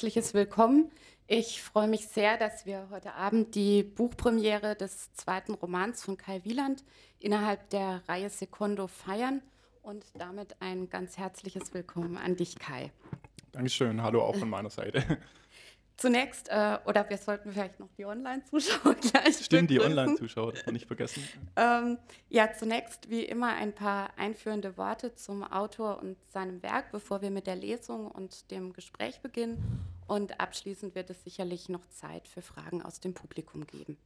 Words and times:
herzliches 0.00 0.32
Willkommen. 0.32 0.90
Ich 1.26 1.60
freue 1.60 1.86
mich 1.86 2.08
sehr, 2.08 2.38
dass 2.38 2.64
wir 2.64 2.88
heute 2.90 3.12
Abend 3.12 3.54
die 3.54 3.82
Buchpremiere 3.82 4.74
des 4.74 5.12
zweiten 5.12 5.52
Romans 5.52 6.02
von 6.02 6.16
Kai 6.16 6.42
Wieland 6.42 6.82
innerhalb 7.18 7.68
der 7.68 8.00
Reihe 8.08 8.30
Secondo 8.30 8.86
feiern 8.86 9.42
und 9.82 10.06
damit 10.14 10.56
ein 10.60 10.88
ganz 10.88 11.18
herzliches 11.18 11.74
Willkommen 11.74 12.16
an 12.16 12.34
dich, 12.34 12.58
Kai. 12.58 12.90
Dankeschön, 13.52 14.02
hallo 14.02 14.22
auch 14.22 14.36
von 14.36 14.48
meiner 14.48 14.70
Seite. 14.70 15.04
Zunächst, 16.00 16.48
äh, 16.48 16.78
oder 16.86 17.10
wir 17.10 17.18
sollten 17.18 17.52
vielleicht 17.52 17.78
noch 17.78 17.90
die 17.98 18.06
Online-Zuschauer 18.06 18.94
gleich 19.00 19.36
Stimmt, 19.36 19.68
begrüßen. 19.68 19.68
die 19.68 19.80
Online-Zuschauer, 19.80 20.54
nicht 20.72 20.86
vergessen. 20.86 21.22
ähm, 21.56 21.98
ja, 22.30 22.50
zunächst 22.54 23.10
wie 23.10 23.22
immer 23.22 23.48
ein 23.48 23.74
paar 23.74 24.08
einführende 24.16 24.78
Worte 24.78 25.14
zum 25.14 25.44
Autor 25.44 25.98
und 25.98 26.16
seinem 26.30 26.62
Werk, 26.62 26.90
bevor 26.90 27.20
wir 27.20 27.30
mit 27.30 27.46
der 27.46 27.56
Lesung 27.56 28.10
und 28.10 28.50
dem 28.50 28.72
Gespräch 28.72 29.20
beginnen. 29.20 29.84
Und 30.06 30.40
abschließend 30.40 30.94
wird 30.94 31.10
es 31.10 31.22
sicherlich 31.22 31.68
noch 31.68 31.86
Zeit 31.88 32.28
für 32.28 32.40
Fragen 32.40 32.80
aus 32.80 33.00
dem 33.00 33.12
Publikum 33.12 33.66
geben. 33.66 33.98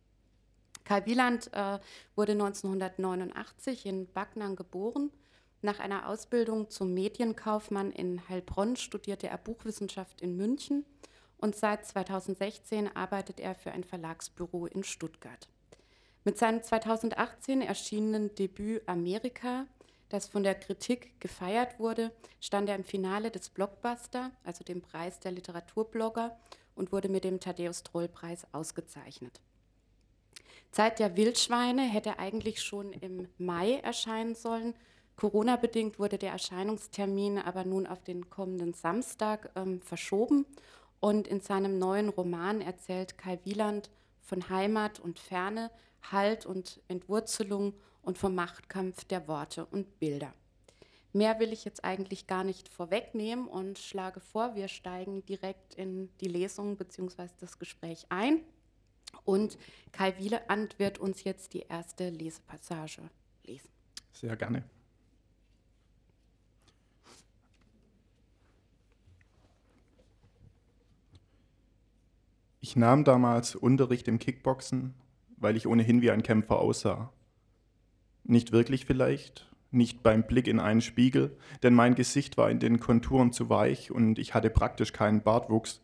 Kai 0.84 1.06
Wieland 1.06 1.52
äh, 1.52 1.78
wurde 2.16 2.32
1989 2.32 3.86
in 3.86 4.12
Backnang 4.12 4.56
geboren. 4.56 5.12
Nach 5.62 5.78
einer 5.78 6.08
Ausbildung 6.08 6.70
zum 6.70 6.92
Medienkaufmann 6.92 7.92
in 7.92 8.28
Heilbronn 8.28 8.74
studierte 8.74 9.28
er 9.28 9.38
Buchwissenschaft 9.38 10.20
in 10.20 10.36
München 10.36 10.84
und 11.44 11.54
seit 11.54 11.84
2016 11.84 12.96
arbeitet 12.96 13.38
er 13.38 13.54
für 13.54 13.70
ein 13.70 13.84
Verlagsbüro 13.84 14.64
in 14.64 14.82
Stuttgart. 14.82 15.46
Mit 16.24 16.38
seinem 16.38 16.62
2018 16.62 17.60
erschienenen 17.60 18.34
Debüt 18.34 18.88
Amerika, 18.88 19.66
das 20.08 20.26
von 20.26 20.42
der 20.42 20.54
Kritik 20.54 21.20
gefeiert 21.20 21.78
wurde, 21.78 22.12
stand 22.40 22.70
er 22.70 22.76
im 22.76 22.82
Finale 22.82 23.30
des 23.30 23.50
Blockbuster, 23.50 24.30
also 24.42 24.64
dem 24.64 24.80
Preis 24.80 25.20
der 25.20 25.32
Literaturblogger, 25.32 26.34
und 26.76 26.92
wurde 26.92 27.10
mit 27.10 27.24
dem 27.24 27.40
Thaddeus-Troll-Preis 27.40 28.46
ausgezeichnet. 28.52 29.42
Zeit 30.72 30.98
der 30.98 31.14
Wildschweine 31.14 31.82
hätte 31.82 32.18
eigentlich 32.18 32.62
schon 32.62 32.94
im 32.94 33.28
Mai 33.36 33.80
erscheinen 33.80 34.34
sollen. 34.34 34.72
Corona-bedingt 35.16 35.98
wurde 35.98 36.16
der 36.16 36.32
Erscheinungstermin 36.32 37.36
aber 37.36 37.64
nun 37.64 37.86
auf 37.86 38.02
den 38.02 38.30
kommenden 38.30 38.72
Samstag 38.72 39.50
ähm, 39.56 39.82
verschoben 39.82 40.46
und 41.04 41.28
in 41.28 41.42
seinem 41.42 41.78
neuen 41.78 42.08
Roman 42.08 42.62
erzählt 42.62 43.18
Kai 43.18 43.38
Wieland 43.44 43.90
von 44.22 44.48
Heimat 44.48 45.00
und 45.00 45.18
Ferne, 45.18 45.70
Halt 46.10 46.46
und 46.46 46.80
Entwurzelung 46.88 47.74
und 48.00 48.16
vom 48.16 48.34
Machtkampf 48.34 49.04
der 49.04 49.28
Worte 49.28 49.66
und 49.66 50.00
Bilder. 50.00 50.32
Mehr 51.12 51.38
will 51.40 51.52
ich 51.52 51.66
jetzt 51.66 51.84
eigentlich 51.84 52.26
gar 52.26 52.42
nicht 52.42 52.70
vorwegnehmen 52.70 53.48
und 53.48 53.78
schlage 53.78 54.20
vor, 54.20 54.54
wir 54.54 54.66
steigen 54.68 55.26
direkt 55.26 55.74
in 55.74 56.08
die 56.22 56.28
Lesung 56.28 56.78
bzw. 56.78 57.28
das 57.38 57.58
Gespräch 57.58 58.06
ein. 58.08 58.40
Und 59.26 59.58
Kai 59.92 60.16
Wieland 60.18 60.78
wird 60.78 60.96
uns 60.96 61.22
jetzt 61.22 61.52
die 61.52 61.66
erste 61.68 62.08
Lesepassage 62.08 63.02
lesen. 63.44 63.68
Sehr 64.10 64.36
gerne. 64.36 64.64
Ich 72.64 72.76
nahm 72.76 73.04
damals 73.04 73.56
Unterricht 73.56 74.08
im 74.08 74.18
Kickboxen, 74.18 74.94
weil 75.36 75.54
ich 75.54 75.66
ohnehin 75.66 76.00
wie 76.00 76.10
ein 76.10 76.22
Kämpfer 76.22 76.58
aussah. 76.58 77.12
Nicht 78.22 78.52
wirklich 78.52 78.86
vielleicht, 78.86 79.52
nicht 79.70 80.02
beim 80.02 80.22
Blick 80.22 80.48
in 80.48 80.58
einen 80.58 80.80
Spiegel, 80.80 81.36
denn 81.62 81.74
mein 81.74 81.94
Gesicht 81.94 82.38
war 82.38 82.50
in 82.50 82.60
den 82.60 82.80
Konturen 82.80 83.34
zu 83.34 83.50
weich 83.50 83.90
und 83.90 84.18
ich 84.18 84.32
hatte 84.32 84.48
praktisch 84.48 84.94
keinen 84.94 85.20
Bartwuchs, 85.20 85.82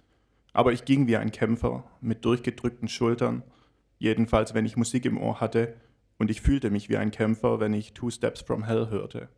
aber 0.55 0.73
ich 0.73 0.87
ging 0.87 1.07
wie 1.07 1.19
ein 1.19 1.33
Kämpfer 1.33 1.85
mit 2.01 2.25
durchgedrückten 2.25 2.89
Schultern, 2.89 3.43
jedenfalls 3.99 4.55
wenn 4.55 4.65
ich 4.65 4.79
Musik 4.79 5.05
im 5.05 5.19
Ohr 5.19 5.39
hatte, 5.39 5.75
und 6.17 6.31
ich 6.31 6.41
fühlte 6.41 6.71
mich 6.71 6.89
wie 6.89 6.97
ein 6.97 7.11
Kämpfer, 7.11 7.61
wenn 7.61 7.75
ich 7.75 7.93
Two 7.93 8.09
Steps 8.09 8.41
from 8.41 8.65
Hell 8.65 8.89
hörte. 8.89 9.29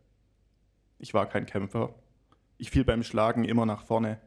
Ich 0.97 1.13
war 1.13 1.25
kein 1.25 1.45
Kämpfer. 1.45 1.93
Ich 2.57 2.71
fiel 2.71 2.85
beim 2.85 3.03
Schlagen 3.03 3.43
immer 3.43 3.65
nach 3.65 3.83
vorne, 3.83 4.21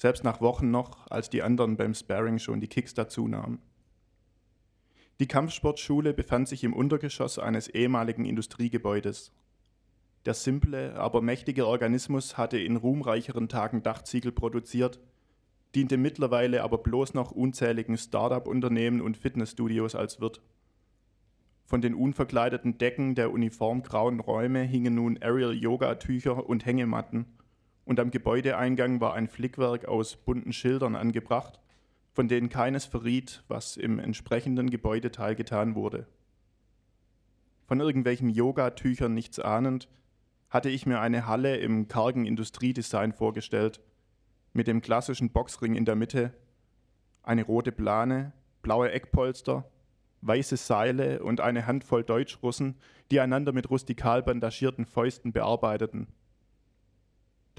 selbst 0.00 0.24
nach 0.24 0.40
Wochen 0.40 0.70
noch, 0.70 1.10
als 1.10 1.28
die 1.28 1.42
anderen 1.42 1.76
beim 1.76 1.92
Sparring 1.92 2.38
schon 2.38 2.58
die 2.58 2.68
Kicks 2.68 2.94
dazu 2.94 3.28
nahmen. 3.28 3.58
Die 5.20 5.28
Kampfsportschule 5.28 6.14
befand 6.14 6.48
sich 6.48 6.64
im 6.64 6.72
Untergeschoss 6.72 7.38
eines 7.38 7.68
ehemaligen 7.68 8.24
Industriegebäudes. 8.24 9.30
Der 10.24 10.32
simple, 10.32 10.94
aber 10.98 11.20
mächtige 11.20 11.66
Organismus 11.66 12.38
hatte 12.38 12.58
in 12.58 12.76
ruhmreicheren 12.76 13.50
Tagen 13.50 13.82
Dachziegel 13.82 14.32
produziert, 14.32 15.00
diente 15.74 15.98
mittlerweile 15.98 16.62
aber 16.62 16.78
bloß 16.78 17.12
noch 17.12 17.30
unzähligen 17.30 17.98
Start-up-Unternehmen 17.98 19.02
und 19.02 19.18
Fitnessstudios 19.18 19.94
als 19.94 20.18
Wirt. 20.18 20.40
Von 21.66 21.82
den 21.82 21.94
unverkleideten 21.94 22.78
Decken 22.78 23.14
der 23.14 23.30
uniformgrauen 23.32 24.20
Räume 24.20 24.62
hingen 24.62 24.94
nun 24.94 25.18
Aerial-Yoga-Tücher 25.20 26.48
und 26.48 26.64
Hängematten– 26.64 27.26
und 27.90 27.98
am 27.98 28.12
Gebäudeeingang 28.12 29.00
war 29.00 29.14
ein 29.14 29.26
Flickwerk 29.26 29.86
aus 29.86 30.14
bunten 30.14 30.52
Schildern 30.52 30.94
angebracht, 30.94 31.58
von 32.12 32.28
denen 32.28 32.48
keines 32.48 32.84
verriet, 32.84 33.42
was 33.48 33.76
im 33.76 33.98
entsprechenden 33.98 34.70
Gebäudeteil 34.70 35.34
getan 35.34 35.74
wurde. 35.74 36.06
Von 37.66 37.80
irgendwelchen 37.80 38.28
Yogatüchern 38.28 39.12
nichts 39.12 39.40
ahnend, 39.40 39.88
hatte 40.50 40.68
ich 40.70 40.86
mir 40.86 41.00
eine 41.00 41.26
Halle 41.26 41.56
im 41.56 41.88
kargen 41.88 42.26
Industriedesign 42.26 43.12
vorgestellt, 43.12 43.80
mit 44.52 44.68
dem 44.68 44.82
klassischen 44.82 45.30
Boxring 45.30 45.74
in 45.74 45.84
der 45.84 45.96
Mitte, 45.96 46.32
eine 47.24 47.42
rote 47.42 47.72
Plane, 47.72 48.32
blaue 48.62 48.92
Eckpolster, 48.92 49.68
weiße 50.20 50.58
Seile 50.58 51.24
und 51.24 51.40
eine 51.40 51.66
Handvoll 51.66 52.04
Deutschrussen, 52.04 52.76
die 53.10 53.18
einander 53.18 53.50
mit 53.50 53.68
rustikal 53.68 54.22
bandagierten 54.22 54.86
Fäusten 54.86 55.32
bearbeiteten– 55.32 56.06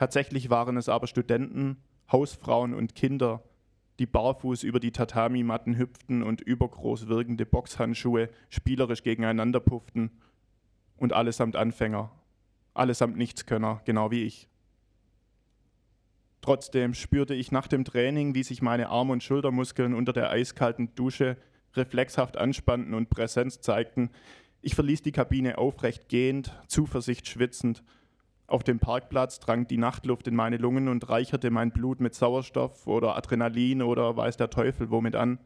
Tatsächlich 0.01 0.49
waren 0.49 0.77
es 0.77 0.89
aber 0.89 1.05
Studenten, 1.05 1.77
Hausfrauen 2.11 2.73
und 2.73 2.95
Kinder, 2.95 3.43
die 3.99 4.07
barfuß 4.07 4.63
über 4.63 4.79
die 4.79 4.89
Tatami-Matten 4.89 5.77
hüpften 5.77 6.23
und 6.23 6.41
übergroß 6.41 7.07
wirkende 7.07 7.45
Boxhandschuhe 7.45 8.29
spielerisch 8.49 9.03
gegeneinander 9.03 9.59
pufften. 9.59 10.09
Und 10.97 11.13
allesamt 11.13 11.55
Anfänger, 11.55 12.11
allesamt 12.73 13.15
Nichtskönner, 13.15 13.81
genau 13.85 14.09
wie 14.09 14.23
ich. 14.23 14.49
Trotzdem 16.41 16.95
spürte 16.95 17.35
ich 17.35 17.51
nach 17.51 17.67
dem 17.67 17.85
Training, 17.85 18.33
wie 18.33 18.41
sich 18.41 18.63
meine 18.63 18.89
Arm- 18.89 19.11
und 19.11 19.21
Schultermuskeln 19.21 19.93
unter 19.93 20.13
der 20.13 20.31
eiskalten 20.31 20.95
Dusche 20.95 21.37
reflexhaft 21.75 22.37
anspannten 22.37 22.95
und 22.95 23.11
Präsenz 23.11 23.61
zeigten. 23.61 24.09
Ich 24.63 24.73
verließ 24.73 25.03
die 25.03 25.11
Kabine 25.11 25.59
aufrecht 25.59 26.09
gehend, 26.09 26.59
Zuversicht 26.65 27.27
schwitzend 27.27 27.83
auf 28.51 28.63
dem 28.63 28.79
Parkplatz 28.79 29.39
drang 29.39 29.65
die 29.65 29.77
Nachtluft 29.77 30.27
in 30.27 30.35
meine 30.35 30.57
Lungen 30.57 30.89
und 30.89 31.09
reicherte 31.09 31.49
mein 31.51 31.71
Blut 31.71 32.01
mit 32.01 32.13
Sauerstoff 32.13 32.85
oder 32.85 33.15
Adrenalin 33.15 33.81
oder 33.81 34.17
weiß 34.17 34.35
der 34.37 34.49
Teufel 34.49 34.91
womit 34.91 35.15
an. 35.15 35.39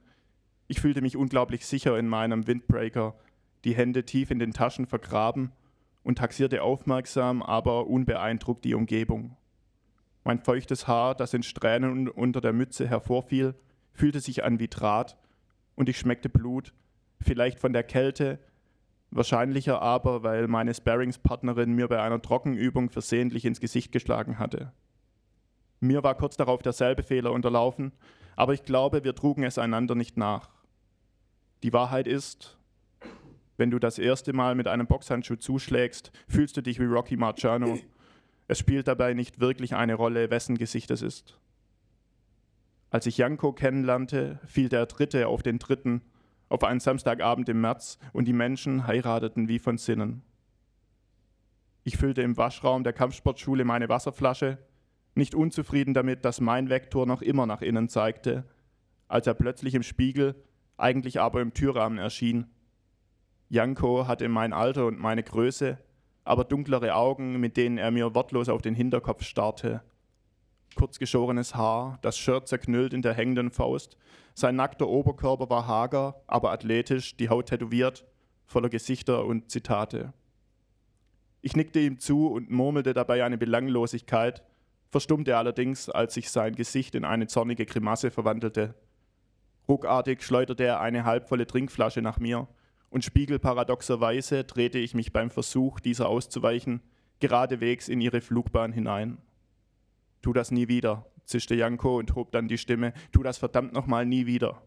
Ich 0.67 0.81
fühlte 0.81 1.01
mich 1.01 1.16
unglaublich 1.16 1.67
sicher 1.67 1.97
in 1.99 2.07
meinem 2.07 2.47
Windbreaker, 2.47 3.13
die 3.63 3.75
Hände 3.75 4.05
tief 4.05 4.31
in 4.31 4.39
den 4.39 4.53
Taschen 4.53 4.88
vergraben 4.88 5.51
und 6.01 6.17
taxierte 6.17 6.63
aufmerksam, 6.63 7.43
aber 7.43 7.88
unbeeindruckt 7.88 8.66
die 8.66 8.73
Umgebung. 8.73 9.37
Mein 10.23 10.39
feuchtes 10.39 10.87
Haar, 10.87 11.13
das 11.13 11.35
in 11.35 11.43
Strähnen 11.43 12.09
unter 12.09 12.41
der 12.41 12.53
Mütze 12.53 12.87
hervorfiel, 12.87 13.53
fühlte 13.93 14.19
sich 14.19 14.43
an 14.43 14.59
wie 14.59 14.67
Draht, 14.67 15.16
und 15.75 15.89
ich 15.89 15.99
schmeckte 15.99 16.29
Blut, 16.29 16.73
vielleicht 17.22 17.59
von 17.59 17.73
der 17.73 17.83
Kälte, 17.83 18.39
Wahrscheinlicher 19.15 19.81
aber, 19.81 20.23
weil 20.23 20.49
meine 20.49 20.73
Sparringspartnerin 20.73 21.71
mir 21.71 21.87
bei 21.87 22.01
einer 22.01 22.21
Trockenübung 22.21 22.89
versehentlich 22.89 23.45
ins 23.45 23.61
Gesicht 23.61 23.93
geschlagen 23.93 24.39
hatte. 24.39 24.73
Mir 25.79 26.03
war 26.03 26.15
kurz 26.15 26.35
darauf 26.35 26.61
derselbe 26.61 27.01
Fehler 27.01 27.31
unterlaufen, 27.31 27.93
aber 28.35 28.53
ich 28.53 28.63
glaube, 28.63 29.05
wir 29.05 29.16
trugen 29.16 29.43
es 29.43 29.57
einander 29.57 29.95
nicht 29.95 30.17
nach. 30.17 30.49
Die 31.63 31.72
Wahrheit 31.72 32.07
ist, 32.07 32.57
wenn 33.55 33.72
du 33.72 33.79
das 33.79 33.99
erste 33.99 34.34
Mal 34.34 34.53
mit 34.53 34.67
einem 34.67 34.85
Boxhandschuh 34.85 35.37
zuschlägst, 35.37 36.11
fühlst 36.28 36.57
du 36.57 36.61
dich 36.61 36.81
wie 36.81 36.85
Rocky 36.85 37.16
Marciano. 37.16 37.79
Es 38.49 38.59
spielt 38.59 38.90
dabei 38.90 39.13
nicht 39.13 39.40
wirklich 39.40 39.75
eine 39.75 39.95
Rolle, 39.95 40.29
wessen 40.29 40.57
Gesicht 40.57 40.91
es 40.91 41.01
ist. 41.01 41.40
Als 42.90 43.05
ich 43.05 43.17
Janko 43.17 43.53
kennenlernte, 43.53 44.41
fiel 44.45 44.67
der 44.67 44.87
Dritte 44.87 45.29
auf 45.29 45.41
den 45.41 45.57
Dritten 45.57 46.01
auf 46.49 46.63
einen 46.63 46.79
Samstagabend 46.79 47.49
im 47.49 47.61
März 47.61 47.97
und 48.13 48.27
die 48.27 48.33
Menschen 48.33 48.87
heirateten 48.87 49.47
wie 49.47 49.59
von 49.59 49.77
Sinnen. 49.77 50.21
Ich 51.83 51.97
füllte 51.97 52.21
im 52.21 52.37
Waschraum 52.37 52.83
der 52.83 52.93
Kampfsportschule 52.93 53.63
meine 53.63 53.89
Wasserflasche, 53.89 54.57
nicht 55.13 55.35
unzufrieden 55.35 55.93
damit, 55.93 56.25
dass 56.25 56.41
mein 56.41 56.69
Vektor 56.69 57.05
noch 57.05 57.21
immer 57.21 57.45
nach 57.45 57.61
innen 57.61 57.89
zeigte, 57.89 58.43
als 59.07 59.27
er 59.27 59.33
plötzlich 59.33 59.75
im 59.75 59.83
Spiegel, 59.83 60.35
eigentlich 60.77 61.21
aber 61.21 61.41
im 61.41 61.53
Türrahmen 61.53 61.97
erschien. 61.97 62.47
Janko 63.49 64.07
hatte 64.07 64.27
mein 64.27 64.51
Alter 64.51 64.87
und 64.87 64.99
meine 64.99 65.23
Größe, 65.23 65.77
aber 66.23 66.43
dunklere 66.43 66.95
Augen, 66.95 67.39
mit 67.39 67.55
denen 67.55 67.77
er 67.77 67.91
mir 67.91 68.15
wortlos 68.15 68.49
auf 68.49 68.61
den 68.61 68.73
Hinterkopf 68.73 69.23
starrte. 69.23 69.83
Kurzgeschorenes 70.75 71.55
Haar, 71.55 71.99
das 72.01 72.17
Shirt 72.17 72.47
zerknüllt 72.47 72.93
in 72.93 73.01
der 73.01 73.13
hängenden 73.13 73.51
Faust. 73.51 73.97
Sein 74.33 74.55
nackter 74.55 74.87
Oberkörper 74.87 75.49
war 75.49 75.67
hager, 75.67 76.22
aber 76.27 76.51
athletisch, 76.51 77.16
die 77.17 77.29
Haut 77.29 77.47
tätowiert, 77.47 78.05
voller 78.45 78.69
Gesichter 78.69 79.25
und 79.25 79.49
Zitate. 79.49 80.13
Ich 81.41 81.55
nickte 81.55 81.79
ihm 81.79 81.99
zu 81.99 82.27
und 82.27 82.49
murmelte 82.49 82.93
dabei 82.93 83.23
eine 83.23 83.37
Belanglosigkeit, 83.37 84.43
verstummte 84.89 85.37
allerdings, 85.37 85.89
als 85.89 86.13
sich 86.13 86.29
sein 86.29 86.55
Gesicht 86.55 86.95
in 86.95 87.05
eine 87.05 87.28
zornige 87.28 87.66
Grimasse 87.66 88.11
verwandelte. 88.11 88.75
Ruckartig 89.67 90.21
schleuderte 90.21 90.63
er 90.63 90.79
eine 90.79 91.05
halbvolle 91.05 91.47
Trinkflasche 91.47 92.01
nach 92.01 92.19
mir, 92.19 92.47
und 92.89 93.03
spiegelparadoxerweise 93.03 94.43
drehte 94.43 94.79
ich 94.79 94.93
mich 94.93 95.11
beim 95.11 95.29
Versuch, 95.29 95.79
dieser 95.79 96.07
auszuweichen, 96.07 96.81
geradewegs 97.19 97.89
in 97.89 97.99
ihre 97.99 98.21
Flugbahn 98.21 98.71
hinein. 98.71 99.17
Tu 100.25 100.33
das 100.33 100.49
nie 100.49 100.67
wieder, 100.67 101.05
zischte 101.25 101.53
Janko 101.53 101.99
und 101.99 102.16
hob 102.16 102.31
dann 102.31 102.47
die 102.47 102.57
Stimme, 102.57 102.93
tu 103.11 103.22
das 103.22 103.37
verdammt 103.37 103.73
nochmal 103.73 104.07
nie 104.07 104.25
wieder. 104.25 104.59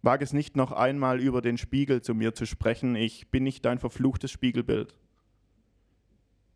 Wag 0.00 0.22
es 0.22 0.32
nicht 0.32 0.56
noch 0.56 0.72
einmal 0.72 1.20
über 1.20 1.42
den 1.42 1.58
Spiegel 1.58 2.00
zu 2.00 2.14
mir 2.14 2.32
zu 2.32 2.46
sprechen, 2.46 2.96
ich 2.96 3.30
bin 3.30 3.44
nicht 3.44 3.66
dein 3.66 3.78
verfluchtes 3.78 4.30
Spiegelbild. 4.30 4.96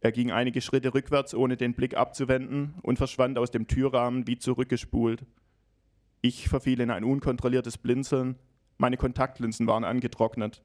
Er 0.01 0.13
ging 0.13 0.31
einige 0.31 0.63
Schritte 0.63 0.95
rückwärts, 0.95 1.35
ohne 1.35 1.59
den 1.59 1.75
Blick 1.75 1.95
abzuwenden, 1.95 2.77
und 2.81 2.97
verschwand 2.97 3.37
aus 3.37 3.51
dem 3.51 3.67
Türrahmen 3.67 4.27
wie 4.27 4.39
zurückgespult. 4.39 5.27
Ich 6.23 6.49
verfiel 6.49 6.81
in 6.81 6.91
ein 6.91 7.05
unkontrolliertes 7.05 7.77
Blinzeln, 7.77 8.37
meine 8.79 8.97
Kontaktlinsen 8.97 9.67
waren 9.67 9.85
angetrocknet. 9.85 10.63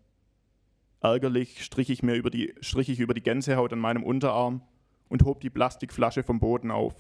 Ärgerlich 1.02 1.66
strich 1.66 1.90
ich 1.90 2.02
mir 2.02 2.16
über 2.16 2.30
die, 2.30 2.56
strich 2.62 2.88
ich 2.88 3.02
über 3.02 3.14
die 3.14 3.24
Gänsehaut 3.24 3.74
an 3.74 3.80
meinem 3.80 4.04
Unterarm 4.04 4.62
und 5.10 5.26
hob 5.26 5.42
die 5.42 5.50
Plastikflasche 5.50 6.24
vom 6.24 6.40
Boden 6.40 6.72
auf. 6.72 6.96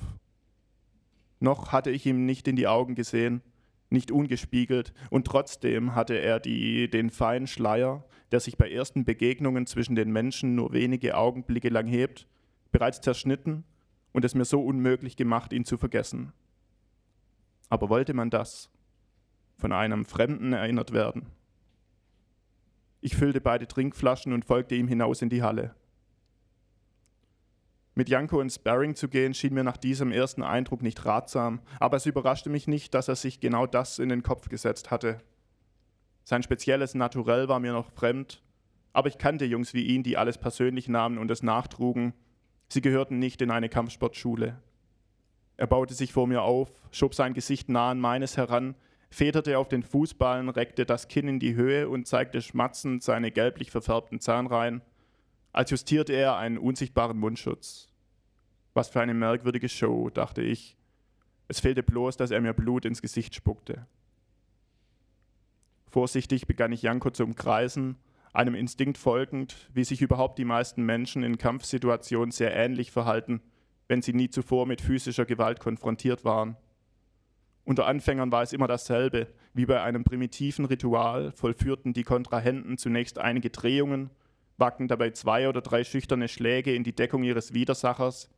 Noch 1.42 1.72
hatte 1.72 1.90
ich 1.90 2.06
ihm 2.06 2.26
nicht 2.26 2.48
in 2.48 2.56
die 2.56 2.68
Augen 2.68 2.94
gesehen, 2.94 3.42
nicht 3.90 4.12
ungespiegelt, 4.12 4.94
und 5.10 5.26
trotzdem 5.26 5.96
hatte 5.96 6.14
er 6.14 6.40
die, 6.40 6.88
den 6.88 7.10
feinen 7.10 7.48
Schleier, 7.48 8.06
der 8.32 8.40
sich 8.40 8.58
bei 8.58 8.72
ersten 8.72 9.06
Begegnungen 9.06 9.66
zwischen 9.66 9.96
den 9.96 10.12
Menschen 10.12 10.56
nur 10.56 10.72
wenige 10.72 11.18
Augenblicke 11.18 11.70
lang 11.70 11.88
hebt, 11.88 12.28
bereits 12.72 13.02
zerschnitten 13.02 13.64
und 14.14 14.24
es 14.24 14.36
mir 14.36 14.46
so 14.46 14.64
unmöglich 14.64 15.18
gemacht, 15.18 15.52
ihn 15.52 15.66
zu 15.66 15.78
vergessen. 15.78 16.32
Aber 17.70 17.90
wollte 17.90 18.14
man 18.14 18.30
das? 18.30 18.70
Von 19.58 19.72
einem 19.72 20.06
Fremden 20.06 20.54
erinnert 20.54 20.94
werden? 20.94 21.26
Ich 23.02 23.16
füllte 23.16 23.42
beide 23.42 23.68
Trinkflaschen 23.68 24.32
und 24.32 24.46
folgte 24.46 24.76
ihm 24.76 24.88
hinaus 24.88 25.24
in 25.24 25.30
die 25.30 25.42
Halle. 25.42 25.74
Mit 27.94 28.08
Janko 28.08 28.40
ins 28.40 28.56
Sparring 28.56 28.96
zu 28.96 29.10
gehen, 29.10 29.34
schien 29.34 29.54
mir 29.54 29.66
nach 29.66 29.76
diesem 29.76 30.12
ersten 30.12 30.44
Eindruck 30.44 30.82
nicht 30.82 31.06
ratsam, 31.06 31.60
aber 31.80 31.98
es 31.98 32.06
überraschte 32.06 32.50
mich 32.50 32.68
nicht, 32.68 32.94
dass 32.94 33.10
er 33.10 33.16
sich 33.16 33.42
genau 33.42 33.68
das 33.68 34.00
in 34.00 34.08
den 34.08 34.24
Kopf 34.24 34.48
gesetzt 34.48 34.92
hatte. 34.92 35.20
Sein 36.24 36.44
spezielles 36.44 36.96
Naturell 36.96 37.50
war 37.50 37.60
mir 37.60 37.74
noch 37.74 37.92
fremd, 37.92 38.42
aber 38.94 39.10
ich 39.10 39.18
kannte 39.18 39.46
Jungs 39.46 39.74
wie 39.74 39.86
ihn, 39.86 40.04
die 40.04 40.18
alles 40.18 40.38
persönlich 40.38 40.88
nahmen 40.88 41.18
und 41.18 41.30
es 41.32 41.44
nachtrugen. 41.44 42.14
Sie 42.70 42.82
gehörten 42.82 43.20
nicht 43.20 43.42
in 43.42 43.52
eine 43.52 43.68
Kampfsportschule. 43.68 44.58
Er 45.58 45.68
baute 45.68 45.94
sich 45.94 46.14
vor 46.14 46.28
mir 46.28 46.44
auf, 46.44 46.72
schob 46.92 47.14
sein 47.14 47.34
Gesicht 47.34 47.68
nah 47.68 47.92
an 47.92 48.00
meines 48.00 48.38
heran, 48.38 48.76
federte 49.10 49.58
auf 49.58 49.68
den 49.68 49.84
Fußballen, 49.84 50.50
reckte 50.50 50.86
das 50.86 51.10
Kinn 51.10 51.28
in 51.28 51.40
die 51.40 51.56
Höhe 51.56 51.90
und 51.90 52.08
zeigte 52.08 52.42
schmatzend 52.42 53.04
seine 53.04 53.32
gelblich 53.32 53.70
verfärbten 53.70 54.22
Zahnreihen, 54.22 54.82
als 55.54 55.72
justierte 55.72 56.14
er 56.14 56.38
einen 56.38 56.58
unsichtbaren 56.58 57.18
Mundschutz. 57.18 57.90
Was 58.74 58.90
für 58.90 59.02
eine 59.02 59.14
merkwürdige 59.14 59.70
Show, 59.70 60.10
dachte 60.10 60.42
ich. 60.42 60.78
Es 61.48 61.60
fehlte 61.60 61.84
bloß, 61.84 62.18
dass 62.18 62.32
er 62.32 62.42
mir 62.42 62.54
Blut 62.54 62.86
ins 62.86 63.02
Gesicht 63.02 63.36
spuckte. 63.36 63.86
Vorsichtig 65.90 66.48
begann 66.48 66.72
ich 66.72 66.84
Janko 66.84 67.10
zu 67.10 67.24
umkreisen, 67.24 67.98
einem 68.32 68.56
Instinkt 68.56 68.98
folgend, 68.98 69.70
wie 69.74 69.84
sich 69.84 70.02
überhaupt 70.02 70.40
die 70.40 70.46
meisten 70.46 70.84
Menschen 70.84 71.24
in 71.24 71.38
Kampfsituationen 71.38 72.32
sehr 72.32 72.56
ähnlich 72.56 72.92
verhalten 72.92 73.42
wenn 73.92 74.02
sie 74.02 74.14
nie 74.14 74.30
zuvor 74.30 74.68
mit 74.68 74.80
physischer 74.80 75.26
Gewalt 75.26 75.60
konfrontiert 75.60 76.24
waren. 76.24 76.56
Unter 77.66 77.88
Anfängern 77.88 78.32
war 78.32 78.42
es 78.42 78.54
immer 78.54 78.68
dasselbe, 78.68 79.28
wie 79.54 79.66
bei 79.66 79.84
einem 79.84 80.06
primitiven 80.06 80.64
Ritual 80.64 81.34
vollführten 81.34 81.92
die 81.92 82.06
Kontrahenten 82.06 82.78
zunächst 82.78 83.20
einige 83.20 83.50
Drehungen, 83.50 84.10
wagten 84.62 84.88
dabei 84.88 85.10
zwei 85.10 85.50
oder 85.50 85.60
drei 85.60 85.84
schüchterne 85.84 86.30
Schläge 86.30 86.74
in 86.74 86.86
die 86.86 86.96
Deckung 86.96 87.24
ihres 87.24 87.54
Widersachers, 87.54 88.30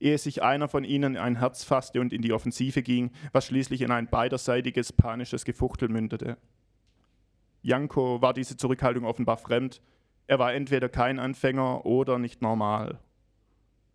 ehe 0.00 0.18
sich 0.18 0.42
einer 0.42 0.66
von 0.66 0.82
ihnen 0.82 1.16
ein 1.16 1.36
Herz 1.36 1.62
fasste 1.62 2.00
und 2.00 2.12
in 2.12 2.22
die 2.22 2.32
Offensive 2.32 2.82
ging, 2.82 3.12
was 3.32 3.46
schließlich 3.46 3.82
in 3.82 3.92
ein 3.92 4.08
beiderseitiges 4.08 4.92
panisches 4.92 5.44
Gefuchtel 5.44 5.88
mündete. 5.88 6.38
Janko 7.62 8.20
war 8.20 8.34
diese 8.34 8.56
Zurückhaltung 8.56 9.04
offenbar 9.04 9.36
fremd, 9.36 9.80
er 10.26 10.38
war 10.38 10.52
entweder 10.52 10.88
kein 10.88 11.18
Anfänger 11.18 11.86
oder 11.86 12.18
nicht 12.18 12.42
normal. 12.42 12.98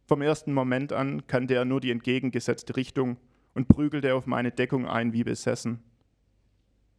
Vom 0.06 0.22
ersten 0.22 0.54
Moment 0.54 0.94
an 0.94 1.28
kannte 1.28 1.56
er 1.56 1.66
nur 1.66 1.80
die 1.80 1.92
entgegengesetzte 1.92 2.76
Richtung 2.76 3.18
und 3.54 3.68
prügelte 3.68 4.16
auf 4.16 4.26
meine 4.26 4.52
Deckung 4.52 4.88
ein 4.88 5.14
wie 5.14 5.24
besessen. 5.24 5.84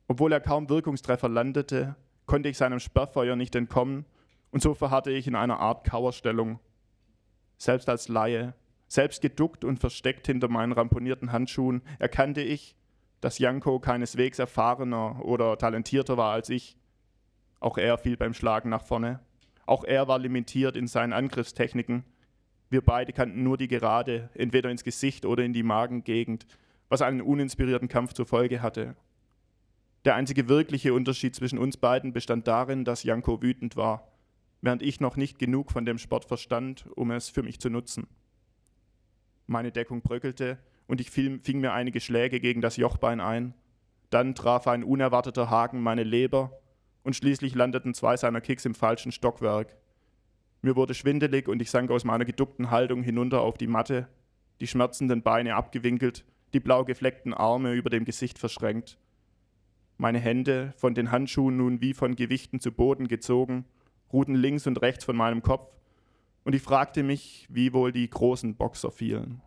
Obwohl 0.08 0.32
er 0.32 0.40
kaum 0.40 0.68
Wirkungstreffer 0.68 1.28
landete, 1.28 1.96
konnte 2.26 2.48
ich 2.48 2.56
seinem 2.56 2.78
Sperrfeuer 2.78 3.36
nicht 3.36 3.54
entkommen 3.54 4.06
und 4.54 4.62
so 4.62 4.72
verharrte 4.72 5.10
ich 5.10 5.26
in 5.26 5.34
einer 5.34 5.60
Art 5.60 5.84
Kauerstellung. 5.84 6.58
Selbst 7.58 7.90
als 7.90 8.08
Laie, 8.08 8.54
selbst 8.88 9.20
geduckt 9.20 9.64
und 9.64 9.78
versteckt 9.78 10.26
hinter 10.26 10.48
meinen 10.48 10.72
ramponierten 10.72 11.30
Handschuhen, 11.30 11.82
erkannte 11.98 12.40
ich, 12.40 12.74
dass 13.20 13.38
Janko 13.38 13.78
keineswegs 13.78 14.38
erfahrener 14.38 15.22
oder 15.22 15.58
talentierter 15.58 16.16
war 16.16 16.32
als 16.32 16.48
ich. 16.48 16.78
Auch 17.60 17.76
er 17.76 17.98
fiel 17.98 18.16
beim 18.16 18.32
Schlagen 18.32 18.70
nach 18.70 18.82
vorne. 18.82 19.20
Auch 19.66 19.84
er 19.84 20.08
war 20.08 20.18
limitiert 20.18 20.74
in 20.74 20.86
seinen 20.86 21.12
Angriffstechniken 21.12 22.04
wir 22.74 22.82
beide 22.82 23.12
kannten 23.12 23.44
nur 23.44 23.56
die 23.56 23.68
Gerade, 23.68 24.30
entweder 24.34 24.68
ins 24.68 24.82
Gesicht 24.82 25.26
oder 25.26 25.44
in 25.44 25.52
die 25.52 25.62
Magengegend, 25.62 26.44
was 26.88 27.02
einen 27.02 27.20
uninspirierten 27.20 27.86
Kampf 27.86 28.14
zur 28.14 28.26
Folge 28.26 28.62
hatte. 28.62 28.96
Der 30.04 30.16
einzige 30.16 30.48
wirkliche 30.48 30.92
Unterschied 30.92 31.36
zwischen 31.36 31.60
uns 31.60 31.76
beiden 31.76 32.12
bestand 32.12 32.48
darin, 32.48 32.84
dass 32.84 33.04
Janko 33.04 33.40
wütend 33.40 33.76
war, 33.76 34.08
während 34.64 34.82
ich 34.82 34.98
noch 34.98 35.16
nicht 35.16 35.38
genug 35.38 35.70
von 35.70 35.84
dem 35.84 35.98
Sport 35.98 36.24
verstand, 36.24 36.86
um 36.96 37.10
es 37.10 37.28
für 37.28 37.42
mich 37.42 37.60
zu 37.60 37.68
nutzen. 37.68 38.06
Meine 39.46 39.72
Deckung 39.72 40.00
bröckelte 40.00 40.58
und 40.86 41.02
ich 41.02 41.10
fing 41.10 41.60
mir 41.60 41.74
einige 41.74 42.00
Schläge 42.00 42.40
gegen 42.40 42.62
das 42.62 42.78
Jochbein 42.78 43.20
ein. 43.20 43.52
Dann 44.08 44.34
traf 44.34 44.66
ein 44.66 44.82
unerwarteter 44.82 45.50
Haken 45.50 45.82
meine 45.82 46.02
Leber 46.02 46.58
und 47.02 47.14
schließlich 47.14 47.54
landeten 47.54 47.92
zwei 47.92 48.16
seiner 48.16 48.40
Kicks 48.40 48.64
im 48.64 48.74
falschen 48.74 49.12
Stockwerk. 49.12 49.76
Mir 50.62 50.76
wurde 50.76 50.94
schwindelig 50.94 51.46
und 51.46 51.60
ich 51.60 51.70
sank 51.70 51.90
aus 51.90 52.04
meiner 52.04 52.24
geduckten 52.24 52.70
Haltung 52.70 53.02
hinunter 53.02 53.42
auf 53.42 53.58
die 53.58 53.66
Matte, 53.66 54.08
die 54.60 54.66
schmerzenden 54.66 55.22
Beine 55.22 55.56
abgewinkelt, 55.56 56.24
die 56.54 56.60
blau 56.60 56.84
gefleckten 56.84 57.34
Arme 57.34 57.74
über 57.74 57.90
dem 57.90 58.06
Gesicht 58.06 58.38
verschränkt. 58.38 58.96
Meine 59.98 60.20
Hände, 60.20 60.72
von 60.78 60.94
den 60.94 61.10
Handschuhen 61.10 61.58
nun 61.58 61.82
wie 61.82 61.92
von 61.92 62.16
Gewichten 62.16 62.60
zu 62.60 62.72
Boden 62.72 63.08
gezogen, 63.08 63.66
ruhten 64.14 64.34
links 64.34 64.66
und 64.66 64.80
rechts 64.80 65.04
von 65.04 65.16
meinem 65.16 65.42
Kopf, 65.42 65.76
und 66.44 66.54
ich 66.54 66.62
fragte 66.62 67.02
mich, 67.02 67.46
wie 67.50 67.72
wohl 67.72 67.90
die 67.90 68.08
großen 68.08 68.54
Boxer 68.54 68.90
fielen. 68.90 69.42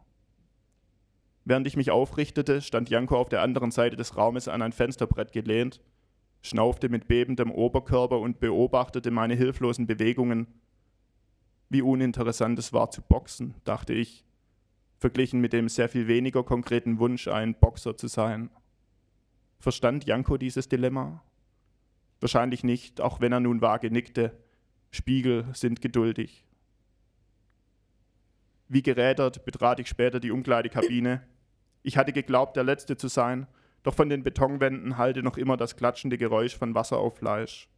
Während 1.45 1.65
ich 1.65 1.77
mich 1.77 1.91
aufrichtete, 1.91 2.61
stand 2.61 2.89
Janko 2.89 3.17
auf 3.17 3.29
der 3.29 3.41
anderen 3.41 3.71
Seite 3.71 3.95
des 3.95 4.17
Raumes 4.17 4.47
an 4.47 4.61
ein 4.61 4.73
Fensterbrett 4.73 5.31
gelehnt, 5.31 5.79
schnaufte 6.41 6.89
mit 6.89 7.07
bebendem 7.07 7.51
Oberkörper 7.51 8.19
und 8.19 8.39
beobachtete 8.39 9.11
meine 9.11 9.35
hilflosen 9.35 9.87
Bewegungen, 9.87 10.47
wie 11.69 11.81
uninteressant 11.81 12.59
es 12.59 12.73
war 12.73 12.91
zu 12.91 13.01
boxen, 13.01 13.55
dachte 13.63 13.93
ich, 13.93 14.25
verglichen 14.97 15.39
mit 15.39 15.53
dem 15.53 15.69
sehr 15.69 15.89
viel 15.89 16.07
weniger 16.07 16.43
konkreten 16.43 16.99
Wunsch, 16.99 17.27
ein 17.27 17.55
Boxer 17.55 17.95
zu 17.95 18.07
sein. 18.07 18.49
Verstand 19.59 20.05
Janko 20.05 20.37
dieses 20.37 20.67
Dilemma? 20.67 21.23
Wahrscheinlich 22.19 22.63
nicht, 22.63 23.01
auch 23.01 23.21
wenn 23.21 23.31
er 23.31 23.39
nun 23.39 23.61
vage 23.61 23.91
nickte. 23.91 24.37
Spiegel 24.91 25.45
sind 25.53 25.81
geduldig. 25.81 26.43
Wie 28.69 28.81
gerädert 28.81 29.45
betrat 29.45 29.79
ich 29.79 29.87
später 29.87 30.19
die 30.19 30.31
Umkleidekabine. 30.31 31.21
Ich 31.83 31.97
hatte 31.97 32.11
geglaubt, 32.11 32.55
der 32.57 32.63
Letzte 32.63 32.97
zu 32.97 33.07
sein, 33.07 33.47
doch 33.83 33.93
von 33.93 34.09
den 34.09 34.23
Betonwänden 34.23 34.97
hallte 34.97 35.23
noch 35.23 35.37
immer 35.37 35.55
das 35.55 35.77
klatschende 35.77 36.17
Geräusch 36.17 36.57
von 36.57 36.75
Wasser 36.75 36.97
auf 36.97 37.17
Fleisch. 37.17 37.69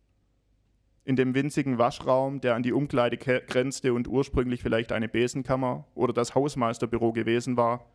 In 1.05 1.15
dem 1.15 1.35
winzigen 1.35 1.77
Waschraum, 1.77 2.41
der 2.41 2.55
an 2.55 2.63
die 2.63 2.73
Umkleide 2.73 3.17
grenzte 3.17 3.93
und 3.93 4.07
ursprünglich 4.07 4.61
vielleicht 4.61 4.91
eine 4.91 5.07
Besenkammer 5.07 5.87
oder 5.95 6.13
das 6.13 6.35
Hausmeisterbüro 6.35 7.13
gewesen 7.13 7.57
war, 7.57 7.85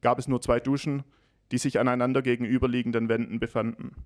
gab 0.00 0.18
es 0.18 0.28
nur 0.28 0.40
zwei 0.40 0.60
Duschen, 0.60 1.02
die 1.50 1.58
sich 1.58 1.78
aneinander 1.78 2.22
gegenüberliegenden 2.22 3.08
Wänden 3.08 3.38
befanden. 3.38 4.04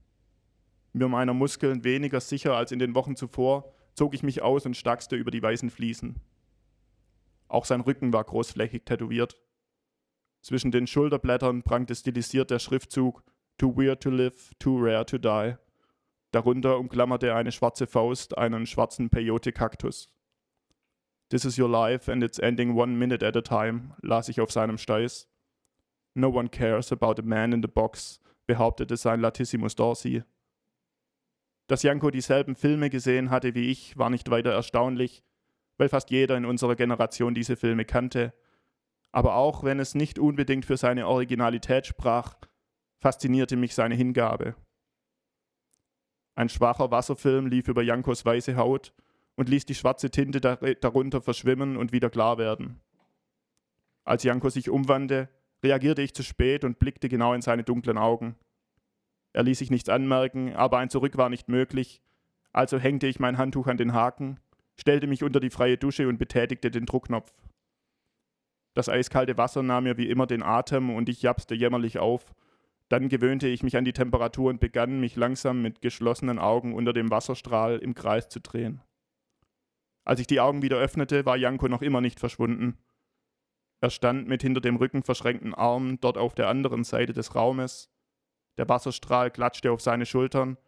Mir 0.92 1.08
meiner 1.08 1.34
Muskeln 1.34 1.84
weniger 1.84 2.20
sicher 2.20 2.56
als 2.56 2.72
in 2.72 2.78
den 2.78 2.94
Wochen 2.94 3.16
zuvor, 3.16 3.72
zog 3.99 4.14
ich 4.14 4.23
mich 4.23 4.43
aus 4.43 4.64
und 4.64 4.76
stackste 4.76 5.17
über 5.17 5.33
die 5.33 5.43
weißen 5.43 5.71
Fliesen. 5.71 6.21
Auch 7.49 7.64
sein 7.64 7.81
Rücken 7.81 8.12
war 8.12 8.23
großflächig 8.23 8.85
tätowiert. 8.85 9.43
Zwischen 10.40 10.71
den 10.71 10.87
Schulterblättern 10.87 11.64
prangte 11.64 11.97
stilisiert 11.97 12.50
der 12.50 12.61
Schriftzug 12.61 13.25
Too 13.59 13.76
weird 13.76 14.00
to 14.00 14.11
live, 14.11 14.55
too 14.61 14.78
rare 14.78 15.05
to 15.05 15.19
die. 15.19 15.57
Darunter 16.31 16.78
umklammerte 16.78 17.35
eine 17.35 17.50
schwarze 17.50 17.88
Faust 17.88 18.38
einen 18.38 18.67
schwarzen 18.67 19.11
Peyote-Kaktus. 19.11 20.09
This 21.28 21.45
is 21.45 21.59
your 21.59 21.69
life 21.69 22.11
and 22.11 22.23
it's 22.23 22.38
ending 22.38 22.76
one 22.76 22.93
minute 22.93 23.26
at 23.26 23.37
a 23.37 23.43
time, 23.43 23.97
las 24.00 24.28
ich 24.28 24.40
auf 24.40 24.52
seinem 24.52 24.78
Steiß. 24.78 25.28
No 26.14 26.28
one 26.28 26.49
cares 26.49 26.93
about 26.93 27.21
a 27.21 27.25
man 27.25 27.52
in 27.52 27.62
the 27.62 27.69
box, 27.69 28.21
behauptete 28.47 28.97
sein 28.97 29.21
Latissimus 29.21 29.75
Dorsey. 29.75 30.23
Dass 31.68 31.82
Janko 31.82 32.10
dieselben 32.10 32.56
Filme 32.56 32.90
gesehen 32.90 33.30
hatte 33.30 33.54
wie 33.54 33.70
ich, 33.70 33.96
war 33.96 34.10
nicht 34.10 34.30
weiter 34.30 34.50
erstaunlich, 34.50 35.22
weil 35.76 35.90
fast 35.90 36.10
jeder 36.10 36.37
in 36.37 36.46
unserer 36.46 36.75
Generation 36.75 37.34
diese 37.34 37.56
Filme 37.56 37.84
kannte. 37.84 38.32
Aber 39.12 39.37
auch 39.37 39.62
wenn 39.64 39.78
es 39.78 39.94
nicht 39.94 40.18
unbedingt 40.18 40.64
für 40.64 40.78
seine 40.78 41.06
Originalität 41.06 41.87
sprach, 41.87 42.37
faszinierte 42.98 43.56
mich 43.56 43.75
seine 43.75 43.94
Hingabe. 43.94 44.56
Ein 46.34 46.48
schwacher 46.48 46.90
Wasserfilm 46.90 47.46
lief 47.46 47.68
über 47.68 47.82
Jankos 47.82 48.25
weiße 48.25 48.56
Haut 48.56 48.94
und 49.37 49.48
ließ 49.48 49.66
die 49.66 49.75
schwarze 49.75 50.10
Tinte 50.10 50.40
darunter 50.40 51.20
verschwimmen 51.20 51.76
und 51.76 51.92
wieder 51.92 52.10
klar 52.10 52.38
werden. 52.38 52.80
Als 54.04 54.22
Janko 54.22 54.48
sich 54.48 54.70
umwandte, 54.70 55.28
reagierte 55.62 56.00
ich 56.00 56.14
zu 56.14 56.22
spät 56.22 56.64
und 56.64 56.78
blickte 56.78 57.08
genau 57.08 57.34
in 57.34 57.42
seine 57.42 57.62
dunklen 57.62 57.98
Augen. 57.98 58.37
Er 59.32 59.42
ließ 59.42 59.58
sich 59.58 59.70
nichts 59.70 59.88
anmerken, 59.88 60.54
aber 60.54 60.78
ein 60.78 60.90
Zurück 60.90 61.16
war 61.16 61.28
nicht 61.28 61.49
möglich, 61.49 62.02
also 62.52 62.78
hängte 62.78 63.06
ich 63.06 63.20
mein 63.20 63.38
Handtuch 63.38 63.66
an 63.66 63.76
den 63.76 63.92
Haken, 63.92 64.40
stellte 64.76 65.06
mich 65.06 65.23
unter 65.23 65.40
die 65.40 65.50
freie 65.50 65.76
Dusche 65.76 66.08
und 66.08 66.18
betätigte 66.18 66.70
den 66.70 66.87
Druckknopf. 66.87 67.32
Das 68.75 68.88
eiskalte 68.88 69.37
Wasser 69.37 69.62
nahm 69.62 69.85
mir 69.85 69.97
wie 69.97 70.08
immer 70.08 70.26
den 70.26 70.42
Atem 70.42 70.90
und 70.90 71.08
ich 71.08 71.23
japste 71.23 71.54
jämmerlich 71.54 71.99
auf. 71.99 72.35
Dann 72.88 73.08
gewöhnte 73.08 73.49
ich 73.49 73.62
mich 73.62 73.76
an 73.76 73.85
die 73.85 73.92
Temperatur 73.92 74.50
und 74.50 74.61
begann, 74.61 75.00
mich 75.00 75.16
langsam 75.16 75.62
mit 75.62 75.82
geschlossenen 75.82 76.38
Augen 76.38 76.75
unter 76.75 76.92
dem 76.92 77.11
Wasserstrahl 77.11 77.78
im 77.78 77.94
Kreis 77.94 78.28
zu 78.28 78.40
drehen. 78.40 78.80
Als 80.04 80.20
ich 80.20 80.26
die 80.26 80.40
Augen 80.40 80.62
wieder 80.62 80.78
öffnete, 80.78 81.26
war 81.26 81.37
Janko 81.37 81.68
noch 81.68 81.82
immer 81.82 82.00
nicht 82.00 82.18
verschwunden. 82.18 82.78
Er 83.80 83.90
stand 83.90 84.26
mit 84.26 84.42
hinter 84.42 84.61
dem 84.61 84.76
Rücken 84.76 85.02
verschränkten 85.02 85.54
Armen 85.54 86.00
dort 86.00 86.16
auf 86.16 86.35
der 86.35 86.49
anderen 86.49 86.82
Seite 86.85 87.12
des 87.12 87.35
Raumes. 87.35 87.90
Der 88.58 88.68
Wasserstrahl 88.68 89.30
klatschte 89.30 89.72
auf 89.72 89.80
seine 89.80 90.04
Schultern 90.04 90.58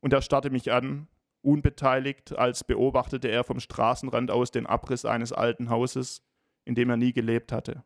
und 0.00 0.12
er 0.12 0.22
starrte 0.22 0.50
mich 0.50 0.72
an, 0.72 1.08
unbeteiligt, 1.42 2.38
als 2.38 2.64
beobachtete 2.64 3.28
er 3.28 3.44
vom 3.44 3.60
Straßenrand 3.60 4.30
aus 4.30 4.50
den 4.50 4.66
Abriss 4.66 5.04
eines 5.04 5.32
alten 5.32 5.68
Hauses, 5.68 6.22
in 6.64 6.74
dem 6.74 6.88
er 6.88 6.96
nie 6.96 7.12
gelebt 7.12 7.52
hatte. 7.52 7.84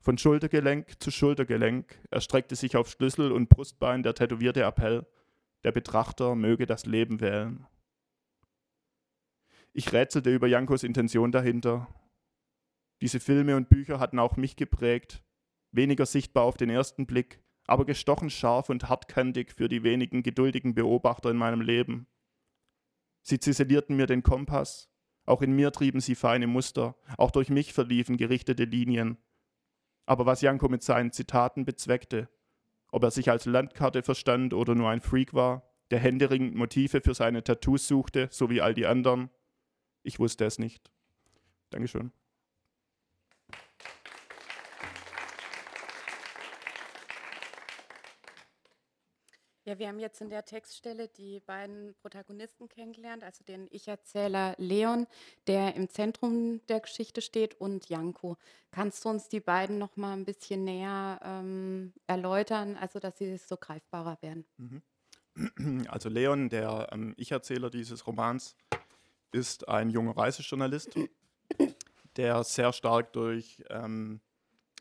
Von 0.00 0.18
Schultergelenk 0.18 1.00
zu 1.00 1.12
Schultergelenk 1.12 1.96
erstreckte 2.10 2.56
sich 2.56 2.76
auf 2.76 2.90
Schlüssel 2.90 3.30
und 3.30 3.48
Brustbein 3.48 4.02
der 4.02 4.14
tätowierte 4.14 4.62
Appell, 4.62 5.06
der 5.62 5.70
Betrachter 5.70 6.34
möge 6.34 6.66
das 6.66 6.86
Leben 6.86 7.20
wählen. 7.20 7.66
Ich 9.72 9.92
rätselte 9.92 10.34
über 10.34 10.48
Jankos 10.48 10.82
Intention 10.82 11.30
dahinter 11.30 11.86
diese 13.02 13.18
Filme 13.18 13.56
und 13.56 13.68
Bücher 13.68 13.98
hatten 13.98 14.20
auch 14.20 14.36
mich 14.36 14.54
geprägt, 14.54 15.24
weniger 15.72 16.06
sichtbar 16.06 16.44
auf 16.44 16.56
den 16.56 16.70
ersten 16.70 17.04
Blick, 17.04 17.41
aber 17.66 17.84
gestochen 17.84 18.30
scharf 18.30 18.68
und 18.68 18.88
hartkantig 18.88 19.52
für 19.52 19.68
die 19.68 19.82
wenigen 19.82 20.22
geduldigen 20.22 20.74
Beobachter 20.74 21.30
in 21.30 21.36
meinem 21.36 21.60
Leben. 21.60 22.06
Sie 23.22 23.38
ziselierten 23.38 23.96
mir 23.96 24.06
den 24.06 24.22
Kompass, 24.22 24.90
auch 25.24 25.42
in 25.42 25.52
mir 25.52 25.70
trieben 25.72 26.00
sie 26.00 26.14
feine 26.14 26.46
Muster, 26.46 26.96
auch 27.16 27.30
durch 27.30 27.48
mich 27.48 27.72
verliefen 27.72 28.16
gerichtete 28.16 28.64
Linien. 28.64 29.18
Aber 30.06 30.26
was 30.26 30.40
Janko 30.40 30.68
mit 30.68 30.82
seinen 30.82 31.12
Zitaten 31.12 31.64
bezweckte, 31.64 32.28
ob 32.90 33.04
er 33.04 33.10
sich 33.10 33.30
als 33.30 33.46
Landkarte 33.46 34.02
verstand 34.02 34.52
oder 34.52 34.74
nur 34.74 34.90
ein 34.90 35.00
Freak 35.00 35.32
war, 35.32 35.70
der 35.90 36.00
händeringend 36.00 36.54
Motive 36.54 37.00
für 37.00 37.14
seine 37.14 37.44
Tattoos 37.44 37.86
suchte, 37.86 38.28
so 38.30 38.50
wie 38.50 38.60
all 38.60 38.74
die 38.74 38.86
anderen, 38.86 39.30
ich 40.02 40.18
wusste 40.18 40.44
es 40.44 40.58
nicht. 40.58 40.90
Dankeschön. 41.70 42.12
Ja, 49.72 49.78
wir 49.78 49.88
haben 49.88 50.00
jetzt 50.00 50.20
in 50.20 50.28
der 50.28 50.44
Textstelle 50.44 51.08
die 51.08 51.40
beiden 51.40 51.94
Protagonisten 52.02 52.68
kennengelernt, 52.68 53.24
also 53.24 53.42
den 53.42 53.68
Ich-Erzähler 53.70 54.54
Leon, 54.58 55.06
der 55.46 55.76
im 55.76 55.88
Zentrum 55.88 56.60
der 56.68 56.80
Geschichte 56.80 57.22
steht, 57.22 57.58
und 57.58 57.88
Janko. 57.88 58.36
Kannst 58.70 59.02
du 59.02 59.08
uns 59.08 59.30
die 59.30 59.40
beiden 59.40 59.78
noch 59.78 59.96
mal 59.96 60.12
ein 60.12 60.26
bisschen 60.26 60.64
näher 60.64 61.18
ähm, 61.24 61.94
erläutern, 62.06 62.76
also 62.76 62.98
dass 62.98 63.16
sie 63.16 63.38
so 63.38 63.56
greifbarer 63.56 64.18
werden? 64.20 64.44
Mhm. 64.58 65.86
Also 65.88 66.10
Leon, 66.10 66.50
der 66.50 66.90
ähm, 66.92 67.14
Ich-Erzähler 67.16 67.70
dieses 67.70 68.06
Romans, 68.06 68.54
ist 69.30 69.70
ein 69.70 69.88
junger 69.88 70.14
Reisejournalist, 70.14 70.98
der 72.16 72.44
sehr 72.44 72.74
stark 72.74 73.14
durch, 73.14 73.64
ähm, 73.70 74.20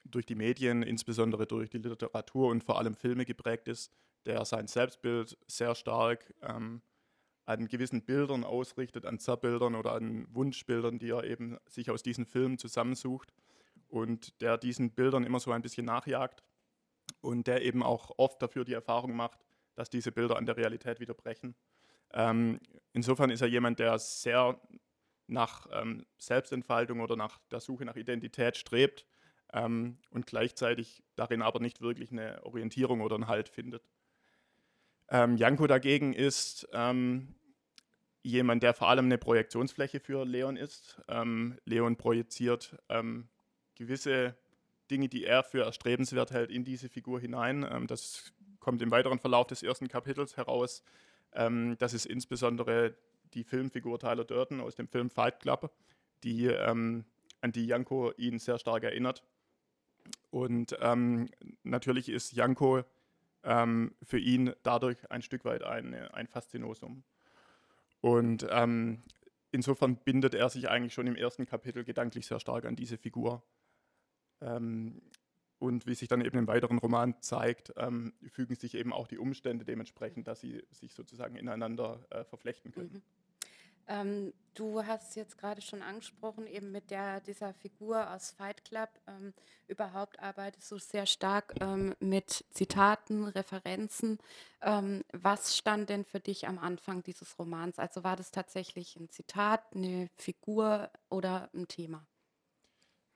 durch 0.04 0.26
die 0.26 0.36
Medien, 0.36 0.84
insbesondere 0.84 1.48
durch 1.48 1.70
die 1.70 1.78
Literatur 1.78 2.50
und 2.50 2.66
vor 2.66 2.78
allem 2.78 2.94
Filme 2.94 3.24
geprägt 3.24 3.70
ist 3.70 3.90
der 4.26 4.46
sein 4.46 4.68
Selbstbild 4.68 5.38
sehr 5.48 5.76
stark 5.76 6.34
ähm, 6.42 6.82
an 7.46 7.68
gewissen 7.68 8.04
Bildern 8.04 8.44
ausrichtet, 8.44 9.06
an 9.06 9.20
Zerbildern 9.20 9.76
oder 9.76 9.94
an 9.94 10.28
Wunschbildern, 10.34 11.00
die 11.00 11.10
er 11.10 11.24
eben 11.24 11.58
sich 11.68 11.90
aus 11.90 12.04
diesen 12.04 12.26
Filmen 12.26 12.58
zusammensucht 12.58 13.34
und 13.88 14.42
der 14.42 14.58
diesen 14.58 14.92
Bildern 14.92 15.24
immer 15.24 15.40
so 15.40 15.52
ein 15.52 15.62
bisschen 15.62 15.86
nachjagt 15.86 16.44
und 17.20 17.48
der 17.48 17.64
eben 17.64 17.84
auch 17.84 18.12
oft 18.18 18.42
dafür 18.42 18.64
die 18.64 18.74
Erfahrung 18.74 19.16
macht, 19.16 19.46
dass 19.76 19.90
diese 19.90 20.12
Bilder 20.12 20.38
an 20.38 20.46
der 20.46 20.58
Realität 20.58 21.00
widerbrechen. 21.00 21.56
Ähm, 22.14 22.60
insofern 22.94 23.30
ist 23.30 23.42
er 23.42 23.48
jemand, 23.48 23.80
der 23.80 23.98
sehr 24.00 24.60
nach 25.28 25.68
ähm, 25.72 26.06
Selbstentfaltung 26.18 27.00
oder 27.00 27.16
nach 27.16 27.40
der 27.52 27.62
Suche 27.62 27.86
nach 27.86 27.96
Identität 27.96 28.58
strebt 28.58 29.06
ähm, 29.54 29.98
und 30.10 30.26
gleichzeitig 30.26 31.04
darin 31.16 31.42
aber 31.42 31.60
nicht 31.60 31.82
wirklich 31.82 32.12
eine 32.12 32.44
Orientierung 32.44 33.02
oder 33.02 33.16
einen 33.16 33.28
Halt 33.28 33.50
findet. 33.50 33.84
Ähm, 35.14 35.36
Janko 35.36 35.68
dagegen 35.68 36.14
ist 36.14 36.70
ähm, 36.72 37.36
jemand, 38.24 38.64
der 38.64 38.74
vor 38.74 38.88
allem 38.88 39.06
eine 39.06 39.18
Projektionsfläche 39.18 40.00
für 40.00 40.26
Leon 40.26 40.56
ist. 40.56 41.02
Ähm, 41.10 41.60
Leon 41.66 41.98
projiziert 41.98 42.78
ähm, 42.88 43.28
gewisse 43.76 44.38
Dinge, 44.90 45.10
die 45.10 45.26
er 45.26 45.44
für 45.44 45.66
erstrebenswert 45.66 46.32
hält, 46.32 46.50
in 46.50 46.64
diese 46.64 46.88
Figur 46.88 47.20
hinein. 47.20 47.68
Ähm, 47.70 47.88
das 47.88 48.32
kommt 48.62 48.82
im 48.82 48.90
weiteren 48.90 49.20
Verlauf 49.20 49.48
des 49.48 49.64
ersten 49.64 49.90
Kapitels 49.90 50.38
heraus. 50.38 50.82
Ähm, 51.34 51.76
das 51.78 51.94
ist 51.94 52.06
insbesondere 52.06 52.96
die 53.34 53.44
Filmfigur 53.44 54.00
Tyler 54.00 54.24
Durden 54.24 54.62
aus 54.62 54.76
dem 54.76 54.88
Film 54.88 55.10
Fight 55.10 55.42
Club, 55.42 55.74
die, 56.24 56.54
an 56.54 57.06
die 57.46 57.66
Janko 57.66 58.12
ihn 58.18 58.40
sehr 58.40 58.60
stark 58.60 58.84
erinnert. 58.84 59.24
Und 60.32 60.76
natürlich 61.64 62.10
ist 62.10 62.34
Janko 62.34 62.84
ähm, 63.44 63.96
für 64.04 64.20
ihn 64.20 64.54
dadurch 64.64 65.10
ein 65.12 65.22
Stück 65.22 65.46
weit 65.46 65.64
ein, 65.64 65.94
ein 65.94 66.28
Faszinosum. 66.28 67.04
Und 68.02 68.48
ähm, 68.50 69.04
insofern 69.52 69.98
bindet 69.98 70.34
er 70.34 70.50
sich 70.50 70.70
eigentlich 70.70 70.94
schon 70.94 71.08
im 71.08 71.16
ersten 71.16 71.46
Kapitel 71.46 71.84
gedanklich 71.84 72.26
sehr 72.26 72.40
stark 72.40 72.66
an 72.66 72.76
diese 72.76 72.98
Figur. 72.98 73.44
Ähm, 74.42 75.02
und 75.60 75.86
wie 75.86 75.94
sich 75.94 76.08
dann 76.08 76.22
eben 76.22 76.40
im 76.40 76.48
weiteren 76.48 76.80
Roman 76.80 77.22
zeigt, 77.22 77.72
ähm, 77.78 78.14
fügen 78.32 78.56
sich 78.56 78.74
eben 78.74 78.92
auch 78.92 79.08
die 79.08 79.20
Umstände 79.20 79.64
dementsprechend, 79.64 80.28
dass 80.28 80.42
sie 80.42 80.64
sich 80.72 80.96
sozusagen 80.96 81.36
ineinander 81.36 82.04
äh, 82.10 82.24
verflechten 82.24 82.72
können. 82.72 82.94
Mhm. 82.94 83.02
Ähm, 83.92 84.34
du 84.54 84.86
hast 84.86 85.16
jetzt 85.18 85.38
gerade 85.38 85.62
schon 85.62 85.82
angesprochen, 85.82 86.48
eben 86.48 86.72
mit 86.72 86.92
der, 86.92 87.20
dieser 87.20 87.54
Figur 87.54 88.10
aus 88.12 88.32
Fight 88.32 88.64
Club. 88.64 88.90
Ähm, 89.06 89.34
überhaupt 89.68 90.20
arbeitest 90.20 90.72
du 90.72 90.78
sehr 90.78 91.06
stark 91.06 91.56
ähm, 91.60 91.94
mit 92.00 92.46
Zitaten, 92.52 93.26
Referenzen. 93.28 94.20
Ähm, 94.62 95.04
was 95.12 95.58
stand 95.58 95.90
denn 95.90 96.06
für 96.06 96.22
dich 96.22 96.48
am 96.48 96.58
Anfang 96.58 97.04
dieses 97.04 97.38
Romans? 97.38 97.80
Also 97.80 98.04
war 98.04 98.16
das 98.16 98.32
tatsächlich 98.32 98.96
ein 98.96 99.10
Zitat, 99.10 99.62
eine 99.76 100.10
Figur 100.16 100.90
oder 101.10 101.50
ein 101.54 101.68
Thema? 101.68 102.06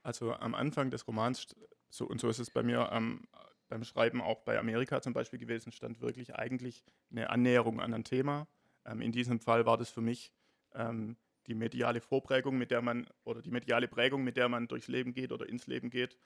Also 0.04 0.34
am 0.34 0.56
Anfang 0.56 0.92
des 0.92 1.08
Romans, 1.08 1.56
so, 1.90 2.06
und 2.06 2.20
so 2.20 2.28
ist 2.28 2.40
es 2.40 2.52
bei 2.52 2.64
mir 2.64 2.90
ähm, 2.92 3.28
beim 3.70 3.84
Schreiben 3.86 4.22
auch 4.22 4.42
bei 4.42 4.60
Amerika 4.60 5.02
zum 5.02 5.14
Beispiel 5.14 5.40
gewesen, 5.40 5.72
stand 5.72 6.02
wirklich 6.02 6.36
eigentlich 6.36 6.84
eine 7.10 7.30
Annäherung 7.30 7.80
an 7.80 7.94
ein 7.94 8.04
Thema. 8.04 8.48
Ähm, 8.86 9.02
in 9.02 9.12
diesem 9.12 9.40
Fall 9.40 9.66
war 9.66 9.78
das 9.78 9.90
für 9.90 10.02
mich 10.02 10.32
ähm, 10.76 11.18
die 11.48 11.56
mediale 11.56 12.02
Vorprägung, 12.02 12.58
mit 12.58 12.72
der 12.72 12.82
man, 12.82 13.08
oder 13.24 13.42
die 13.42 13.52
mediale 13.52 13.88
Prägung, 13.88 14.24
mit 14.24 14.38
der 14.38 14.50
man 14.50 14.68
durchs 14.68 14.88
Leben 14.88 15.14
geht 15.14 15.32
oder 15.32 15.48
ins 15.48 15.68
Leben 15.68 15.90
geht. 15.90 16.18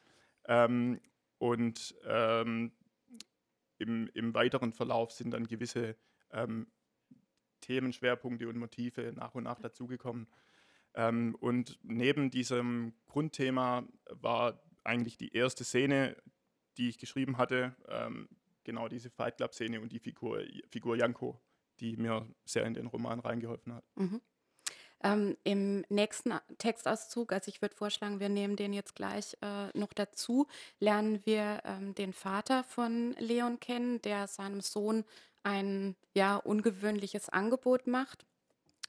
Ähm, 0.46 1.00
und 1.38 1.96
ähm, 2.06 2.72
im, 3.78 4.10
im, 4.14 4.34
weiteren 4.34 4.74
Verlauf 4.74 5.12
sind 5.12 5.32
dann 5.32 5.48
gewisse 5.48 5.96
ähm, 6.32 6.68
Themenschwerpunkte 7.62 8.48
und 8.48 8.58
Motive 8.58 9.14
nach 9.16 9.36
und 9.36 9.44
nach 9.44 9.60
dazugekommen. 9.60 10.28
Ähm, 10.96 11.36
und 11.40 11.80
neben 11.84 12.30
diesem 12.30 12.94
Grundthema 13.08 13.88
war 14.10 14.62
eigentlich 14.84 15.18
die 15.18 15.34
erste 15.34 15.64
Szene, 15.64 16.16
die 16.78 16.90
ich 16.90 16.98
geschrieben 16.98 17.38
hatte, 17.38 17.76
ähm, 17.88 18.28
genau 18.64 18.88
diese 18.88 19.10
Fight 19.10 19.38
Club-Szene 19.38 19.82
und 19.82 19.92
die 19.92 20.00
Figur, 20.00 20.44
Figur 20.70 20.96
Janko, 20.98 21.42
die 21.80 21.96
mir 21.96 22.28
sehr 22.46 22.66
in 22.66 22.74
den 22.74 22.88
Roman 22.88 23.20
reingeholfen 23.20 23.74
hat. 23.74 23.86
Mhm. 23.96 24.22
Ähm, 25.02 25.38
Im 25.44 25.86
nächsten 25.90 26.34
Textauszug, 26.58 27.32
also 27.32 27.50
ich 27.50 27.62
würde 27.62 27.76
vorschlagen, 27.76 28.20
wir 28.20 28.30
nehmen 28.30 28.56
den 28.56 28.74
jetzt 28.74 28.96
gleich 28.96 29.38
äh, 29.42 29.78
noch 29.78 29.94
dazu, 29.94 30.48
lernen 30.80 31.26
wir 31.26 31.62
ähm, 31.64 31.96
den 31.96 32.12
Vater 32.12 32.64
von 32.66 33.16
Leon 33.18 33.60
kennen, 33.60 34.02
der 34.02 34.28
seinem 34.28 34.62
Sohn 34.62 35.06
ein 35.44 35.96
ja 36.14 36.36
ungewöhnliches 36.36 37.30
Angebot 37.30 37.88
macht. 37.88 38.26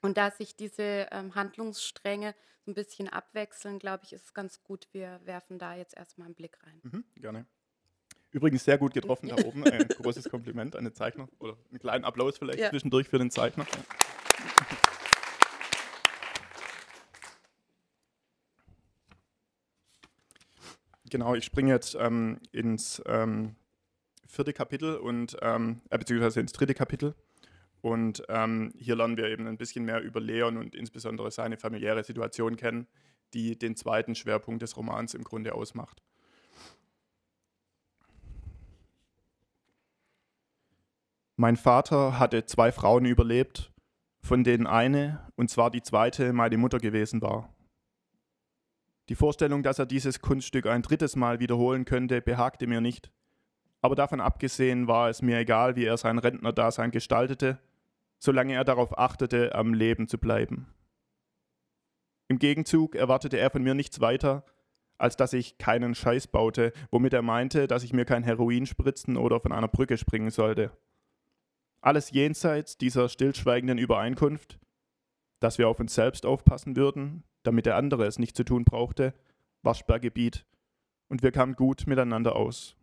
Und 0.03 0.17
da 0.17 0.31
sich 0.31 0.57
diese 0.57 1.09
ähm, 1.11 1.35
Handlungsstränge 1.35 2.35
so 2.65 2.71
ein 2.71 2.75
bisschen 2.75 3.09
abwechseln, 3.09 3.79
glaube 3.79 4.05
ich, 4.05 4.13
ist 4.13 4.25
es 4.25 4.35
ganz 4.35 4.63
gut. 4.63 4.89
Wir 4.93 5.21
werfen 5.25 5.59
da 5.59 5.75
jetzt 5.75 5.97
erstmal 5.97 6.27
einen 6.27 6.35
Blick 6.35 6.59
rein. 6.65 6.81
Mhm, 6.83 7.05
gerne. 7.17 7.47
Übrigens 8.33 8.65
sehr 8.65 8.79
gut 8.79 8.95
getroffen 8.95 9.29
da 9.37 9.37
oben. 9.45 9.65
Ein 9.65 9.89
großes 9.89 10.29
Kompliment 10.29 10.77
an 10.77 10.85
den 10.85 10.95
Zeichner. 10.95 11.29
Oder 11.39 11.57
einen 11.71 11.79
kleinen 11.79 12.05
Applaus 12.05 12.39
vielleicht 12.39 12.61
ja. 12.61 12.71
zwischendurch 12.71 13.09
für 13.09 13.19
den 13.19 13.31
Zeichner. 13.31 13.67
Genau, 21.11 21.35
ich 21.35 21.45
springe 21.45 21.73
jetzt 21.73 21.97
ähm, 21.99 22.39
ins 22.53 23.03
ähm, 23.07 23.57
vierte 24.29 24.53
Kapitel 24.53 24.97
und 24.97 25.37
ähm, 25.43 25.83
äh, 25.91 25.99
beziehungsweise 25.99 26.41
ins 26.41 26.53
dritte 26.53 26.73
Kapitel. 26.73 27.15
Und 27.83 28.23
ähm, 28.29 28.73
hier 28.79 28.95
lernen 28.95 29.17
wir 29.17 29.25
eben 29.25 29.47
ein 29.49 29.57
bisschen 29.57 29.85
mehr 29.85 30.01
über 30.03 30.21
Leon 30.21 30.57
und 30.57 30.75
insbesondere 30.75 31.31
seine 31.31 31.57
familiäre 31.57 32.05
Situation 32.05 32.57
kennen, 32.57 32.87
die 33.35 33.59
den 33.59 33.75
zweiten 33.75 34.15
Schwerpunkt 34.15 34.63
des 34.63 34.77
Romans 34.77 35.15
im 35.15 35.25
Grunde 35.25 35.55
ausmacht. 35.55 36.03
Mein 41.37 41.57
Vater 41.57 42.19
hatte 42.19 42.45
zwei 42.45 42.71
Frauen 42.71 43.07
überlebt, 43.07 43.73
von 44.21 44.45
denen 44.45 44.67
eine, 44.67 45.27
und 45.37 45.51
zwar 45.51 45.71
die 45.71 45.83
zweite, 45.83 46.33
meine 46.35 46.59
Mutter 46.59 46.79
gewesen 46.79 47.23
war. 47.23 47.53
Die 49.11 49.17
Vorstellung, 49.17 49.65
dass 49.65 49.81
er 49.81 49.87
dieses 49.87 50.21
Kunststück 50.21 50.67
ein 50.67 50.83
drittes 50.83 51.17
Mal 51.17 51.41
wiederholen 51.41 51.85
könnte, 51.85 52.23
behagte 52.23 52.69
mir 52.69 52.81
nicht. 52.81 53.11
Aber 53.83 53.97
davon 53.97 54.21
abgesehen 54.21 54.87
war 54.87 55.09
es 55.09 55.21
mir 55.21 55.39
egal, 55.39 55.75
wie 55.75 55.85
er 55.85 55.97
sein 55.97 56.19
Rentnerdasein 56.19 56.93
gestaltete, 56.93 57.59
solange 58.21 58.55
er 58.55 58.63
darauf 58.63 58.97
achtete, 58.97 59.53
am 59.57 59.75
Leben 59.75 60.07
zu 60.07 60.17
bleiben. 60.17 60.73
Im 62.29 62.39
Gegenzug 62.39 62.95
erwartete 62.95 63.37
er 63.37 63.51
von 63.51 63.65
mir 63.65 63.75
nichts 63.75 64.01
weiter, 64.01 64.45
als 64.97 65.17
dass 65.17 65.33
ich 65.33 65.59
keinen 65.59 65.97
Scheiß 65.97 66.29
baute, 66.29 66.73
womit 66.93 67.13
er 67.13 67.23
meinte, 67.23 67.67
dass 67.67 67.83
ich 67.83 67.93
mir 67.93 68.05
kein 68.05 68.23
Heroin 68.23 68.65
spritzen 68.65 69.17
oder 69.17 69.41
von 69.41 69.51
einer 69.51 69.67
Brücke 69.67 69.99
springen 69.99 70.31
sollte. 70.31 70.71
Alles 71.81 72.13
jenseits 72.13 72.79
dieser 72.79 73.09
stillschweigenden 73.09 73.79
Übereinkunft, 73.79 74.61
dass 75.41 75.59
wir 75.59 75.69
auf 75.69 75.81
uns 75.81 75.97
selbst 75.97 76.25
aufpassen 76.25 76.77
würden, 76.77 77.25
damit 77.43 77.67
der 77.67 77.77
andere 77.77 78.07
es 78.07 78.19
nicht 78.19 78.37
zu 78.37 78.45
tun 78.45 78.65
brauchte, 78.65 79.15
war 79.63 79.75
Sperrgebiet, 79.75 80.47
und 81.09 81.23
wir 81.23 81.33
kamen 81.33 81.55
gut 81.55 81.87
miteinander 81.87 82.37
aus. 82.37 82.77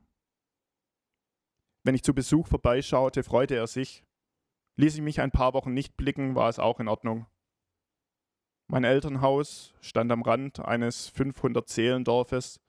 Wenn 1.84 1.96
ich 1.96 2.04
zu 2.04 2.14
Besuch 2.14 2.48
vorbeischaute, 2.48 3.24
freute 3.24 3.56
er 3.56 3.68
sich. 3.68 4.04
Ließ 4.76 4.96
ich 4.96 5.02
mich 5.02 5.22
ein 5.22 5.32
paar 5.32 5.54
Wochen 5.54 5.74
nicht 5.74 5.96
blicken, 5.96 6.36
war 6.36 6.50
es 6.50 6.60
auch 6.60 6.80
in 6.80 6.88
Ordnung. 6.88 7.26
Mein 8.68 8.84
Elternhaus 8.84 9.74
stand 9.80 10.12
am 10.12 10.22
Rand 10.22 10.60
eines 10.60 11.10
500-Seelendorfes, 11.16 12.60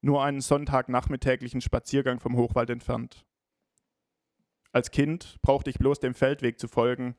nur 0.00 0.24
einen 0.24 0.40
sonntagnachmittäglichen 0.40 1.60
Spaziergang 1.60 2.18
vom 2.18 2.36
Hochwald 2.36 2.70
entfernt. 2.70 3.26
Als 4.72 4.90
Kind 4.90 5.36
brauchte 5.42 5.68
ich 5.68 5.78
bloß 5.78 6.00
dem 6.00 6.14
Feldweg 6.14 6.58
zu 6.58 6.66
folgen, 6.66 7.14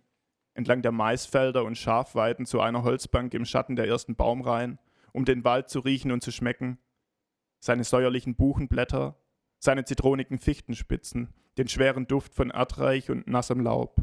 entlang 0.55 0.81
der 0.81 0.91
Maisfelder 0.91 1.63
und 1.63 1.77
Schafweiden 1.77 2.45
zu 2.45 2.61
einer 2.61 2.83
Holzbank 2.83 3.33
im 3.33 3.45
Schatten 3.45 3.75
der 3.75 3.87
ersten 3.87 4.15
Baumreihen, 4.15 4.79
um 5.11 5.25
den 5.25 5.43
Wald 5.43 5.69
zu 5.69 5.79
riechen 5.79 6.11
und 6.11 6.23
zu 6.23 6.31
schmecken, 6.31 6.79
seine 7.59 7.83
säuerlichen 7.83 8.35
Buchenblätter, 8.35 9.19
seine 9.59 9.85
zitronigen 9.85 10.39
Fichtenspitzen, 10.39 11.33
den 11.57 11.67
schweren 11.67 12.07
Duft 12.07 12.33
von 12.33 12.49
Erdreich 12.49 13.11
und 13.11 13.27
nassem 13.27 13.59
Laub. 13.59 14.01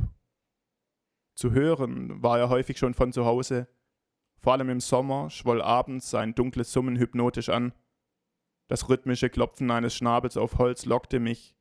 Zu 1.35 1.53
hören 1.53 2.23
war 2.23 2.39
er 2.39 2.51
häufig 2.51 2.79
schon 2.79 2.95
von 2.95 3.13
zu 3.13 3.25
Hause, 3.25 3.69
vor 4.39 4.53
allem 4.53 4.69
im 4.71 4.81
Sommer 4.81 5.31
schwoll 5.31 5.63
abends 5.63 6.11
sein 6.11 6.35
dunkles 6.35 6.73
Summen 6.73 6.97
hypnotisch 6.97 7.49
an. 7.49 7.73
Das 8.69 8.89
rhythmische 8.89 9.31
Klopfen 9.31 9.71
eines 9.71 9.95
Schnabels 9.95 10.37
auf 10.37 10.59
Holz 10.59 10.85
lockte 10.85 11.21
mich, 11.21 11.57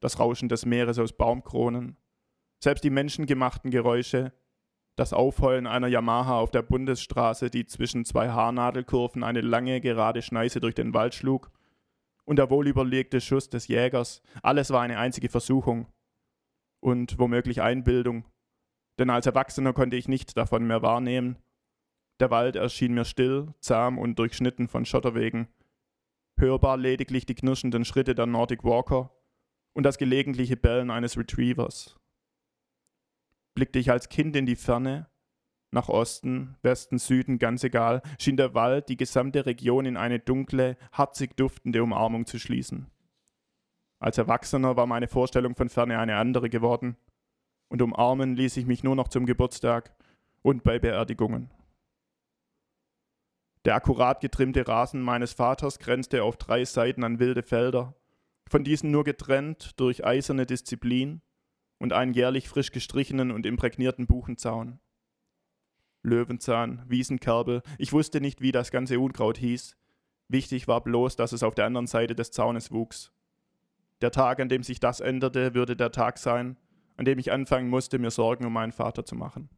das 0.00 0.18
Rauschen 0.18 0.48
des 0.48 0.66
Meeres 0.66 0.98
aus 0.98 1.12
Baumkronen, 1.12 1.96
selbst 2.62 2.84
die 2.84 2.90
menschengemachten 2.90 3.70
Geräusche, 3.70 4.32
das 4.96 5.12
Aufheulen 5.12 5.66
einer 5.66 5.88
Yamaha 5.88 6.38
auf 6.38 6.50
der 6.50 6.62
Bundesstraße, 6.62 7.50
die 7.50 7.64
zwischen 7.64 8.04
zwei 8.04 8.28
Haarnadelkurven 8.28 9.24
eine 9.24 9.40
lange, 9.40 9.80
gerade 9.80 10.20
Schneise 10.20 10.60
durch 10.60 10.74
den 10.74 10.92
Wald 10.92 11.14
schlug, 11.14 11.50
und 12.24 12.36
der 12.36 12.50
wohlüberlegte 12.50 13.20
Schuss 13.20 13.48
des 13.48 13.66
Jägers, 13.66 14.22
alles 14.42 14.70
war 14.70 14.82
eine 14.82 14.98
einzige 14.98 15.30
Versuchung 15.30 15.86
und 16.80 17.18
womöglich 17.18 17.62
Einbildung, 17.62 18.26
denn 18.98 19.10
als 19.10 19.26
Erwachsener 19.26 19.72
konnte 19.72 19.96
ich 19.96 20.06
nicht 20.06 20.36
davon 20.36 20.66
mehr 20.66 20.82
wahrnehmen. 20.82 21.38
Der 22.20 22.30
Wald 22.30 22.56
erschien 22.56 22.92
mir 22.92 23.06
still, 23.06 23.54
zahm 23.60 23.98
und 23.98 24.18
durchschnitten 24.18 24.68
von 24.68 24.84
Schotterwegen, 24.84 25.48
hörbar 26.38 26.76
lediglich 26.76 27.24
die 27.24 27.34
knirschenden 27.34 27.86
Schritte 27.86 28.14
der 28.14 28.26
Nordic 28.26 28.64
Walker 28.64 29.10
und 29.72 29.84
das 29.84 29.96
gelegentliche 29.96 30.58
Bellen 30.58 30.90
eines 30.90 31.16
Retrievers 31.16 31.98
blickte 33.60 33.78
ich 33.78 33.90
als 33.90 34.08
Kind 34.08 34.34
in 34.36 34.46
die 34.46 34.56
Ferne, 34.56 35.06
nach 35.70 35.90
Osten, 35.90 36.56
Westen, 36.62 36.96
Süden, 36.96 37.38
ganz 37.38 37.62
egal, 37.62 38.00
schien 38.18 38.38
der 38.38 38.54
Wald 38.54 38.88
die 38.88 38.96
gesamte 38.96 39.44
Region 39.44 39.84
in 39.84 39.98
eine 39.98 40.18
dunkle, 40.18 40.78
harzig 40.92 41.36
duftende 41.36 41.82
Umarmung 41.82 42.24
zu 42.24 42.38
schließen. 42.38 42.86
Als 43.98 44.16
Erwachsener 44.16 44.76
war 44.76 44.86
meine 44.86 45.08
Vorstellung 45.08 45.56
von 45.56 45.68
Ferne 45.68 45.98
eine 45.98 46.16
andere 46.16 46.48
geworden, 46.48 46.96
und 47.68 47.82
umarmen 47.82 48.34
ließ 48.34 48.56
ich 48.56 48.64
mich 48.64 48.82
nur 48.82 48.96
noch 48.96 49.08
zum 49.08 49.26
Geburtstag 49.26 49.94
und 50.40 50.62
bei 50.62 50.78
Beerdigungen. 50.78 51.50
Der 53.66 53.74
akkurat 53.74 54.22
getrimmte 54.22 54.66
Rasen 54.66 55.02
meines 55.02 55.34
Vaters 55.34 55.78
grenzte 55.78 56.24
auf 56.24 56.38
drei 56.38 56.64
Seiten 56.64 57.04
an 57.04 57.18
wilde 57.18 57.42
Felder, 57.42 57.94
von 58.48 58.64
diesen 58.64 58.90
nur 58.90 59.04
getrennt 59.04 59.78
durch 59.78 60.02
eiserne 60.02 60.46
Disziplin 60.46 61.20
und 61.80 61.92
einen 61.92 62.14
jährlich 62.14 62.48
frisch 62.48 62.70
gestrichenen 62.70 63.32
und 63.32 63.46
imprägnierten 63.46 64.06
Buchenzaun. 64.06 64.78
Löwenzahn, 66.02 66.84
Wiesenkerbel, 66.86 67.62
ich 67.78 67.92
wusste 67.92 68.20
nicht, 68.20 68.40
wie 68.40 68.52
das 68.52 68.70
ganze 68.70 69.00
Unkraut 69.00 69.38
hieß. 69.38 69.76
Wichtig 70.28 70.68
war 70.68 70.82
bloß, 70.82 71.16
dass 71.16 71.32
es 71.32 71.42
auf 71.42 71.54
der 71.54 71.64
anderen 71.64 71.86
Seite 71.86 72.14
des 72.14 72.30
Zaunes 72.30 72.70
wuchs. 72.70 73.12
Der 74.00 74.12
Tag, 74.12 74.40
an 74.40 74.48
dem 74.48 74.62
sich 74.62 74.78
das 74.78 75.00
änderte, 75.00 75.54
würde 75.54 75.74
der 75.74 75.90
Tag 75.90 76.18
sein, 76.18 76.56
an 76.96 77.04
dem 77.04 77.18
ich 77.18 77.32
anfangen 77.32 77.68
musste, 77.68 77.98
mir 77.98 78.10
Sorgen 78.10 78.46
um 78.46 78.52
meinen 78.52 78.72
Vater 78.72 79.04
zu 79.04 79.16
machen. 79.16 79.50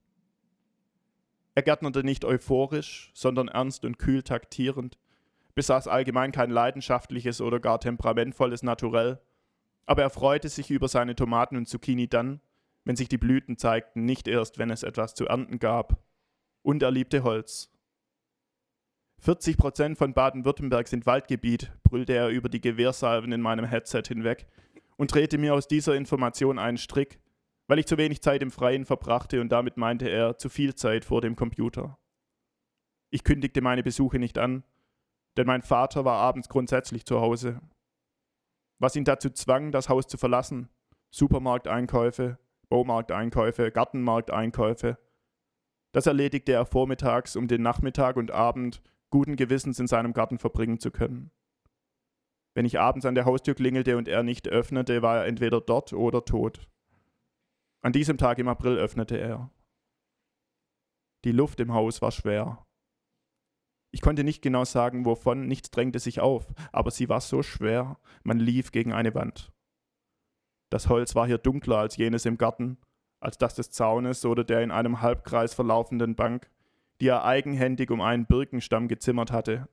Er 1.55 1.63
gärtnerte 1.63 2.03
nicht 2.03 2.25
euphorisch, 2.25 3.11
sondern 3.15 3.49
ernst 3.49 3.85
und 3.85 3.99
kühl 3.99 4.23
taktierend, 4.23 4.99
besaß 5.55 5.87
allgemein 5.89 6.33
kein 6.33 6.51
leidenschaftliches 6.51 7.41
oder 7.41 7.61
gar 7.61 7.79
temperamentvolles 7.79 8.63
Naturell, 8.63 9.21
aber 9.87 10.03
er 10.03 10.11
freute 10.11 10.49
sich 10.49 10.71
über 10.71 10.89
seine 10.89 11.15
Tomaten 11.15 11.57
und 11.57 11.69
Zucchini 11.69 12.09
dann, 12.09 12.41
wenn 12.85 12.97
sich 12.97 13.09
die 13.09 13.19
Blüten 13.19 13.57
zeigten, 13.57 14.05
nicht 14.05 14.29
erst, 14.29 14.59
wenn 14.59 14.71
es 14.71 14.83
etwas 14.83 15.15
zu 15.15 15.27
ernten 15.27 15.59
gab. 15.59 16.03
Und 16.63 16.83
er 16.83 16.91
liebte 16.91 17.23
Holz. 17.23 17.71
40 19.19 19.57
Prozent 19.57 19.99
von 19.99 20.15
Baden-Württemberg 20.15 20.89
sind 20.89 21.07
Waldgebiet, 21.07 21.73
brüllte 21.85 22.13
er 22.13 22.29
über 22.29 22.49
die 22.49 22.61
Gewehrsalven 22.61 23.31
in 23.31 23.41
meinem 23.41 23.65
Headset 23.65 24.03
hinweg 24.09 24.47
und 24.97 25.15
drehte 25.15 25.39
mir 25.39 25.55
aus 25.55 25.69
dieser 25.69 25.95
Information 25.95 26.59
einen 26.59 26.77
Strick, 26.77 27.21
weil 27.69 27.79
ich 27.79 27.87
zu 27.87 27.99
wenig 27.99 28.21
Zeit 28.21 28.43
im 28.43 28.51
Freien 28.51 28.85
verbrachte 28.85 29.41
und 29.41 29.51
damit 29.51 29.77
meinte 29.77 30.09
er 30.09 30.39
zu 30.39 30.49
viel 30.49 30.75
Zeit 30.75 31.05
vor 31.05 31.21
dem 31.21 31.37
Computer. 31.37 31.99
Ich 33.11 33.23
kündigte 33.23 33.61
meine 33.61 33.85
Besuche 33.85 34.19
nicht 34.19 34.39
an, 34.39 34.65
denn 35.37 35.47
mein 35.47 35.63
Vater 35.63 36.05
war 36.05 36.17
abends 36.17 36.49
grundsätzlich 36.49 37.05
zu 37.05 37.21
Hause 37.21 37.61
was 38.83 38.97
ihn 38.97 39.05
dazu 39.05 39.31
zwang, 39.31 39.71
das 39.71 39.89
Haus 39.89 40.09
zu 40.09 40.19
verlassen. 40.19 40.69
Supermarkteinkäufe, 41.13 42.39
Baumarkteinkäufe, 42.69 43.71
Gartenmarkteinkäufe. 43.71 44.99
Das 45.93 46.07
erledigte 46.07 46.53
er 46.53 46.67
vormittags, 46.67 47.37
um 47.37 47.47
den 47.47 47.63
Nachmittag 47.63 48.17
und 48.17 48.33
Abend 48.33 48.83
guten 49.11 49.37
Gewissens 49.37 49.79
in 49.79 49.87
seinem 49.87 50.15
Garten 50.15 50.41
verbringen 50.41 50.81
zu 50.81 50.91
können. 50.91 51.31
Wenn 52.55 52.67
ich 52.67 52.81
abends 52.81 53.07
an 53.07 53.15
der 53.15 53.25
Haustür 53.25 53.55
klingelte 53.55 53.97
und 53.97 54.09
er 54.09 54.25
nicht 54.25 54.49
öffnete, 54.49 55.01
war 55.01 55.19
er 55.19 55.27
entweder 55.27 55.61
dort 55.61 55.93
oder 55.93 56.25
tot. 56.25 56.69
An 57.83 57.93
diesem 57.93 58.19
Tag 58.19 58.39
im 58.39 58.49
April 58.49 58.79
öffnete 58.79 59.17
er. 59.17 59.53
Die 61.25 61.33
Luft 61.33 61.61
im 61.61 61.73
Haus 61.73 62.03
war 62.03 62.11
schwer. 62.11 62.67
Ich 63.95 64.01
konnte 64.01 64.25
nicht 64.25 64.43
genau 64.43 64.65
sagen, 64.65 65.05
wovon, 65.05 65.47
nichts 65.47 65.71
drängte 65.71 65.99
sich 65.99 66.21
auf, 66.21 66.47
aber 66.73 66.91
sie 66.91 67.09
war 67.09 67.21
so 67.21 67.43
schwer, 67.43 67.99
man 68.25 68.41
lief 68.41 68.73
gegen 68.73 68.93
eine 68.93 69.15
Wand. 69.15 69.53
Das 70.71 70.89
Holz 70.89 71.15
war 71.15 71.27
hier 71.27 71.37
dunkler 71.37 71.77
als 71.77 71.99
jenes 71.99 72.25
im 72.25 72.39
Garten, 72.39 72.79
als 73.21 73.37
das 73.37 73.55
des 73.55 73.71
Zaunes 73.71 74.25
oder 74.25 74.45
der 74.45 74.63
in 74.63 74.71
einem 74.71 75.03
Halbkreis 75.03 75.53
verlaufenden 75.53 76.17
Bank, 76.17 76.51
die 77.01 77.09
er 77.09 77.25
eigenhändig 77.25 77.91
um 77.91 78.01
einen 78.01 78.25
Birkenstamm 78.25 78.89
gezimmert 78.89 79.31
hatte. 79.31 79.69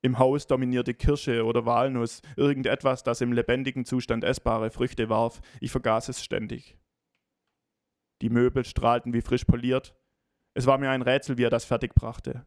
Im 0.00 0.18
Haus 0.18 0.46
dominierte 0.46 0.94
Kirsche 0.94 1.44
oder 1.44 1.66
Walnuss, 1.66 2.22
irgendetwas, 2.36 3.02
das 3.02 3.20
im 3.20 3.32
lebendigen 3.32 3.84
Zustand 3.84 4.24
essbare 4.24 4.70
Früchte 4.70 5.10
warf. 5.10 5.40
Ich 5.60 5.70
vergaß 5.70 6.08
es 6.08 6.24
ständig. 6.24 6.78
Die 8.22 8.30
Möbel 8.30 8.64
strahlten 8.64 9.12
wie 9.12 9.20
frisch 9.20 9.44
poliert. 9.44 9.94
Es 10.54 10.66
war 10.66 10.78
mir 10.78 10.90
ein 10.90 11.02
Rätsel, 11.02 11.38
wie 11.38 11.44
er 11.44 11.50
das 11.50 11.64
fertigbrachte. 11.64 12.46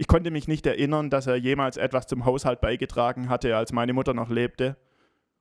Ich 0.00 0.06
konnte 0.06 0.30
mich 0.30 0.46
nicht 0.46 0.64
erinnern, 0.64 1.10
dass 1.10 1.26
er 1.26 1.34
jemals 1.34 1.76
etwas 1.76 2.06
zum 2.06 2.24
Haushalt 2.24 2.60
beigetragen 2.60 3.28
hatte, 3.28 3.56
als 3.56 3.72
meine 3.72 3.92
Mutter 3.92 4.14
noch 4.14 4.30
lebte, 4.30 4.76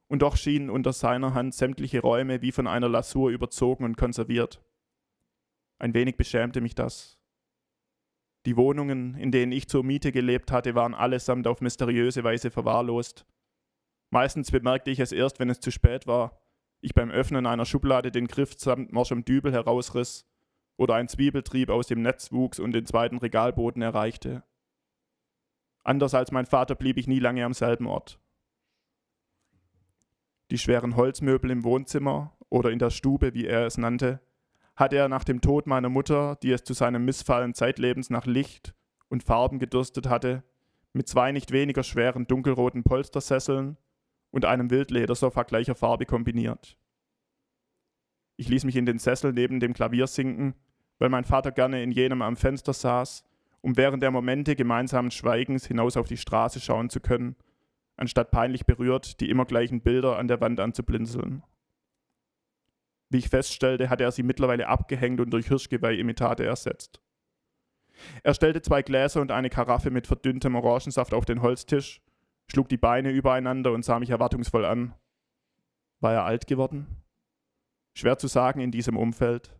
und 0.07 0.23
doch 0.23 0.35
schienen 0.35 0.71
unter 0.71 0.93
seiner 0.93 1.35
Hand 1.35 1.53
sämtliche 1.53 2.01
Räume 2.01 2.41
wie 2.41 2.51
von 2.51 2.65
einer 2.65 2.89
Lasur 2.89 3.29
überzogen 3.29 3.83
und 3.83 3.97
konserviert. 3.97 4.63
Ein 5.77 5.93
wenig 5.93 6.17
beschämte 6.17 6.59
mich 6.59 6.73
das. 6.73 7.19
Die 8.47 8.57
Wohnungen, 8.57 9.13
in 9.15 9.31
denen 9.31 9.51
ich 9.51 9.67
zur 9.67 9.83
Miete 9.83 10.11
gelebt 10.11 10.51
hatte, 10.51 10.73
waren 10.73 10.95
allesamt 10.95 11.45
auf 11.45 11.61
mysteriöse 11.61 12.23
Weise 12.23 12.49
verwahrlost. 12.49 13.27
Meistens 14.09 14.49
bemerkte 14.49 14.89
ich 14.89 14.99
es 14.99 15.11
erst, 15.11 15.39
wenn 15.39 15.51
es 15.51 15.59
zu 15.59 15.69
spät 15.69 16.07
war, 16.07 16.41
ich 16.81 16.95
beim 16.95 17.11
Öffnen 17.11 17.45
einer 17.45 17.65
Schublade 17.65 18.09
den 18.11 18.27
Griff 18.27 18.57
samt 18.57 18.91
morschem 18.91 19.23
Dübel 19.23 19.51
herausriss 19.51 20.25
oder 20.77 20.95
ein 20.95 21.07
Zwiebeltrieb 21.07 21.69
aus 21.69 21.87
dem 21.87 22.01
Netz 22.01 22.31
wuchs 22.31 22.59
und 22.59 22.71
den 22.71 22.85
zweiten 22.85 23.17
Regalboden 23.17 23.81
erreichte. 23.81 24.43
Anders 25.83 26.13
als 26.13 26.31
mein 26.31 26.45
Vater 26.45 26.75
blieb 26.75 26.97
ich 26.97 27.07
nie 27.07 27.19
lange 27.19 27.43
am 27.43 27.53
selben 27.53 27.87
Ort. 27.87 28.19
Die 30.51 30.57
schweren 30.57 30.95
Holzmöbel 30.95 31.51
im 31.51 31.63
Wohnzimmer 31.63 32.37
oder 32.49 32.71
in 32.71 32.79
der 32.79 32.89
Stube, 32.89 33.33
wie 33.33 33.45
er 33.45 33.65
es 33.65 33.77
nannte, 33.77 34.21
hatte 34.75 34.95
er 34.95 35.09
nach 35.09 35.23
dem 35.23 35.41
Tod 35.41 35.65
meiner 35.65 35.89
Mutter, 35.89 36.37
die 36.43 36.51
es 36.51 36.63
zu 36.63 36.73
seinem 36.73 37.03
Missfallen 37.03 37.53
zeitlebens 37.53 38.09
nach 38.09 38.25
Licht 38.25 38.75
und 39.09 39.23
Farben 39.23 39.59
gedürstet 39.59 40.07
hatte, 40.07 40.43
mit 40.93 41.07
zwei 41.07 41.31
nicht 41.31 41.51
weniger 41.51 41.83
schweren 41.83 42.27
dunkelroten 42.27 42.83
Polstersesseln 42.83 43.77
und 44.29 44.45
einem 44.45 44.69
Wildledersofa 44.69 45.43
gleicher 45.43 45.75
Farbe 45.75 46.05
kombiniert. 46.05 46.77
Ich 48.35 48.49
ließ 48.49 48.65
mich 48.65 48.75
in 48.75 48.85
den 48.85 48.99
Sessel 48.99 49.33
neben 49.33 49.59
dem 49.59 49.73
Klavier 49.73 50.05
sinken 50.05 50.53
weil 50.99 51.09
mein 51.09 51.25
Vater 51.25 51.51
gerne 51.51 51.83
in 51.83 51.91
jenem 51.91 52.21
am 52.21 52.35
Fenster 52.35 52.73
saß, 52.73 53.23
um 53.61 53.77
während 53.77 54.03
der 54.03 54.11
Momente 54.11 54.55
gemeinsamen 54.55 55.11
Schweigens 55.11 55.65
hinaus 55.65 55.97
auf 55.97 56.07
die 56.07 56.17
Straße 56.17 56.59
schauen 56.59 56.89
zu 56.89 56.99
können, 56.99 57.35
anstatt 57.95 58.31
peinlich 58.31 58.65
berührt 58.65 59.19
die 59.19 59.29
immer 59.29 59.45
gleichen 59.45 59.81
Bilder 59.81 60.17
an 60.17 60.27
der 60.27 60.41
Wand 60.41 60.59
anzublinzeln. 60.59 61.43
Wie 63.09 63.17
ich 63.17 63.29
feststellte, 63.29 63.89
hatte 63.89 64.03
er 64.03 64.11
sie 64.11 64.23
mittlerweile 64.23 64.67
abgehängt 64.67 65.21
und 65.21 65.31
durch 65.31 65.47
Hirschgeweih-Imitate 65.47 66.45
ersetzt. 66.45 67.01
Er 68.23 68.33
stellte 68.33 68.61
zwei 68.61 68.81
Gläser 68.81 69.21
und 69.21 69.31
eine 69.31 69.49
Karaffe 69.49 69.91
mit 69.91 70.07
verdünntem 70.07 70.55
Orangensaft 70.55 71.13
auf 71.13 71.25
den 71.25 71.41
Holztisch, 71.41 72.01
schlug 72.51 72.69
die 72.69 72.77
Beine 72.77 73.11
übereinander 73.11 73.71
und 73.71 73.83
sah 73.83 73.99
mich 73.99 74.09
erwartungsvoll 74.09 74.65
an. 74.65 74.93
War 75.99 76.13
er 76.13 76.25
alt 76.25 76.47
geworden? 76.47 76.87
Schwer 77.93 78.17
zu 78.17 78.27
sagen 78.27 78.59
in 78.59 78.71
diesem 78.71 78.97
Umfeld. 78.97 79.56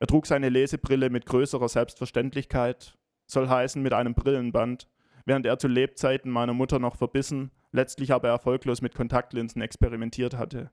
Er 0.00 0.06
trug 0.06 0.26
seine 0.26 0.48
Lesebrille 0.48 1.10
mit 1.10 1.26
größerer 1.26 1.68
Selbstverständlichkeit, 1.68 2.98
soll 3.26 3.48
heißen 3.48 3.82
mit 3.82 3.92
einem 3.92 4.14
Brillenband, 4.14 4.88
während 5.26 5.44
er 5.44 5.58
zu 5.58 5.68
Lebzeiten 5.68 6.32
meiner 6.32 6.54
Mutter 6.54 6.78
noch 6.78 6.96
verbissen, 6.96 7.50
letztlich 7.70 8.10
aber 8.10 8.28
erfolglos 8.28 8.80
mit 8.80 8.94
Kontaktlinsen 8.94 9.60
experimentiert 9.60 10.38
hatte. 10.38 10.70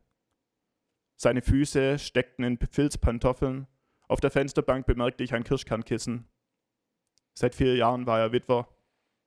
Seine 1.18 1.42
Füße 1.42 2.00
steckten 2.00 2.46
in 2.46 2.58
Filzpantoffeln, 2.72 3.68
auf 4.08 4.22
der 4.22 4.32
Fensterbank 4.32 4.86
bemerkte 4.86 5.26
ich 5.26 5.34
ein 5.34 5.44
Kirschkernkissen. 5.44 6.30
Seit 7.34 7.54
vier 7.54 7.76
Jahren 7.76 8.08
war 8.08 8.20
er 8.20 8.32
Witwer. 8.32 8.70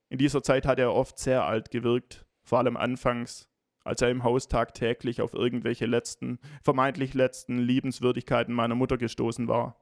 In 0.09 0.17
dieser 0.17 0.43
Zeit 0.43 0.67
hatte 0.67 0.83
er 0.83 0.95
oft 0.95 1.19
sehr 1.19 1.45
alt 1.45 1.71
gewirkt, 1.71 2.25
vor 2.43 2.59
allem 2.59 2.79
anfangs, 2.79 3.51
als 3.85 4.01
er 4.01 4.09
im 4.09 4.25
Haus 4.25 4.49
tagtäglich 4.49 5.21
auf 5.21 5.35
irgendwelche 5.35 5.85
letzten, 5.85 6.39
vermeintlich 6.63 7.13
letzten 7.13 7.59
Liebenswürdigkeiten 7.59 8.55
meiner 8.55 8.75
Mutter 8.75 8.97
gestoßen 8.97 9.47
war 9.47 9.77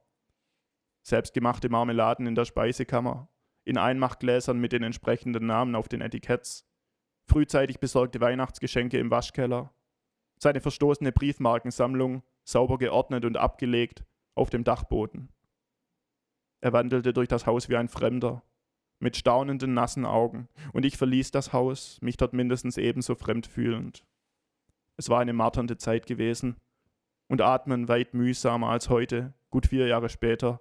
selbstgemachte 1.02 1.68
Marmeladen 1.68 2.26
in 2.26 2.34
der 2.34 2.44
Speisekammer, 2.44 3.28
in 3.64 3.78
Einmachgläsern 3.78 4.58
mit 4.58 4.72
den 4.72 4.82
entsprechenden 4.82 5.46
Namen 5.46 5.74
auf 5.74 5.88
den 5.88 6.00
Etiketts, 6.00 6.66
frühzeitig 7.26 7.80
besorgte 7.80 8.20
Weihnachtsgeschenke 8.20 8.98
im 8.98 9.10
Waschkeller, 9.10 9.72
seine 10.38 10.60
verstoßene 10.60 11.12
Briefmarkensammlung, 11.12 12.22
sauber 12.44 12.78
geordnet 12.78 13.24
und 13.24 13.36
abgelegt, 13.36 14.04
auf 14.34 14.50
dem 14.50 14.64
Dachboden. 14.64 15.28
Er 16.60 16.72
wandelte 16.72 17.12
durch 17.12 17.28
das 17.28 17.46
Haus 17.46 17.68
wie 17.68 17.76
ein 17.76 17.88
Fremder, 17.88 18.42
mit 19.00 19.16
staunenden, 19.16 19.74
nassen 19.74 20.04
Augen, 20.04 20.48
und 20.72 20.84
ich 20.84 20.96
verließ 20.96 21.30
das 21.30 21.52
Haus, 21.52 22.00
mich 22.00 22.16
dort 22.16 22.32
mindestens 22.32 22.78
ebenso 22.78 23.14
fremd 23.14 23.46
fühlend. 23.46 24.04
Es 24.96 25.08
war 25.08 25.20
eine 25.20 25.32
marternde 25.32 25.76
Zeit 25.76 26.06
gewesen, 26.06 26.56
und 27.28 27.42
atmen 27.42 27.88
weit 27.88 28.14
mühsamer 28.14 28.70
als 28.70 28.88
heute, 28.88 29.34
gut 29.50 29.66
vier 29.66 29.86
Jahre 29.86 30.08
später, 30.08 30.60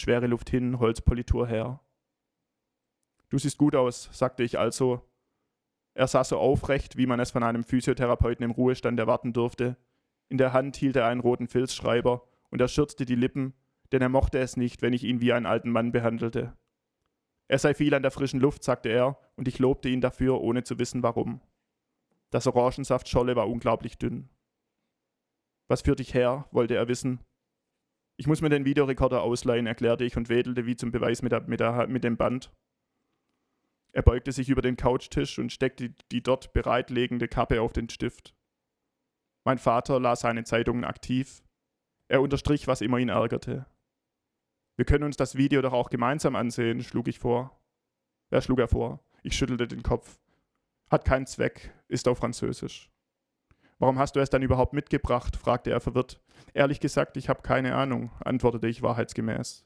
Schwere 0.00 0.26
Luft 0.26 0.50
hin, 0.50 0.78
Holzpolitur 0.78 1.46
her. 1.46 1.80
Du 3.28 3.38
siehst 3.38 3.58
gut 3.58 3.76
aus, 3.76 4.08
sagte 4.12 4.42
ich 4.42 4.58
also. 4.58 5.06
Er 5.94 6.06
saß 6.06 6.30
so 6.30 6.38
aufrecht, 6.38 6.96
wie 6.96 7.06
man 7.06 7.20
es 7.20 7.30
von 7.30 7.42
einem 7.42 7.64
Physiotherapeuten 7.64 8.44
im 8.44 8.50
Ruhestand 8.50 8.98
erwarten 8.98 9.32
durfte. 9.32 9.76
In 10.28 10.38
der 10.38 10.52
Hand 10.52 10.76
hielt 10.76 10.96
er 10.96 11.06
einen 11.06 11.20
roten 11.20 11.48
Filzschreiber 11.48 12.26
und 12.50 12.60
er 12.60 12.68
schürzte 12.68 13.04
die 13.04 13.14
Lippen, 13.14 13.54
denn 13.92 14.00
er 14.00 14.08
mochte 14.08 14.38
es 14.38 14.56
nicht, 14.56 14.82
wenn 14.82 14.92
ich 14.92 15.04
ihn 15.04 15.20
wie 15.20 15.32
einen 15.32 15.46
alten 15.46 15.70
Mann 15.70 15.92
behandelte. 15.92 16.56
Er 17.48 17.58
sei 17.58 17.74
viel 17.74 17.92
an 17.94 18.02
der 18.02 18.12
frischen 18.12 18.40
Luft, 18.40 18.64
sagte 18.64 18.88
er, 18.88 19.18
und 19.36 19.48
ich 19.48 19.58
lobte 19.58 19.88
ihn 19.88 20.00
dafür, 20.00 20.40
ohne 20.40 20.62
zu 20.62 20.78
wissen 20.78 21.02
warum. 21.02 21.40
Das 22.30 22.46
Orangensaftscholle 22.46 23.36
war 23.36 23.48
unglaublich 23.48 23.98
dünn. 23.98 24.30
Was 25.68 25.82
führt 25.82 25.98
dich 25.98 26.14
her? 26.14 26.48
wollte 26.52 26.76
er 26.76 26.88
wissen. 26.88 27.20
Ich 28.20 28.26
muss 28.26 28.42
mir 28.42 28.50
den 28.50 28.66
Videorekorder 28.66 29.22
ausleihen, 29.22 29.66
erklärte 29.66 30.04
ich 30.04 30.14
und 30.14 30.28
wedelte 30.28 30.66
wie 30.66 30.76
zum 30.76 30.90
Beweis 30.90 31.22
mit, 31.22 31.32
der, 31.32 31.40
mit, 31.48 31.58
der, 31.58 31.86
mit 31.86 32.04
dem 32.04 32.18
Band. 32.18 32.52
Er 33.92 34.02
beugte 34.02 34.30
sich 34.30 34.50
über 34.50 34.60
den 34.60 34.76
Couchtisch 34.76 35.38
und 35.38 35.50
steckte 35.50 35.94
die 36.12 36.22
dort 36.22 36.52
bereitlegende 36.52 37.28
Kappe 37.28 37.62
auf 37.62 37.72
den 37.72 37.88
Stift. 37.88 38.34
Mein 39.44 39.56
Vater 39.56 39.98
las 39.98 40.20
seine 40.20 40.44
Zeitungen 40.44 40.84
aktiv. 40.84 41.42
Er 42.08 42.20
unterstrich, 42.20 42.66
was 42.66 42.82
immer 42.82 42.98
ihn 42.98 43.08
ärgerte. 43.08 43.64
Wir 44.76 44.84
können 44.84 45.04
uns 45.04 45.16
das 45.16 45.36
Video 45.36 45.62
doch 45.62 45.72
auch 45.72 45.88
gemeinsam 45.88 46.36
ansehen, 46.36 46.82
schlug 46.82 47.08
ich 47.08 47.18
vor. 47.18 47.58
Er 48.28 48.42
schlug 48.42 48.58
er 48.58 48.68
vor. 48.68 49.02
Ich 49.22 49.34
schüttelte 49.34 49.66
den 49.66 49.82
Kopf. 49.82 50.20
Hat 50.90 51.06
keinen 51.06 51.26
Zweck, 51.26 51.72
ist 51.88 52.06
auf 52.06 52.18
Französisch. 52.18 52.89
Warum 53.80 53.98
hast 53.98 54.14
du 54.14 54.20
es 54.20 54.28
dann 54.28 54.42
überhaupt 54.42 54.74
mitgebracht? 54.74 55.36
fragte 55.36 55.70
er 55.70 55.80
verwirrt. 55.80 56.20
Ehrlich 56.52 56.80
gesagt, 56.80 57.16
ich 57.16 57.30
habe 57.30 57.40
keine 57.40 57.74
Ahnung, 57.74 58.10
antwortete 58.20 58.68
ich 58.68 58.82
wahrheitsgemäß. 58.82 59.64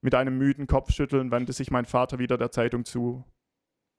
Mit 0.00 0.14
einem 0.14 0.38
müden 0.38 0.66
Kopfschütteln 0.66 1.30
wandte 1.30 1.52
sich 1.52 1.70
mein 1.70 1.84
Vater 1.84 2.18
wieder 2.18 2.38
der 2.38 2.50
Zeitung 2.50 2.86
zu. 2.86 3.24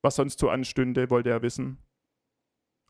Was 0.02 0.16
sonst 0.16 0.40
so 0.40 0.50
anstünde, 0.50 1.08
wollte 1.08 1.30
er 1.30 1.42
wissen. 1.42 1.78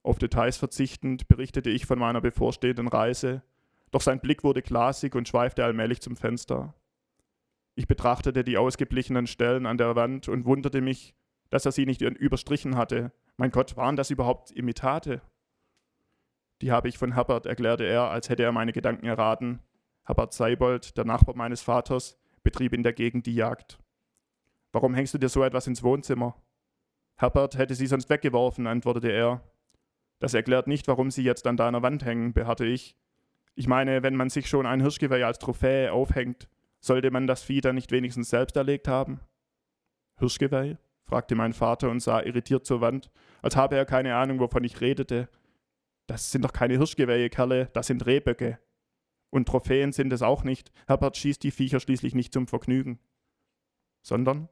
Auf 0.03 0.19
Details 0.19 0.57
verzichtend 0.57 1.29
berichtete 1.29 1.69
ich 1.69 1.85
von 1.85 1.99
meiner 1.99 2.23
bevorstehenden 2.23 2.89
Reise, 2.89 3.43
doch 3.91 4.01
sein 4.01 4.21
Blick 4.21 4.43
wurde 4.43 4.63
glasig 4.63 5.15
und 5.15 5.29
schweifte 5.29 5.65
allmählich 5.65 6.01
zum 6.01 6.17
Fenster. 6.17 6.75
Ich 7.75 7.87
betrachtete 7.87 8.43
die 8.43 8.57
ausgeblichenen 8.57 9.27
Stellen 9.27 9.67
an 9.67 9.77
der 9.77 9.97
Wand 9.97 10.29
und 10.29 10.47
wunderte 10.47 10.81
mich, 10.81 11.15
dass 11.51 11.67
er 11.67 11.73
sie 11.73 11.85
nicht 11.85 12.01
überstrichen 12.01 12.77
hatte. 12.77 13.13
Mein 13.37 13.51
Gott, 13.51 13.77
waren 13.77 13.97
das 13.97 14.11
überhaupt 14.11 14.51
Imitate? 14.51 15.21
Die 16.63 16.73
habe 16.73 16.89
ich 16.89 16.99
von 16.99 17.13
Herbert, 17.13 17.47
erklärte 17.47 17.85
er, 17.85 18.11
als 18.11 18.29
hätte 18.29 18.43
er 18.43 18.53
meine 18.53 18.73
Gedanken 18.73 19.07
erraten. 19.07 19.61
Herbert 20.05 20.33
Seibold, 20.33 20.97
der 20.97 21.05
Nachbar 21.05 21.37
meines 21.37 21.63
Vaters, 21.63 22.19
betrieb 22.43 22.73
in 22.73 22.83
der 22.83 22.93
Gegend 22.93 23.27
die 23.27 23.35
Jagd. 23.35 23.79
Warum 24.73 24.95
hängst 24.95 25.15
du 25.15 25.19
dir 25.19 25.29
so 25.29 25.43
etwas 25.43 25.67
ins 25.67 25.83
Wohnzimmer? 25.83 26.37
Herbert 27.17 27.59
hätte 27.59 27.75
sie 27.75 27.87
sonst 27.87 28.09
weggeworfen, 28.09 28.67
antwortete 28.67 29.11
er. 29.11 29.43
Das 30.19 30.35
erklärt 30.35 30.67
nicht, 30.67 30.89
warum 30.89 31.11
sie 31.11 31.23
jetzt 31.23 31.47
an 31.47 31.57
deiner 31.57 31.83
Wand 31.83 32.05
hängen, 32.05 32.33
beharrte 32.33 32.67
ich. 32.67 32.97
Ich 33.55 33.67
meine, 33.67 34.03
wenn 34.03 34.17
man 34.17 34.29
sich 34.29 34.49
schon 34.49 34.67
ein 34.67 34.81
Hirschgeweih 34.81 35.25
als 35.25 35.39
Trophäe 35.39 35.93
aufhängt, 35.93 36.49
sollte 36.81 37.11
man 37.11 37.27
das 37.27 37.43
Vieh 37.43 37.61
dann 37.61 37.75
nicht 37.75 37.91
wenigstens 37.91 38.31
selbst 38.31 38.57
erlegt 38.57 38.87
haben? 38.87 39.21
Hirschgeweih? 40.19 40.79
fragte 41.05 41.35
mein 41.35 41.53
Vater 41.53 41.89
und 41.89 42.01
sah 42.01 42.21
irritiert 42.21 42.67
zur 42.67 42.81
Wand, 42.81 43.11
als 43.41 43.57
habe 43.57 43.77
er 43.77 43.87
keine 43.87 44.17
Ahnung, 44.17 44.41
wovon 44.41 44.65
ich 44.65 44.81
redete. 44.81 45.29
Das 46.07 46.31
sind 46.31 46.43
doch 46.43 46.53
keine 46.53 46.77
Hirschgeweihe, 46.77 47.31
Kerle, 47.31 47.69
das 47.73 47.89
sind 47.89 48.07
Rehböcke. 48.07 48.59
Und 49.31 49.49
Trophäen 49.49 49.93
sind 49.93 50.13
es 50.13 50.23
auch 50.23 50.45
nicht. 50.45 50.71
Herbert 50.87 51.17
schießt 51.17 51.43
die 51.43 51.51
Viecher 51.51 51.81
schließlich 51.81 52.15
nicht 52.15 52.33
zum 52.33 52.47
Vergnügen. 52.47 53.01
Sondern? 54.03 54.49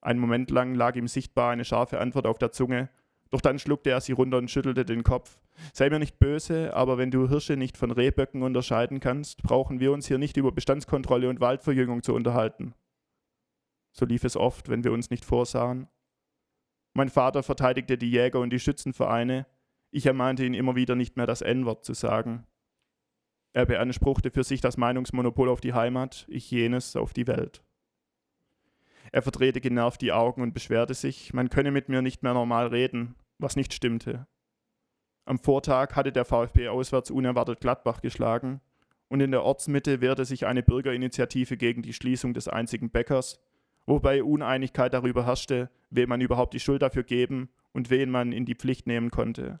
Einen 0.00 0.20
Moment 0.20 0.50
lang 0.50 0.74
lag 0.74 0.94
ihm 0.94 1.08
sichtbar 1.08 1.50
eine 1.50 1.64
scharfe 1.64 1.98
Antwort 2.00 2.26
auf 2.26 2.38
der 2.38 2.52
Zunge, 2.52 2.90
doch 3.30 3.40
dann 3.40 3.58
schluckte 3.58 3.90
er 3.90 4.00
sie 4.00 4.12
runter 4.12 4.38
und 4.38 4.50
schüttelte 4.50 4.84
den 4.84 5.02
Kopf. 5.02 5.40
Sei 5.72 5.90
mir 5.90 5.98
nicht 5.98 6.18
böse, 6.18 6.74
aber 6.74 6.98
wenn 6.98 7.10
du 7.10 7.28
Hirsche 7.28 7.56
nicht 7.56 7.76
von 7.76 7.90
Rehböcken 7.90 8.42
unterscheiden 8.42 9.00
kannst, 9.00 9.42
brauchen 9.42 9.80
wir 9.80 9.92
uns 9.92 10.06
hier 10.06 10.18
nicht 10.18 10.36
über 10.36 10.52
Bestandskontrolle 10.52 11.28
und 11.28 11.40
Waldverjüngung 11.40 12.02
zu 12.02 12.14
unterhalten. 12.14 12.74
So 13.92 14.06
lief 14.06 14.24
es 14.24 14.36
oft, 14.36 14.68
wenn 14.68 14.84
wir 14.84 14.92
uns 14.92 15.10
nicht 15.10 15.24
vorsahen. 15.24 15.88
Mein 16.94 17.08
Vater 17.08 17.42
verteidigte 17.42 17.98
die 17.98 18.10
Jäger 18.10 18.40
und 18.40 18.50
die 18.50 18.60
Schützenvereine. 18.60 19.46
Ich 19.90 20.06
ermahnte 20.06 20.44
ihn 20.44 20.54
immer 20.54 20.76
wieder, 20.76 20.94
nicht 20.94 21.16
mehr 21.16 21.26
das 21.26 21.40
N-Wort 21.40 21.84
zu 21.84 21.94
sagen. 21.94 22.46
Er 23.52 23.66
beanspruchte 23.66 24.30
für 24.30 24.44
sich 24.44 24.60
das 24.60 24.76
Meinungsmonopol 24.76 25.48
auf 25.48 25.60
die 25.60 25.72
Heimat, 25.72 26.26
ich 26.28 26.50
jenes 26.50 26.96
auf 26.96 27.12
die 27.12 27.26
Welt. 27.26 27.64
Er 29.10 29.22
verdrehte 29.22 29.60
genervt 29.60 30.02
die 30.02 30.12
Augen 30.12 30.42
und 30.42 30.52
beschwerte 30.52 30.94
sich, 30.94 31.32
man 31.32 31.48
könne 31.48 31.70
mit 31.70 31.88
mir 31.88 32.02
nicht 32.02 32.22
mehr 32.22 32.34
normal 32.34 32.66
reden, 32.66 33.14
was 33.38 33.56
nicht 33.56 33.72
stimmte. 33.72 34.26
Am 35.24 35.38
Vortag 35.38 35.96
hatte 35.96 36.12
der 36.12 36.24
VfB 36.24 36.68
auswärts 36.68 37.10
unerwartet 37.10 37.60
Gladbach 37.60 38.00
geschlagen 38.02 38.60
und 39.08 39.20
in 39.20 39.30
der 39.30 39.42
Ortsmitte 39.42 40.00
wehrte 40.00 40.24
sich 40.24 40.46
eine 40.46 40.62
Bürgerinitiative 40.62 41.56
gegen 41.56 41.82
die 41.82 41.94
Schließung 41.94 42.34
des 42.34 42.48
einzigen 42.48 42.90
Bäckers, 42.90 43.40
wobei 43.86 44.22
Uneinigkeit 44.22 44.92
darüber 44.92 45.24
herrschte, 45.24 45.70
wem 45.90 46.10
man 46.10 46.20
überhaupt 46.20 46.52
die 46.52 46.60
Schuld 46.60 46.82
dafür 46.82 47.04
geben 47.04 47.48
und 47.72 47.88
wen 47.88 48.10
man 48.10 48.32
in 48.32 48.44
die 48.44 48.54
Pflicht 48.54 48.86
nehmen 48.86 49.10
konnte. 49.10 49.60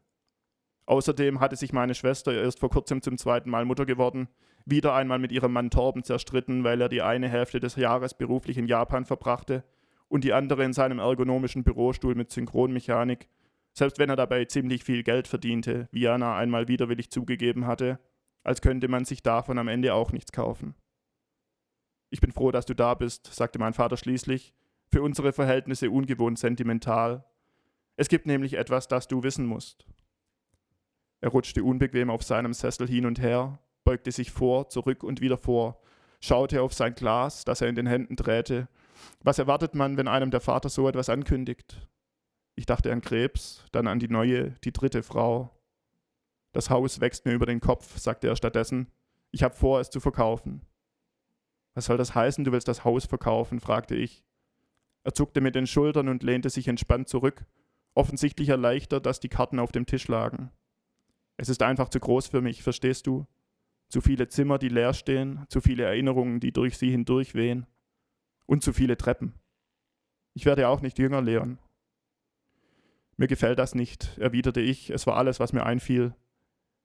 Außerdem 0.88 1.38
hatte 1.38 1.54
sich 1.54 1.74
meine 1.74 1.94
Schwester 1.94 2.32
erst 2.32 2.60
vor 2.60 2.70
kurzem 2.70 3.02
zum 3.02 3.18
zweiten 3.18 3.50
Mal 3.50 3.66
Mutter 3.66 3.84
geworden, 3.84 4.26
wieder 4.64 4.94
einmal 4.94 5.18
mit 5.18 5.32
ihrem 5.32 5.52
Mann 5.52 5.68
Torben 5.68 6.02
zerstritten, 6.02 6.64
weil 6.64 6.80
er 6.80 6.88
die 6.88 7.02
eine 7.02 7.28
Hälfte 7.28 7.60
des 7.60 7.76
Jahres 7.76 8.14
beruflich 8.14 8.56
in 8.56 8.66
Japan 8.66 9.04
verbrachte 9.04 9.64
und 10.08 10.24
die 10.24 10.32
andere 10.32 10.64
in 10.64 10.72
seinem 10.72 10.98
ergonomischen 10.98 11.62
Bürostuhl 11.62 12.14
mit 12.14 12.30
Synchronmechanik, 12.30 13.28
selbst 13.74 13.98
wenn 13.98 14.08
er 14.08 14.16
dabei 14.16 14.46
ziemlich 14.46 14.82
viel 14.82 15.02
Geld 15.02 15.28
verdiente, 15.28 15.90
wie 15.92 16.00
Jana 16.00 16.38
einmal 16.38 16.68
widerwillig 16.68 17.10
zugegeben 17.10 17.66
hatte, 17.66 17.98
als 18.42 18.62
könnte 18.62 18.88
man 18.88 19.04
sich 19.04 19.22
davon 19.22 19.58
am 19.58 19.68
Ende 19.68 19.92
auch 19.92 20.12
nichts 20.12 20.32
kaufen. 20.32 20.74
Ich 22.08 22.22
bin 22.22 22.32
froh, 22.32 22.50
dass 22.50 22.64
du 22.64 22.72
da 22.72 22.94
bist, 22.94 23.26
sagte 23.26 23.58
mein 23.58 23.74
Vater 23.74 23.98
schließlich, 23.98 24.54
für 24.90 25.02
unsere 25.02 25.34
Verhältnisse 25.34 25.90
ungewohnt 25.90 26.38
sentimental. 26.38 27.26
Es 27.96 28.08
gibt 28.08 28.24
nämlich 28.24 28.54
etwas, 28.54 28.88
das 28.88 29.06
du 29.06 29.22
wissen 29.22 29.44
musst. 29.44 29.84
Er 31.20 31.30
rutschte 31.30 31.64
unbequem 31.64 32.10
auf 32.10 32.22
seinem 32.22 32.52
Sessel 32.52 32.88
hin 32.88 33.06
und 33.06 33.20
her, 33.20 33.58
beugte 33.84 34.12
sich 34.12 34.30
vor, 34.30 34.68
zurück 34.68 35.02
und 35.02 35.20
wieder 35.20 35.36
vor, 35.36 35.80
schaute 36.20 36.62
auf 36.62 36.74
sein 36.74 36.94
Glas, 36.94 37.44
das 37.44 37.60
er 37.60 37.68
in 37.68 37.74
den 37.74 37.86
Händen 37.86 38.16
drehte. 38.16 38.68
Was 39.22 39.38
erwartet 39.38 39.74
man, 39.74 39.96
wenn 39.96 40.08
einem 40.08 40.30
der 40.30 40.40
Vater 40.40 40.68
so 40.68 40.88
etwas 40.88 41.08
ankündigt? 41.08 41.88
Ich 42.54 42.66
dachte 42.66 42.92
an 42.92 43.00
Krebs, 43.00 43.64
dann 43.72 43.86
an 43.86 43.98
die 43.98 44.08
neue, 44.08 44.50
die 44.64 44.72
dritte 44.72 45.02
Frau. 45.02 45.50
Das 46.52 46.70
Haus 46.70 47.00
wächst 47.00 47.24
mir 47.24 47.32
über 47.32 47.46
den 47.46 47.60
Kopf, 47.60 47.98
sagte 47.98 48.26
er 48.26 48.36
stattdessen. 48.36 48.90
Ich 49.30 49.42
habe 49.42 49.54
vor, 49.54 49.80
es 49.80 49.90
zu 49.90 50.00
verkaufen. 50.00 50.62
Was 51.74 51.84
soll 51.84 51.96
das 51.96 52.14
heißen, 52.14 52.44
du 52.44 52.52
willst 52.52 52.66
das 52.66 52.84
Haus 52.84 53.04
verkaufen? 53.04 53.60
fragte 53.60 53.94
ich. 53.94 54.24
Er 55.04 55.14
zuckte 55.14 55.40
mit 55.40 55.54
den 55.54 55.66
Schultern 55.66 56.08
und 56.08 56.22
lehnte 56.22 56.50
sich 56.50 56.66
entspannt 56.66 57.08
zurück, 57.08 57.44
offensichtlich 57.94 58.48
erleichtert, 58.48 59.06
dass 59.06 59.20
die 59.20 59.28
Karten 59.28 59.60
auf 59.60 59.70
dem 59.70 59.86
Tisch 59.86 60.08
lagen. 60.08 60.50
Es 61.38 61.48
ist 61.48 61.62
einfach 61.62 61.88
zu 61.88 62.00
groß 62.00 62.26
für 62.26 62.42
mich, 62.42 62.62
verstehst 62.62 63.06
du? 63.06 63.26
Zu 63.88 64.02
viele 64.02 64.28
Zimmer, 64.28 64.58
die 64.58 64.68
leer 64.68 64.92
stehen, 64.92 65.46
zu 65.48 65.60
viele 65.62 65.84
Erinnerungen, 65.84 66.40
die 66.40 66.52
durch 66.52 66.76
sie 66.76 66.90
hindurch 66.90 67.34
wehen. 67.34 67.66
Und 68.44 68.62
zu 68.62 68.72
viele 68.72 68.96
Treppen. 68.96 69.34
Ich 70.34 70.44
werde 70.44 70.68
auch 70.68 70.82
nicht 70.82 70.98
jünger, 70.98 71.22
Leon. 71.22 71.58
Mir 73.16 73.28
gefällt 73.28 73.58
das 73.58 73.74
nicht, 73.74 74.18
erwiderte 74.18 74.60
ich, 74.60 74.90
es 74.90 75.06
war 75.06 75.16
alles, 75.16 75.40
was 75.40 75.52
mir 75.52 75.64
einfiel. 75.64 76.14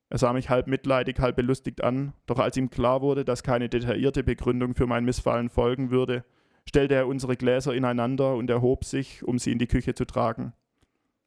Er 0.09 0.19
sah 0.19 0.33
mich 0.33 0.49
halb 0.49 0.67
mitleidig, 0.67 1.19
halb 1.19 1.35
belustigt 1.35 1.83
an, 1.83 2.13
doch 2.27 2.39
als 2.39 2.55
ihm 2.55 2.69
klar 2.69 3.01
wurde, 3.01 3.25
dass 3.25 3.43
keine 3.43 3.69
detaillierte 3.69 4.23
Begründung 4.23 4.75
für 4.75 4.85
mein 4.85 5.05
Missfallen 5.05 5.49
folgen 5.49 5.89
würde, 5.89 6.23
stellte 6.67 6.95
er 6.95 7.07
unsere 7.07 7.35
Gläser 7.35 7.73
ineinander 7.73 8.35
und 8.35 8.49
erhob 8.49 8.85
sich, 8.85 9.23
um 9.23 9.39
sie 9.39 9.51
in 9.51 9.59
die 9.59 9.67
Küche 9.67 9.95
zu 9.95 10.05
tragen. 10.05 10.53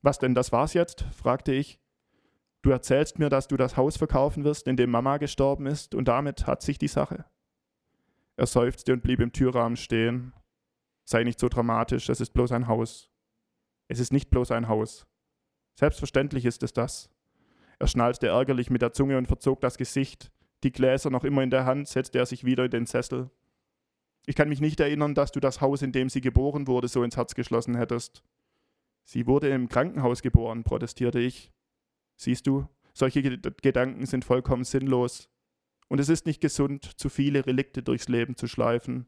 Was 0.03 0.19
denn, 0.19 0.35
das 0.35 0.53
war's 0.53 0.75
jetzt? 0.75 1.03
fragte 1.13 1.53
ich. 1.53 1.81
Du 2.67 2.73
erzählst 2.73 3.21
mir, 3.21 3.29
dass 3.29 3.47
du 3.47 3.57
das 3.57 3.77
Haus 3.77 3.97
verkaufen 3.97 4.43
wirst, 4.43 4.67
in 4.67 4.77
dem 4.77 4.91
Mama 4.91 5.19
gestorben 5.19 5.67
ist, 5.67 5.95
und 5.95 6.09
damit 6.09 6.49
hat 6.49 6.63
sich 6.63 6.79
die 6.79 6.89
Sache. 6.89 7.25
Er 8.35 8.47
seufzte 8.47 8.93
und 8.93 9.05
blieb 9.05 9.21
im 9.21 9.31
Türrahmen 9.31 9.77
stehen. 9.77 10.33
Sei 11.05 11.23
nicht 11.23 11.39
so 11.39 11.49
dramatisch, 11.49 12.09
es 12.09 12.21
ist 12.21 12.33
bloß 12.33 12.51
ein 12.51 12.67
Haus. 12.67 13.09
Es 13.87 14.01
ist 14.01 14.13
nicht 14.13 14.31
bloß 14.31 14.51
ein 14.51 14.67
Haus. 14.67 15.07
Selbstverständlich 15.77 16.45
ist 16.45 16.65
es 16.65 16.73
das. 16.73 17.09
Er 17.79 17.87
schnalzte 17.87 18.27
ärgerlich 18.27 18.69
mit 18.69 18.83
der 18.83 18.93
Zunge 18.93 19.17
und 19.17 19.29
verzog 19.29 19.61
das 19.61 19.79
Gesicht. 19.79 20.33
Die 20.65 20.73
Gläser 20.73 21.11
noch 21.11 21.23
immer 21.23 21.45
in 21.45 21.51
der 21.51 21.67
Hand, 21.67 21.87
setzte 21.87 22.19
er 22.19 22.27
sich 22.27 22.43
wieder 22.43 22.65
in 22.65 22.73
den 22.73 22.87
Sessel. 22.87 23.31
Ich 24.27 24.35
kann 24.35 24.49
mich 24.49 24.61
nicht 24.61 24.81
erinnern, 24.81 25.15
dass 25.15 25.31
du 25.31 25.39
das 25.39 25.61
Haus, 25.61 25.83
in 25.83 25.93
dem 25.93 26.09
sie 26.09 26.21
geboren 26.21 26.67
wurde, 26.67 26.89
so 26.89 27.05
ins 27.05 27.17
Herz 27.17 27.37
geschlossen 27.37 27.77
hättest. 27.77 28.25
Sie 29.05 29.29
wurde 29.29 29.51
im 29.51 29.69
Krankenhaus 29.69 30.21
geboren, 30.21 30.65
protestierte 30.65 31.21
ich. 31.21 31.53
Siehst 32.17 32.47
du, 32.47 32.67
solche 32.93 33.23
Gedanken 33.23 34.07
sind 34.07 34.25
vollkommen 34.25 34.65
sinnlos. 34.65 35.29
Und 35.89 36.01
es 36.01 36.09
ist 36.09 36.27
nicht 36.27 36.41
gesund, 36.41 36.99
zu 36.99 37.09
viele 37.09 37.47
Relikte 37.47 37.83
durchs 37.83 38.09
Leben 38.09 38.37
zu 38.37 38.47
schleifen. 38.47 39.07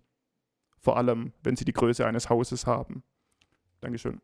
Vor 0.79 0.97
allem, 0.97 1.33
wenn 1.43 1.57
sie 1.57 1.65
die 1.65 1.73
Größe 1.73 2.07
eines 2.07 2.31
Hauses 2.31 2.67
haben. 2.67 3.03
Dankeschön. 3.81 4.21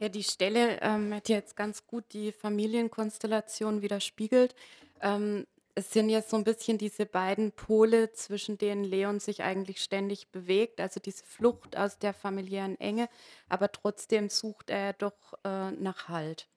Ja, 0.00 0.08
die 0.08 0.22
Stelle 0.22 0.80
ähm, 0.82 1.14
hat 1.14 1.28
jetzt 1.28 1.56
ganz 1.56 1.86
gut 1.86 2.04
die 2.12 2.32
Familienkonstellation 2.32 3.80
widerspiegelt. 3.80 4.54
Ähm, 5.00 5.46
es 5.74 5.92
sind 5.92 6.08
jetzt 6.08 6.30
so 6.30 6.36
ein 6.36 6.44
bisschen 6.44 6.78
diese 6.78 7.04
beiden 7.04 7.52
Pole, 7.52 8.12
zwischen 8.12 8.58
denen 8.58 8.84
Leon 8.84 9.18
sich 9.18 9.42
eigentlich 9.42 9.82
ständig 9.82 10.30
bewegt, 10.30 10.80
also 10.80 11.00
diese 11.00 11.24
Flucht 11.24 11.76
aus 11.76 11.98
der 11.98 12.14
familiären 12.14 12.78
Enge, 12.78 13.08
aber 13.48 13.72
trotzdem 13.72 14.28
sucht 14.28 14.70
er 14.70 14.92
doch 14.92 15.34
äh, 15.44 15.72
nach 15.72 16.08
Halt. 16.08 16.48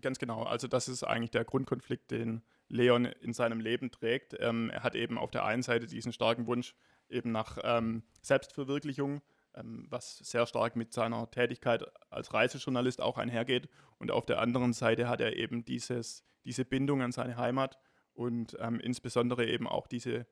Ganz 0.00 0.18
genau, 0.18 0.42
also 0.42 0.68
das 0.68 0.88
ist 0.88 1.04
eigentlich 1.04 1.30
der 1.30 1.44
Grundkonflikt, 1.44 2.10
den 2.10 2.42
Leon 2.68 3.04
in 3.04 3.32
seinem 3.32 3.60
Leben 3.60 3.90
trägt. 3.90 4.34
Ähm, 4.40 4.70
er 4.70 4.82
hat 4.82 4.94
eben 4.94 5.18
auf 5.18 5.30
der 5.30 5.44
einen 5.44 5.62
Seite 5.62 5.86
diesen 5.86 6.12
starken 6.12 6.46
Wunsch 6.46 6.74
eben 7.08 7.32
nach 7.32 7.58
ähm, 7.62 8.02
Selbstverwirklichung, 8.20 9.22
ähm, 9.54 9.86
was 9.88 10.18
sehr 10.18 10.46
stark 10.46 10.76
mit 10.76 10.92
seiner 10.92 11.30
Tätigkeit 11.30 11.84
als 12.10 12.34
Reisejournalist 12.34 13.00
auch 13.00 13.16
einhergeht. 13.16 13.68
Und 13.98 14.10
auf 14.10 14.26
der 14.26 14.40
anderen 14.40 14.72
Seite 14.72 15.08
hat 15.08 15.20
er 15.20 15.36
eben 15.36 15.64
dieses, 15.64 16.24
diese 16.44 16.64
Bindung 16.64 17.00
an 17.00 17.12
seine 17.12 17.36
Heimat 17.36 17.78
und 18.18 18.56
ähm, 18.58 18.80
insbesondere 18.80 19.46
eben 19.46 19.68
auch 19.68 19.86
diese 19.86 20.26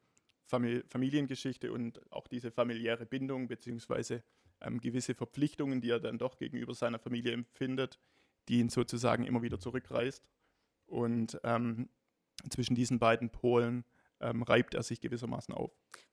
Famili 0.44 0.82
Familiengeschichte 0.88 1.72
und 1.72 2.00
auch 2.10 2.26
diese 2.26 2.50
familiäre 2.50 3.06
Bindung 3.06 3.46
beziehungsweise 3.46 4.24
ähm, 4.60 4.80
gewisse 4.80 5.14
Verpflichtungen, 5.14 5.80
die 5.80 5.90
er 5.90 6.00
dann 6.00 6.18
doch 6.18 6.36
gegenüber 6.36 6.74
seiner 6.74 6.98
Familie 6.98 7.32
empfindet, 7.32 8.00
die 8.48 8.58
ihn 8.58 8.70
sozusagen 8.70 9.24
immer 9.24 9.42
wieder 9.42 9.60
zurückreißt. 9.60 10.28
Und 10.86 11.40
ähm, 11.44 11.88
zwischen 12.50 12.74
diesen 12.74 12.98
beiden 12.98 13.30
Polen 13.30 13.84
ähm, 14.20 14.42
reibt 14.42 14.74
er 14.74 14.82
sich 14.82 15.00
gewissermaßen 15.00 15.54
auf. 15.54 15.72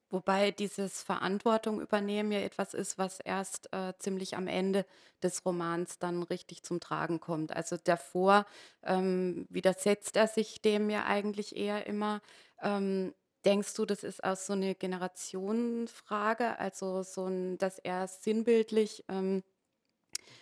Wobei 0.09 0.51
dieses 0.51 1.01
Verantwortung 1.01 1.81
übernehmen 1.81 2.31
ja 2.31 2.39
etwas 2.39 2.73
ist, 2.75 2.97
was 2.99 3.19
erst 3.19 3.73
äh, 3.73 3.93
ziemlich 3.99 4.35
am 4.37 4.47
Ende 4.47 4.85
des 5.23 5.43
Romans 5.45 5.97
dann 5.97 6.21
richtig 6.23 6.63
zum 6.63 6.79
Tragen 6.79 7.19
kommt. 7.19 7.55
Also 7.55 7.77
davor 7.83 8.45
ähm, 8.83 9.47
widersetzt 9.49 10.15
er 10.15 10.27
sich 10.27 10.61
dem 10.61 10.89
ja 10.91 11.05
eigentlich 11.05 11.55
eher 11.55 11.87
immer. 11.87 12.21
Ähm, 12.61 13.13
denkst 13.45 13.73
du, 13.73 13.85
das 13.85 14.03
ist 14.03 14.23
auch 14.23 14.35
so 14.37 14.53
eine 14.53 14.75
Generationenfrage, 14.75 16.59
also 16.59 17.01
so 17.03 17.25
ein, 17.25 17.57
dass 17.57 17.79
er 17.79 18.07
sinnbildlich 18.07 19.03
ähm, 19.09 19.43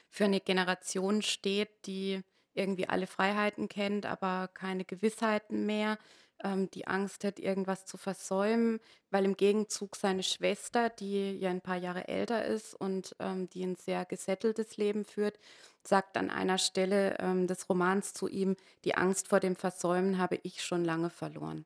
für 0.09 0.25
eine 0.25 0.39
Generation 0.41 1.21
steht, 1.21 1.85
die 1.85 2.21
irgendwie 2.53 2.87
alle 2.89 3.07
Freiheiten 3.07 3.69
kennt, 3.69 4.05
aber 4.05 4.49
keine 4.53 4.85
Gewissheiten 4.85 5.65
mehr? 5.65 5.97
Ähm, 6.43 6.69
die 6.71 6.87
Angst 6.87 7.23
hat, 7.23 7.39
irgendwas 7.39 7.85
zu 7.85 7.97
versäumen, 7.97 8.79
weil 9.09 9.25
im 9.25 9.37
Gegenzug 9.37 9.95
seine 9.95 10.23
Schwester, 10.23 10.89
die 10.89 11.37
ja 11.37 11.49
ein 11.49 11.61
paar 11.61 11.77
Jahre 11.77 12.07
älter 12.07 12.45
ist 12.45 12.73
und 12.73 13.15
ähm, 13.19 13.49
die 13.49 13.63
ein 13.63 13.75
sehr 13.75 14.05
gesetteltes 14.05 14.77
Leben 14.77 15.05
führt, 15.05 15.37
sagt 15.83 16.17
an 16.17 16.29
einer 16.29 16.57
Stelle 16.57 17.17
ähm, 17.19 17.47
des 17.47 17.69
Romans 17.69 18.13
zu 18.13 18.27
ihm, 18.27 18.55
die 18.85 18.95
Angst 18.95 19.27
vor 19.27 19.39
dem 19.39 19.55
Versäumen 19.55 20.17
habe 20.17 20.39
ich 20.43 20.63
schon 20.63 20.85
lange 20.85 21.09
verloren. 21.09 21.65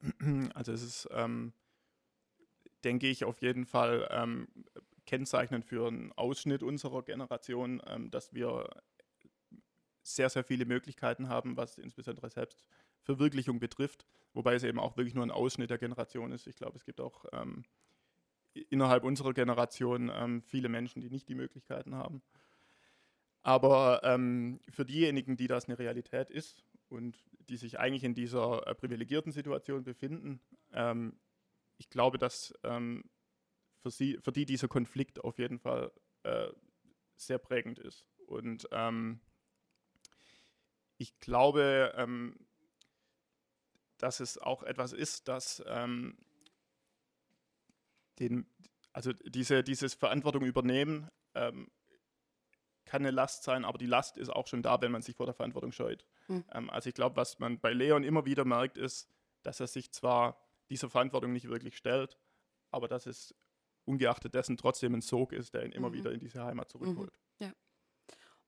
Also 0.54 0.72
es 0.72 0.82
ist, 0.82 1.08
ähm, 1.12 1.52
denke 2.84 3.08
ich, 3.08 3.24
auf 3.24 3.40
jeden 3.40 3.66
Fall 3.66 4.08
ähm, 4.10 4.48
kennzeichnend 5.06 5.64
für 5.64 5.88
einen 5.88 6.12
Ausschnitt 6.12 6.62
unserer 6.62 7.02
Generation, 7.02 7.82
ähm, 7.86 8.10
dass 8.10 8.32
wir 8.32 8.68
sehr, 10.02 10.30
sehr 10.30 10.44
viele 10.44 10.66
Möglichkeiten 10.66 11.28
haben, 11.28 11.56
was 11.56 11.78
insbesondere 11.78 12.30
selbst 12.30 12.62
Verwirklichung 13.06 13.60
betrifft, 13.60 14.04
wobei 14.34 14.54
es 14.54 14.64
eben 14.64 14.78
auch 14.78 14.96
wirklich 14.96 15.14
nur 15.14 15.24
ein 15.24 15.30
Ausschnitt 15.30 15.70
der 15.70 15.78
Generation 15.78 16.32
ist. 16.32 16.46
Ich 16.46 16.56
glaube, 16.56 16.76
es 16.76 16.84
gibt 16.84 17.00
auch 17.00 17.24
ähm, 17.32 17.64
innerhalb 18.68 19.04
unserer 19.04 19.32
Generation 19.32 20.10
ähm, 20.12 20.42
viele 20.42 20.68
Menschen, 20.68 21.00
die 21.00 21.08
nicht 21.08 21.28
die 21.28 21.34
Möglichkeiten 21.34 21.94
haben. 21.94 22.22
Aber 23.42 24.00
ähm, 24.02 24.60
für 24.68 24.84
diejenigen, 24.84 25.36
die 25.36 25.46
das 25.46 25.66
eine 25.66 25.78
Realität 25.78 26.30
ist 26.30 26.64
und 26.88 27.16
die 27.48 27.56
sich 27.56 27.78
eigentlich 27.78 28.02
in 28.02 28.14
dieser 28.14 28.66
äh, 28.66 28.74
privilegierten 28.74 29.30
Situation 29.30 29.84
befinden, 29.84 30.40
ähm, 30.72 31.16
ich 31.78 31.88
glaube, 31.88 32.18
dass 32.18 32.52
ähm, 32.64 33.04
für, 33.82 33.90
sie, 33.90 34.18
für 34.20 34.32
die 34.32 34.46
dieser 34.46 34.66
Konflikt 34.66 35.22
auf 35.22 35.38
jeden 35.38 35.60
Fall 35.60 35.92
äh, 36.24 36.48
sehr 37.14 37.38
prägend 37.38 37.78
ist. 37.78 38.04
Und 38.26 38.66
ähm, 38.72 39.20
ich 40.98 41.18
glaube, 41.20 41.92
ähm, 41.96 42.45
dass 43.98 44.20
es 44.20 44.38
auch 44.38 44.62
etwas 44.62 44.92
ist, 44.92 45.28
das 45.28 45.62
ähm, 45.66 46.16
den, 48.18 48.46
also 48.92 49.12
diese, 49.12 49.62
dieses 49.62 49.94
Verantwortung 49.94 50.44
übernehmen 50.44 51.08
ähm, 51.34 51.70
kann 52.84 53.02
eine 53.02 53.10
Last 53.10 53.42
sein, 53.42 53.64
aber 53.64 53.78
die 53.78 53.86
Last 53.86 54.16
ist 54.16 54.30
auch 54.30 54.46
schon 54.46 54.62
da, 54.62 54.80
wenn 54.80 54.92
man 54.92 55.02
sich 55.02 55.16
vor 55.16 55.26
der 55.26 55.34
Verantwortung 55.34 55.72
scheut. 55.72 56.06
Mhm. 56.28 56.44
Ähm, 56.52 56.70
also 56.70 56.88
ich 56.88 56.94
glaube, 56.94 57.16
was 57.16 57.38
man 57.38 57.58
bei 57.60 57.72
Leon 57.72 58.04
immer 58.04 58.24
wieder 58.24 58.44
merkt, 58.44 58.78
ist, 58.78 59.08
dass 59.42 59.60
er 59.60 59.66
sich 59.66 59.92
zwar 59.92 60.40
dieser 60.70 60.88
Verantwortung 60.88 61.32
nicht 61.32 61.48
wirklich 61.48 61.76
stellt, 61.76 62.16
aber 62.70 62.88
dass 62.88 63.06
es 63.06 63.34
ungeachtet 63.84 64.34
dessen 64.34 64.56
trotzdem 64.56 64.94
ein 64.94 65.00
Sog 65.00 65.32
ist, 65.32 65.54
der 65.54 65.64
ihn 65.64 65.72
immer 65.72 65.90
mhm. 65.90 65.94
wieder 65.94 66.12
in 66.12 66.20
diese 66.20 66.44
Heimat 66.44 66.70
zurückholt. 66.70 67.12
Mhm. 67.38 67.46
Ja. 67.46 67.52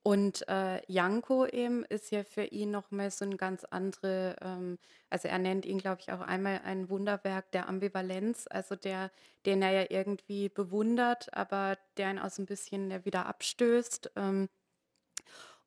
Und 0.01 0.47
äh, 0.47 0.81
Janko 0.87 1.45
eben 1.45 1.83
ist 1.83 2.11
ja 2.11 2.23
für 2.23 2.45
ihn 2.45 2.71
nochmal 2.71 3.11
so 3.11 3.25
ein 3.25 3.35
ganz 3.37 3.65
andere, 3.65 4.37
ähm, 4.41 4.79
also 5.09 5.27
er 5.27 5.39
nennt 5.39 5.65
ihn, 5.65 5.77
glaube 5.77 6.01
ich, 6.01 6.11
auch 6.11 6.21
einmal 6.21 6.61
ein 6.63 6.89
Wunderwerk 6.89 7.51
der 7.51 7.67
Ambivalenz, 7.67 8.45
also 8.49 8.75
der, 8.75 9.11
den 9.45 9.61
er 9.61 9.71
ja 9.71 9.85
irgendwie 9.89 10.47
bewundert, 10.49 11.33
aber 11.33 11.77
der 11.97 12.11
ihn 12.11 12.19
auch 12.19 12.29
so 12.29 12.41
ein 12.41 12.45
bisschen 12.45 13.03
wieder 13.05 13.25
abstößt. 13.25 14.11
Ähm, 14.15 14.47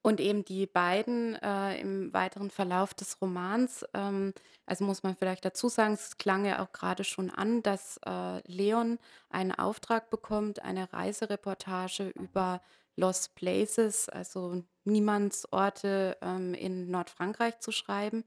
und 0.04 0.18
eben 0.20 0.44
die 0.44 0.66
beiden 0.66 1.36
äh, 1.36 1.80
im 1.80 2.12
weiteren 2.12 2.50
Verlauf 2.50 2.92
des 2.92 3.20
Romans, 3.20 3.86
ähm, 3.94 4.34
also 4.66 4.84
muss 4.84 5.04
man 5.04 5.14
vielleicht 5.14 5.44
dazu 5.44 5.68
sagen, 5.68 5.94
es 5.94 6.16
klang 6.18 6.44
ja 6.44 6.60
auch 6.60 6.72
gerade 6.72 7.04
schon 7.04 7.30
an, 7.30 7.62
dass 7.62 8.00
äh, 8.04 8.40
Leon 8.50 8.98
einen 9.30 9.52
Auftrag 9.52 10.10
bekommt, 10.10 10.62
eine 10.62 10.92
Reisereportage 10.92 12.08
über 12.08 12.60
Lost 12.96 13.34
Places, 13.34 14.08
also 14.08 14.64
Niemandsorte 14.84 16.18
ähm, 16.20 16.54
in 16.54 16.90
Nordfrankreich 16.90 17.58
zu 17.60 17.72
schreiben. 17.72 18.24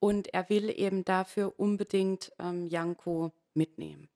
Und 0.00 0.32
er 0.32 0.48
will 0.48 0.70
eben 0.70 1.04
dafür 1.04 1.58
unbedingt 1.58 2.32
ähm, 2.38 2.66
Janko 2.66 3.32
mitnehmen. 3.54 4.08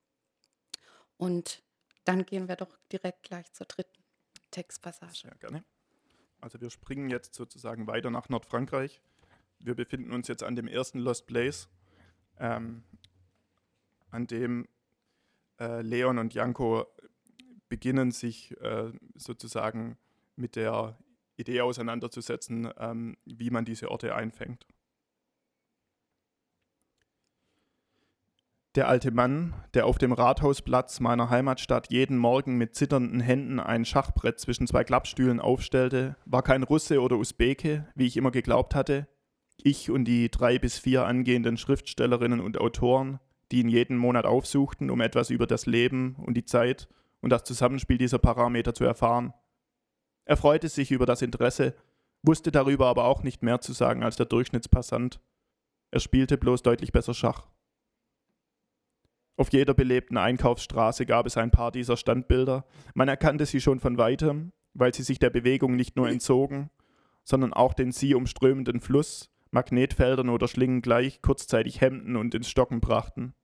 Und 1.17 1.63
dann 2.05 2.25
gehen 2.25 2.49
wir 2.49 2.57
doch 2.57 2.77
direkt 2.91 3.25
gleich 3.25 3.53
zur 3.53 3.67
dritten 3.67 4.03
Textpassage. 4.51 5.29
Ja, 5.29 5.35
gerne. 5.35 5.65
Also 6.41 6.61
wir 6.61 6.71
springen 6.71 7.11
jetzt 7.11 7.35
sozusagen 7.35 7.87
weiter 7.87 8.11
nach 8.11 8.29
Nordfrankreich. 8.29 9.01
Wir 9.61 9.75
befinden 9.75 10.13
uns 10.13 10.27
jetzt 10.29 10.43
an 10.43 10.57
dem 10.57 10.67
ersten 10.67 10.99
Lost 10.99 11.27
Place, 11.27 11.69
ähm, 12.39 12.83
an 14.11 14.27
dem 14.27 14.69
äh, 15.61 15.83
Leon 15.83 16.19
und 16.19 16.35
Janko 16.35 16.87
beginnen, 17.73 18.11
sich 18.11 18.55
äh, 18.61 18.93
sozusagen 19.15 19.97
mit 20.37 20.57
der 20.57 20.99
Idee 21.39 21.63
auseinanderzusetzen, 21.63 22.69
ähm, 22.79 23.17
wie 23.25 23.49
man 23.49 23.65
diese 23.65 23.91
Orte 23.91 24.15
einfängt. 24.15 24.67
Der 28.75 28.89
alte 28.89 29.11
Mann, 29.11 29.55
der 29.73 29.87
auf 29.87 29.97
dem 29.97 30.13
Rathausplatz 30.13 31.01
meiner 31.01 31.31
Heimatstadt 31.31 31.91
jeden 31.91 32.19
Morgen 32.19 32.59
mit 32.59 32.75
zitternden 32.75 33.21
Händen 33.21 33.59
ein 33.59 33.87
Schachbrett 33.87 34.39
zwischen 34.39 34.67
zwei 34.67 34.85
Klappstühlen 34.85 35.41
aufstellte, 35.41 36.17
war 36.27 36.43
kein 36.43 36.65
Russe 36.65 37.01
oder 37.01 37.17
Usbeke, 37.17 37.89
wie 37.95 38.07
ich 38.07 38.19
immer 38.19 38.33
geglaubt 38.33 38.75
hatte. 38.75 39.09
Ich 39.57 39.91
und 39.91 40.05
die 40.05 40.31
drei 40.31 40.59
bis 40.59 40.79
vier 40.79 41.07
angehenden 41.07 41.57
Schriftstellerinnen 41.57 42.41
und 42.41 42.61
Autoren, 42.61 43.19
die 43.51 43.61
ihn 43.61 43.71
jeden 43.71 43.97
Monat 43.97 44.27
aufsuchten, 44.27 44.91
um 44.91 45.01
etwas 45.01 45.31
über 45.31 45.47
das 45.47 45.65
Leben 45.65 46.17
und 46.17 46.35
die 46.35 46.45
Zeit 46.45 46.87
und 47.23 47.31
das 47.31 47.45
Zusammenspiel 47.45 47.97
dieser 47.97 48.19
Parameter 48.19 48.75
zu 48.75 48.85
erfahren. 48.85 49.33
Er 50.25 50.37
freute 50.37 50.69
sich 50.69 50.91
über 50.91 51.07
das 51.07 51.23
Interesse, 51.23 51.75
wusste 52.23 52.53
darüber 52.53 52.87
aber 52.87 53.05
auch 53.05 53.23
nicht 53.23 53.43
mehr 53.43 53.61
zu 53.61 53.73
sagen 53.73 54.03
als 54.03 54.17
der 54.17 54.27
Durchschnittspassant. 54.27 55.21
Er 55.91 56.01
spielte 56.01 56.37
bloß 56.37 56.63
deutlich 56.63 56.93
besser 56.93 57.15
Schach. 57.15 57.49
Auf 59.37 59.53
jeder 59.53 59.75
belebten 59.75 60.19
Einkaufsstraße 60.19 61.07
gab 61.07 61.27
es 61.27 61.37
ein 61.37 61.51
paar 61.51 61.73
dieser 61.73 61.97
Standbilder. 61.97 62.65
Man 62.95 63.09
erkannte 63.09 63.47
sie 63.47 63.61
schon 63.61 63.81
von 63.81 63.99
weitem, 63.99 64.53
weil 64.75 64.95
sie 64.95 65.03
sich 65.03 65.19
der 65.19 65.31
Bewegung 65.31 65.75
nicht 65.75 65.97
nur 65.97 66.09
entzogen, 66.09 66.71
sondern 67.25 67.53
auch 67.53 67.75
den 67.75 67.93
sie 67.93 68.15
umströmenden 68.15 68.81
Fluss, 68.81 69.31
Magnetfeldern 69.51 70.29
oder 70.29 70.49
Schlingen 70.49 70.83
gleich 70.83 71.23
kurzzeitig 71.23 71.81
hemmten 71.81 72.17
und 72.17 72.35
ins 72.35 72.49
Stocken 72.49 72.81
brachten. 72.81 73.35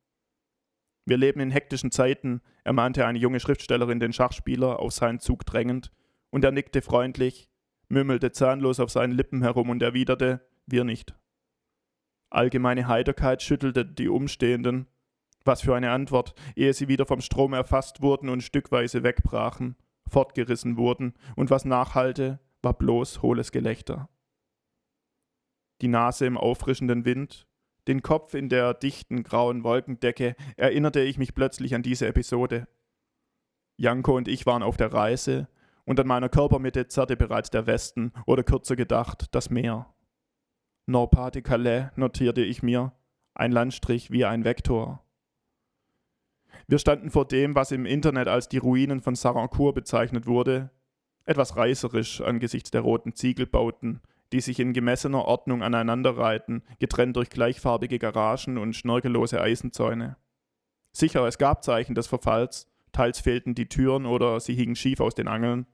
Wir 1.08 1.16
leben 1.16 1.40
in 1.40 1.50
hektischen 1.50 1.90
Zeiten, 1.90 2.42
ermahnte 2.64 3.06
eine 3.06 3.18
junge 3.18 3.40
Schriftstellerin 3.40 3.98
den 3.98 4.12
Schachspieler 4.12 4.78
auf 4.78 4.92
seinen 4.92 5.20
Zug 5.20 5.46
drängend, 5.46 5.90
und 6.28 6.44
er 6.44 6.52
nickte 6.52 6.82
freundlich, 6.82 7.48
mümmelte 7.88 8.30
zahnlos 8.30 8.78
auf 8.78 8.90
seinen 8.90 9.12
Lippen 9.12 9.40
herum 9.40 9.70
und 9.70 9.82
erwiderte, 9.82 10.46
wir 10.66 10.84
nicht. 10.84 11.14
Allgemeine 12.28 12.88
Heiterkeit 12.88 13.42
schüttelte 13.42 13.86
die 13.86 14.10
Umstehenden, 14.10 14.86
was 15.46 15.62
für 15.62 15.74
eine 15.74 15.92
Antwort, 15.92 16.34
ehe 16.54 16.74
sie 16.74 16.88
wieder 16.88 17.06
vom 17.06 17.22
Strom 17.22 17.54
erfasst 17.54 18.02
wurden 18.02 18.28
und 18.28 18.42
stückweise 18.42 19.02
wegbrachen, 19.02 19.76
fortgerissen 20.10 20.76
wurden, 20.76 21.14
und 21.36 21.48
was 21.48 21.64
nachhallte, 21.64 22.38
war 22.60 22.76
bloß 22.76 23.22
hohles 23.22 23.50
Gelächter. 23.50 24.10
Die 25.80 25.88
Nase 25.88 26.26
im 26.26 26.36
auffrischenden 26.36 27.06
Wind, 27.06 27.47
den 27.88 28.02
Kopf 28.02 28.34
in 28.34 28.48
der 28.48 28.74
dichten 28.74 29.22
grauen 29.22 29.64
Wolkendecke, 29.64 30.36
erinnerte 30.56 31.00
ich 31.00 31.18
mich 31.18 31.34
plötzlich 31.34 31.74
an 31.74 31.82
diese 31.82 32.06
Episode. 32.06 32.68
Janko 33.76 34.16
und 34.16 34.28
ich 34.28 34.46
waren 34.46 34.62
auf 34.62 34.76
der 34.76 34.92
Reise, 34.92 35.48
und 35.84 35.98
an 35.98 36.06
meiner 36.06 36.28
Körpermitte 36.28 36.86
zerrte 36.88 37.16
bereits 37.16 37.48
der 37.48 37.66
Westen 37.66 38.12
oder 38.26 38.42
kürzer 38.42 38.76
gedacht 38.76 39.34
das 39.34 39.48
Meer. 39.48 39.86
Nord 40.84 41.34
de 41.34 41.40
Calais 41.40 41.88
notierte 41.96 42.42
ich 42.42 42.62
mir, 42.62 42.92
ein 43.34 43.52
Landstrich 43.52 44.10
wie 44.10 44.26
ein 44.26 44.44
Vektor. 44.44 45.02
Wir 46.66 46.78
standen 46.78 47.10
vor 47.10 47.26
dem, 47.26 47.54
was 47.54 47.72
im 47.72 47.86
Internet 47.86 48.28
als 48.28 48.50
die 48.50 48.58
Ruinen 48.58 49.00
von 49.00 49.14
Sarancourt 49.14 49.74
bezeichnet 49.74 50.26
wurde, 50.26 50.70
etwas 51.24 51.56
reißerisch 51.56 52.20
angesichts 52.20 52.70
der 52.70 52.82
roten 52.82 53.14
Ziegelbauten, 53.14 54.02
die 54.32 54.40
sich 54.40 54.60
in 54.60 54.72
gemessener 54.72 55.24
Ordnung 55.24 55.62
aneinanderreihten, 55.62 56.62
getrennt 56.78 57.16
durch 57.16 57.30
gleichfarbige 57.30 57.98
Garagen 57.98 58.58
und 58.58 58.74
schnörkellose 58.74 59.40
Eisenzäune. 59.40 60.16
Sicher, 60.92 61.26
es 61.26 61.38
gab 61.38 61.64
Zeichen 61.64 61.94
des 61.94 62.06
Verfalls, 62.06 62.68
teils 62.92 63.20
fehlten 63.20 63.54
die 63.54 63.68
Türen 63.68 64.06
oder 64.06 64.40
sie 64.40 64.54
hingen 64.54 64.76
schief 64.76 65.00
aus 65.00 65.14
den 65.14 65.28
Angeln. 65.28 65.66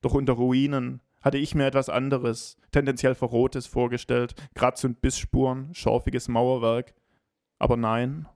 Doch 0.00 0.14
unter 0.14 0.34
Ruinen 0.34 1.02
hatte 1.22 1.38
ich 1.38 1.54
mir 1.54 1.66
etwas 1.66 1.88
anderes, 1.88 2.58
tendenziell 2.70 3.14
Verrotes 3.14 3.66
vorgestellt, 3.66 4.34
Kratz- 4.54 4.84
und 4.84 5.00
Bissspuren, 5.00 5.74
schorfiges 5.74 6.28
Mauerwerk. 6.28 6.94
Aber 7.58 7.76
nein, 7.76 8.28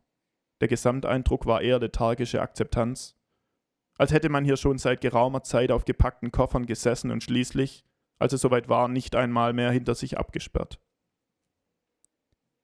der 0.60 0.68
Gesamteindruck 0.68 1.46
war 1.46 1.60
eher 1.60 1.78
lethargische 1.78 2.40
Akzeptanz. 2.40 3.14
Als 3.96 4.12
hätte 4.12 4.28
man 4.28 4.44
hier 4.44 4.56
schon 4.56 4.78
seit 4.78 5.00
geraumer 5.00 5.42
Zeit 5.42 5.70
auf 5.70 5.84
gepackten 5.84 6.30
Koffern 6.30 6.66
gesessen 6.66 7.10
und 7.10 7.22
schließlich, 7.22 7.84
als 8.18 8.32
es 8.32 8.40
soweit 8.40 8.68
war, 8.68 8.88
nicht 8.88 9.14
einmal 9.14 9.52
mehr 9.52 9.70
hinter 9.70 9.94
sich 9.94 10.18
abgesperrt. 10.18 10.80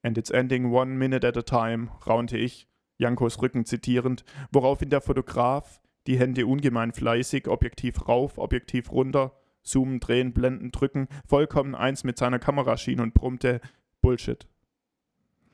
And 0.02 0.18
it's 0.18 0.30
ending 0.30 0.72
one 0.72 0.92
minute 0.92 1.26
at 1.26 1.36
a 1.36 1.42
time, 1.42 1.88
raunte 2.06 2.36
ich, 2.36 2.68
Jankos 2.98 3.40
Rücken 3.40 3.64
zitierend, 3.64 4.24
woraufhin 4.52 4.90
der 4.90 5.00
Fotograf, 5.00 5.80
die 6.06 6.18
Hände 6.18 6.46
ungemein 6.46 6.92
fleißig, 6.92 7.48
Objektiv 7.48 8.06
rauf, 8.06 8.38
Objektiv 8.38 8.92
runter, 8.92 9.32
zoomen, 9.62 10.00
drehen, 10.00 10.32
blenden, 10.32 10.70
drücken, 10.70 11.08
vollkommen 11.26 11.74
eins 11.74 12.04
mit 12.04 12.18
seiner 12.18 12.38
Kamera 12.38 12.76
schien 12.76 13.00
und 13.00 13.14
brummte 13.14 13.60
Bullshit. 14.02 14.46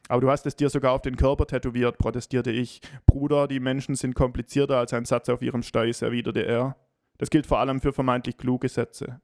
Aber 0.08 0.20
du 0.20 0.28
hast 0.28 0.44
es 0.46 0.56
dir 0.56 0.68
sogar 0.70 0.92
auf 0.92 1.02
den 1.02 1.16
Körper 1.16 1.46
tätowiert, 1.46 1.96
protestierte 1.96 2.50
ich. 2.50 2.80
Bruder, 3.06 3.46
die 3.46 3.60
Menschen 3.60 3.94
sind 3.94 4.16
komplizierter 4.16 4.78
als 4.78 4.92
ein 4.92 5.04
Satz 5.04 5.28
auf 5.28 5.40
ihrem 5.40 5.62
Steiß, 5.62 6.02
erwiderte 6.02 6.40
er. 6.40 6.76
Das 7.18 7.30
gilt 7.30 7.46
vor 7.46 7.60
allem 7.60 7.80
für 7.80 7.92
vermeintlich 7.92 8.36
kluge 8.36 8.68
Sätze. 8.68 9.20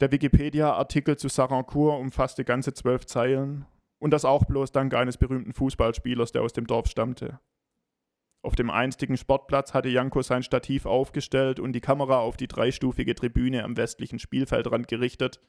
Der 0.00 0.12
Wikipedia-Artikel 0.12 1.16
zu 1.16 1.28
Sarancourt 1.28 2.00
umfasste 2.00 2.44
ganze 2.44 2.74
zwölf 2.74 3.06
Zeilen 3.06 3.66
und 3.98 4.12
das 4.12 4.24
auch 4.24 4.44
bloß 4.44 4.72
dank 4.72 4.94
eines 4.94 5.16
berühmten 5.16 5.52
Fußballspielers, 5.52 6.32
der 6.32 6.42
aus 6.42 6.52
dem 6.52 6.66
Dorf 6.66 6.88
stammte. 6.88 7.40
Auf 8.42 8.54
dem 8.54 8.70
einstigen 8.70 9.18
Sportplatz 9.18 9.74
hatte 9.74 9.90
Janko 9.90 10.22
sein 10.22 10.42
Stativ 10.42 10.86
aufgestellt 10.86 11.60
und 11.60 11.72
die 11.72 11.82
Kamera 11.82 12.20
auf 12.20 12.38
die 12.38 12.48
dreistufige 12.48 13.14
Tribüne 13.14 13.64
am 13.64 13.76
westlichen 13.76 14.18
Spielfeldrand 14.18 14.88
gerichtet, 14.88 15.40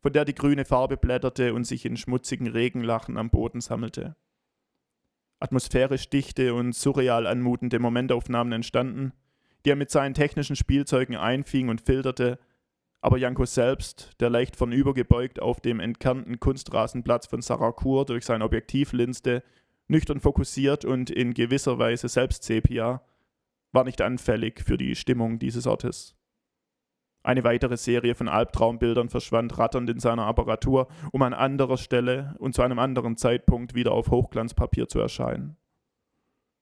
von 0.00 0.12
der 0.12 0.24
die 0.24 0.34
grüne 0.34 0.64
Farbe 0.64 0.96
blätterte 0.96 1.52
und 1.52 1.64
sich 1.64 1.84
in 1.84 1.96
schmutzigen 1.96 2.46
Regenlachen 2.48 3.18
am 3.18 3.28
Boden 3.28 3.60
sammelte. 3.60 4.16
Atmosphärisch 5.40 6.08
dichte 6.08 6.54
und 6.54 6.74
surreal 6.74 7.26
anmutende 7.26 7.78
Momentaufnahmen 7.78 8.52
entstanden, 8.52 9.12
die 9.64 9.70
er 9.70 9.76
mit 9.76 9.90
seinen 9.90 10.14
technischen 10.14 10.56
Spielzeugen 10.56 11.16
einfing 11.16 11.68
und 11.68 11.82
filterte, 11.82 12.38
aber 13.02 13.18
Janko 13.18 13.44
selbst, 13.44 14.12
der 14.20 14.30
leicht 14.30 14.54
vornübergebeugt 14.54 15.42
auf 15.42 15.60
dem 15.60 15.80
entkernten 15.80 16.38
Kunstrasenplatz 16.38 17.26
von 17.26 17.42
Sarakur 17.42 18.06
durch 18.06 18.24
sein 18.24 18.42
Objektiv 18.42 18.92
linste, 18.92 19.42
nüchtern 19.88 20.20
fokussiert 20.20 20.84
und 20.84 21.10
in 21.10 21.34
gewisser 21.34 21.80
Weise 21.80 22.08
selbst 22.08 22.44
Sepia, 22.44 23.02
war 23.72 23.84
nicht 23.84 24.00
anfällig 24.00 24.62
für 24.64 24.78
die 24.78 24.94
Stimmung 24.94 25.40
dieses 25.40 25.66
Ortes. 25.66 26.14
Eine 27.24 27.42
weitere 27.42 27.76
Serie 27.76 28.14
von 28.14 28.28
Albtraumbildern 28.28 29.08
verschwand 29.08 29.58
ratternd 29.58 29.90
in 29.90 29.98
seiner 29.98 30.26
Apparatur, 30.26 30.86
um 31.10 31.22
an 31.22 31.34
anderer 31.34 31.78
Stelle 31.78 32.36
und 32.38 32.54
zu 32.54 32.62
einem 32.62 32.78
anderen 32.78 33.16
Zeitpunkt 33.16 33.74
wieder 33.74 33.92
auf 33.92 34.10
Hochglanzpapier 34.10 34.88
zu 34.88 35.00
erscheinen. 35.00 35.56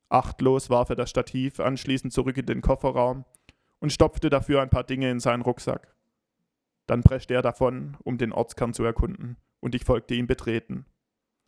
Achtlos 0.08 0.70
warf 0.70 0.88
er 0.88 0.96
das 0.96 1.10
Stativ 1.10 1.60
anschließend 1.60 2.14
zurück 2.14 2.38
in 2.38 2.46
den 2.46 2.62
Kofferraum 2.62 3.26
und 3.78 3.92
stopfte 3.92 4.30
dafür 4.30 4.62
ein 4.62 4.70
paar 4.70 4.84
Dinge 4.84 5.10
in 5.10 5.20
seinen 5.20 5.42
Rucksack. 5.42 5.94
Dann 6.90 7.04
preschte 7.04 7.34
er 7.34 7.42
davon, 7.42 7.96
um 8.02 8.18
den 8.18 8.32
Ortskern 8.32 8.74
zu 8.74 8.82
erkunden, 8.82 9.36
und 9.60 9.76
ich 9.76 9.84
folgte 9.84 10.16
ihm 10.16 10.26
betreten. 10.26 10.86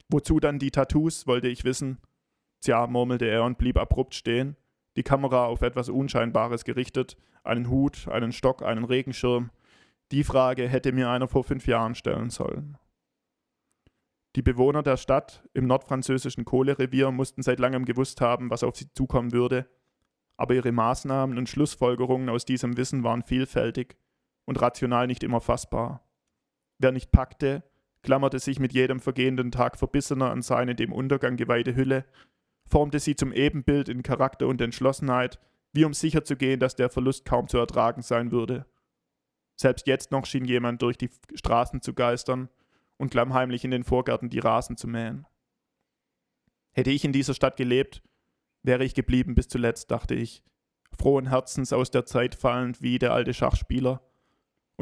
Wozu 0.08 0.38
dann 0.38 0.60
die 0.60 0.70
Tattoos, 0.70 1.26
wollte 1.26 1.48
ich 1.48 1.64
wissen. 1.64 1.98
Tja, 2.60 2.86
murmelte 2.86 3.24
er 3.24 3.42
und 3.42 3.58
blieb 3.58 3.76
abrupt 3.76 4.14
stehen, 4.14 4.56
die 4.96 5.02
Kamera 5.02 5.46
auf 5.46 5.62
etwas 5.62 5.88
Unscheinbares 5.88 6.62
gerichtet, 6.62 7.16
einen 7.42 7.68
Hut, 7.68 8.06
einen 8.06 8.30
Stock, 8.30 8.62
einen 8.62 8.84
Regenschirm. 8.84 9.50
Die 10.12 10.22
Frage 10.22 10.68
hätte 10.68 10.92
mir 10.92 11.10
einer 11.10 11.26
vor 11.26 11.42
fünf 11.42 11.66
Jahren 11.66 11.96
stellen 11.96 12.30
sollen. 12.30 12.78
Die 14.36 14.42
Bewohner 14.42 14.84
der 14.84 14.96
Stadt 14.96 15.42
im 15.54 15.66
nordfranzösischen 15.66 16.44
Kohlerevier 16.44 17.10
mussten 17.10 17.42
seit 17.42 17.58
langem 17.58 17.84
gewusst 17.84 18.20
haben, 18.20 18.48
was 18.48 18.62
auf 18.62 18.76
sie 18.76 18.92
zukommen 18.94 19.32
würde, 19.32 19.68
aber 20.36 20.54
ihre 20.54 20.70
Maßnahmen 20.70 21.36
und 21.36 21.48
Schlussfolgerungen 21.48 22.28
aus 22.28 22.44
diesem 22.44 22.76
Wissen 22.76 23.02
waren 23.02 23.24
vielfältig 23.24 23.96
und 24.44 24.60
rational 24.60 25.06
nicht 25.06 25.22
immer 25.22 25.40
fassbar. 25.40 26.06
Wer 26.78 26.92
nicht 26.92 27.12
packte, 27.12 27.62
klammerte 28.02 28.38
sich 28.38 28.58
mit 28.58 28.72
jedem 28.72 29.00
vergehenden 29.00 29.50
Tag 29.50 29.78
verbissener 29.78 30.30
an 30.30 30.42
seine 30.42 30.74
dem 30.74 30.92
Untergang 30.92 31.36
geweihte 31.36 31.76
Hülle 31.76 32.04
formte 32.72 33.00
sie 33.00 33.14
zum 33.14 33.32
Ebenbild 33.32 33.90
in 33.90 34.02
Charakter 34.02 34.46
und 34.46 34.60
Entschlossenheit, 34.60 35.38
wie 35.72 35.84
um 35.84 35.92
sicherzugehen, 35.92 36.58
dass 36.58 36.74
der 36.74 36.88
Verlust 36.88 37.26
kaum 37.26 37.46
zu 37.46 37.58
ertragen 37.58 38.00
sein 38.00 38.32
würde. 38.32 38.66
Selbst 39.56 39.86
jetzt 39.86 40.10
noch 40.10 40.24
schien 40.24 40.46
jemand 40.46 40.80
durch 40.80 40.96
die 40.96 41.10
Straßen 41.34 41.82
zu 41.82 41.92
geistern 41.92 42.48
und 42.96 43.10
klammheimlich 43.10 43.64
in 43.64 43.70
den 43.70 43.84
Vorgärten 43.84 44.30
die 44.30 44.38
Rasen 44.38 44.76
zu 44.76 44.88
mähen. 44.88 45.26
Hätte 46.72 46.90
ich 46.90 47.04
in 47.04 47.12
dieser 47.12 47.34
Stadt 47.34 47.58
gelebt, 47.58 48.02
wäre 48.62 48.84
ich 48.84 48.94
geblieben 48.94 49.34
bis 49.34 49.48
zuletzt, 49.48 49.90
dachte 49.90 50.14
ich, 50.14 50.42
frohen 50.98 51.28
Herzens 51.28 51.72
aus 51.72 51.90
der 51.90 52.06
Zeit 52.06 52.34
fallend 52.34 52.80
wie 52.80 52.98
der 52.98 53.12
alte 53.12 53.34
Schachspieler. 53.34 54.00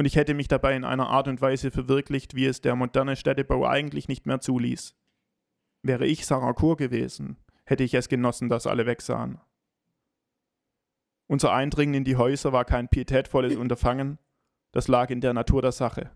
Und 0.01 0.07
ich 0.07 0.17
hätte 0.17 0.33
mich 0.33 0.49
dabei 0.49 0.75
in 0.77 0.85
einer 0.85 1.11
Art 1.11 1.29
und 1.29 1.43
Weise 1.43 1.71
verwirklicht, 1.71 2.35
wie 2.35 2.47
es 2.47 2.63
der 2.63 2.75
moderne 2.75 3.17
Städtebau 3.17 3.67
eigentlich 3.67 4.09
nicht 4.09 4.25
mehr 4.25 4.41
zuließ. 4.41 4.97
Wäre 5.83 6.07
ich 6.07 6.25
Sarakur 6.25 6.79
gewesen, 6.79 7.37
hätte 7.67 7.85
ich 7.85 7.93
es 7.93 8.09
genossen, 8.09 8.49
dass 8.49 8.67
alle 8.67 8.87
wegsahen. 8.87 9.43
Unser 11.27 11.53
Eindringen 11.53 11.93
in 11.93 12.05
die 12.05 12.17
Häuser 12.17 12.51
war 12.51 12.65
kein 12.65 12.89
pietätvolles 12.89 13.57
Unterfangen, 13.57 14.19
das 14.73 14.89
lag 14.89 15.11
in 15.11 15.21
der 15.21 15.35
Natur 15.35 15.61
der 15.61 15.73
Sache. 15.73 16.11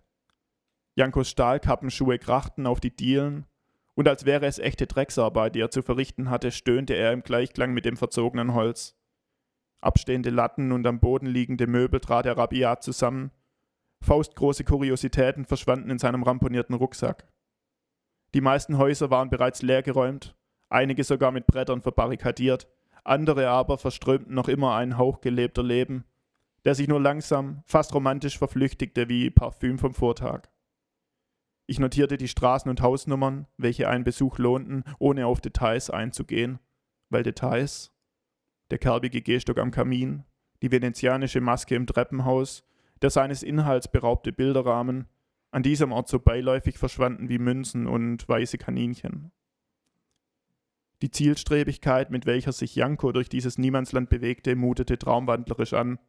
Jankos 0.95 1.29
Stahlkappenschuhe 1.29 2.17
krachten 2.17 2.65
auf 2.65 2.79
die 2.79 2.95
Dielen, 2.95 3.45
und 3.93 4.07
als 4.07 4.25
wäre 4.25 4.47
es 4.47 4.57
echte 4.57 4.87
Drecksarbeit, 4.87 5.53
die 5.53 5.59
er 5.59 5.69
zu 5.69 5.83
verrichten 5.83 6.31
hatte, 6.31 6.51
stöhnte 6.51 6.95
er 6.95 7.13
im 7.13 7.21
Gleichklang 7.21 7.71
mit 7.71 7.85
dem 7.85 7.97
verzogenen 7.97 8.55
Holz. 8.55 8.97
Abstehende 9.79 10.31
Latten 10.31 10.71
und 10.71 10.87
am 10.87 10.99
Boden 10.99 11.27
liegende 11.27 11.67
Möbel 11.67 11.99
trat 11.99 12.25
er 12.25 12.35
rabiat 12.35 12.81
zusammen. 12.81 13.29
Faustgroße 14.05 14.63
Kuriositäten 14.63 15.45
verschwanden 15.45 15.89
in 15.89 15.97
seinem 15.97 16.23
ramponierten 16.23 16.75
Rucksack. 16.75 17.27
Die 18.35 18.41
meisten 18.41 18.77
Häuser 18.77 19.09
waren 19.09 19.29
bereits 19.29 19.63
leergeräumt, 19.63 20.35
einige 20.69 21.03
sogar 21.03 21.31
mit 21.31 21.47
Brettern 21.47 21.81
verbarrikadiert, 21.81 22.67
andere 23.03 23.49
aber 23.49 23.77
verströmten 23.77 24.35
noch 24.35 24.47
immer 24.47 24.75
einen 24.75 24.97
Hauch 24.97 25.21
gelebter 25.21 25.63
Leben, 25.63 26.05
der 26.65 26.75
sich 26.75 26.87
nur 26.87 27.01
langsam, 27.01 27.63
fast 27.65 27.93
romantisch 27.93 28.37
verflüchtigte 28.37 29.09
wie 29.09 29.31
Parfüm 29.31 29.79
vom 29.79 29.93
Vortag. 29.93 30.49
Ich 31.65 31.79
notierte 31.79 32.17
die 32.17 32.27
Straßen 32.27 32.69
und 32.69 32.81
Hausnummern, 32.81 33.47
welche 33.57 33.89
einen 33.89 34.03
Besuch 34.03 34.37
lohnten, 34.37 34.83
ohne 34.99 35.25
auf 35.25 35.41
Details 35.41 35.89
einzugehen, 35.89 36.59
weil 37.09 37.23
Details, 37.23 37.91
der 38.69 38.77
kerbige 38.77 39.21
Gehstock 39.23 39.57
am 39.57 39.71
Kamin, 39.71 40.25
die 40.61 40.71
venezianische 40.71 41.41
Maske 41.41 41.73
im 41.73 41.87
Treppenhaus, 41.87 42.63
der 43.05 43.11
seines 43.11 43.43
Inhalts 43.43 43.87
beraubte 43.87 44.33
Bilderrahmen, 44.33 45.05
an 45.51 45.61
diesem 45.61 45.91
Ort 45.91 46.07
so 46.07 46.17
beiläufig 46.17 46.79
verschwanden 46.79 47.29
wie 47.29 47.37
Münzen 47.37 47.85
und 47.85 48.27
weiße 48.27 48.57
Kaninchen. 48.57 49.31
Die 51.03 51.11
Zielstrebigkeit, 51.11 52.09
mit 52.09 52.25
welcher 52.25 52.51
sich 52.51 52.75
Janko 52.75 53.11
durch 53.11 53.29
dieses 53.29 53.59
Niemandsland 53.59 54.09
bewegte, 54.09 54.55
mutete 54.55 54.97
traumwandlerisch 54.97 55.73
an. 55.73 55.99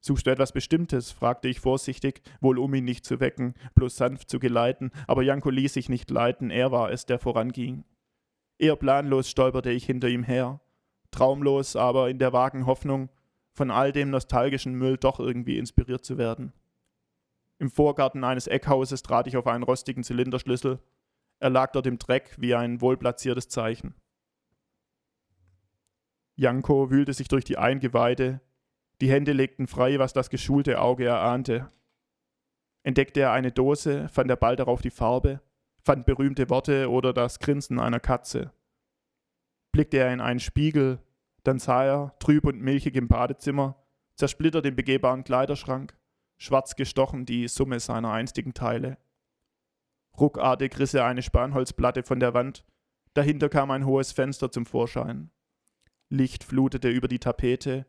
Suchst 0.00 0.26
du 0.26 0.32
etwas 0.32 0.50
Bestimmtes? 0.50 1.12
fragte 1.12 1.46
ich 1.46 1.60
vorsichtig, 1.60 2.22
wohl 2.40 2.58
um 2.58 2.74
ihn 2.74 2.84
nicht 2.84 3.04
zu 3.04 3.20
wecken, 3.20 3.54
bloß 3.76 3.96
sanft 3.96 4.28
zu 4.28 4.40
geleiten, 4.40 4.90
aber 5.06 5.22
Janko 5.22 5.50
ließ 5.50 5.74
sich 5.74 5.88
nicht 5.88 6.10
leiten, 6.10 6.50
er 6.50 6.72
war 6.72 6.90
es, 6.90 7.06
der 7.06 7.20
voranging. 7.20 7.84
Eher 8.58 8.74
planlos 8.74 9.30
stolperte 9.30 9.70
ich 9.70 9.86
hinter 9.86 10.08
ihm 10.08 10.24
her, 10.24 10.60
traumlos, 11.12 11.76
aber 11.76 12.10
in 12.10 12.18
der 12.18 12.32
vagen 12.32 12.66
Hoffnung, 12.66 13.08
von 13.58 13.70
all 13.72 13.90
dem 13.92 14.10
nostalgischen 14.10 14.74
Müll 14.74 14.96
doch 14.96 15.18
irgendwie 15.18 15.58
inspiriert 15.58 16.04
zu 16.04 16.16
werden. 16.16 16.52
Im 17.58 17.70
Vorgarten 17.70 18.22
eines 18.22 18.46
Eckhauses 18.46 19.02
trat 19.02 19.26
ich 19.26 19.36
auf 19.36 19.48
einen 19.48 19.64
rostigen 19.64 20.04
Zylinderschlüssel, 20.04 20.78
er 21.40 21.50
lag 21.50 21.72
dort 21.72 21.86
im 21.86 21.98
Dreck 21.98 22.36
wie 22.38 22.54
ein 22.54 22.80
wohlplatziertes 22.80 23.48
Zeichen. 23.48 23.94
Janko 26.36 26.90
wühlte 26.90 27.12
sich 27.12 27.26
durch 27.26 27.44
die 27.44 27.58
Eingeweide, 27.58 28.40
die 29.00 29.10
Hände 29.10 29.32
legten 29.32 29.66
frei, 29.66 29.98
was 29.98 30.12
das 30.12 30.30
geschulte 30.30 30.80
Auge 30.80 31.06
erahnte. 31.06 31.70
Entdeckte 32.84 33.20
er 33.20 33.32
eine 33.32 33.50
Dose, 33.50 34.08
fand 34.08 34.30
er 34.30 34.36
bald 34.36 34.60
darauf 34.60 34.82
die 34.82 34.90
Farbe, 34.90 35.40
fand 35.84 36.06
berühmte 36.06 36.48
Worte 36.48 36.90
oder 36.90 37.12
das 37.12 37.40
Grinsen 37.40 37.80
einer 37.80 38.00
Katze. 38.00 38.52
Blickte 39.72 39.98
er 39.98 40.12
in 40.12 40.20
einen 40.20 40.40
Spiegel, 40.40 41.00
dann 41.48 41.58
sah 41.58 41.82
er, 41.82 42.14
trüb 42.18 42.44
und 42.44 42.60
milchig 42.60 42.94
im 42.94 43.08
Badezimmer, 43.08 43.82
zersplittert 44.16 44.66
im 44.66 44.76
begehbaren 44.76 45.24
Kleiderschrank, 45.24 45.96
schwarz 46.36 46.76
gestochen 46.76 47.24
die 47.24 47.48
Summe 47.48 47.80
seiner 47.80 48.12
einstigen 48.12 48.52
Teile. 48.52 48.98
Ruckartig 50.20 50.78
riss 50.78 50.92
er 50.92 51.06
eine 51.06 51.22
Spanholzplatte 51.22 52.02
von 52.02 52.20
der 52.20 52.34
Wand. 52.34 52.66
Dahinter 53.14 53.48
kam 53.48 53.70
ein 53.70 53.86
hohes 53.86 54.12
Fenster 54.12 54.50
zum 54.50 54.66
Vorschein. 54.66 55.30
Licht 56.10 56.44
flutete 56.44 56.90
über 56.90 57.08
die 57.08 57.18
Tapete. 57.18 57.86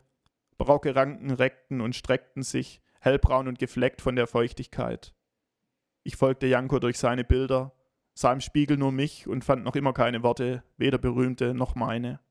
Brauke 0.58 0.96
Ranken 0.96 1.32
reckten 1.32 1.82
und 1.82 1.98
streckten 1.98 2.44
sich, 2.44 2.82
hellbraun 3.02 3.50
und 3.50 3.60
gefleckt 3.60 4.02
von 4.02 4.16
der 4.16 4.28
Feuchtigkeit. 4.28 5.14
Ich 6.04 6.16
folgte 6.16 6.48
Janko 6.48 6.80
durch 6.80 6.98
seine 6.98 7.26
Bilder, 7.26 7.74
sah 8.14 8.32
im 8.32 8.40
Spiegel 8.40 8.78
nur 8.78 8.94
mich 8.94 9.28
und 9.28 9.44
fand 9.44 9.66
noch 9.66 9.76
immer 9.76 9.92
keine 9.92 10.24
Worte, 10.24 10.64
weder 10.78 10.98
berühmte 10.98 11.54
noch 11.54 11.76
meine. 11.76 12.22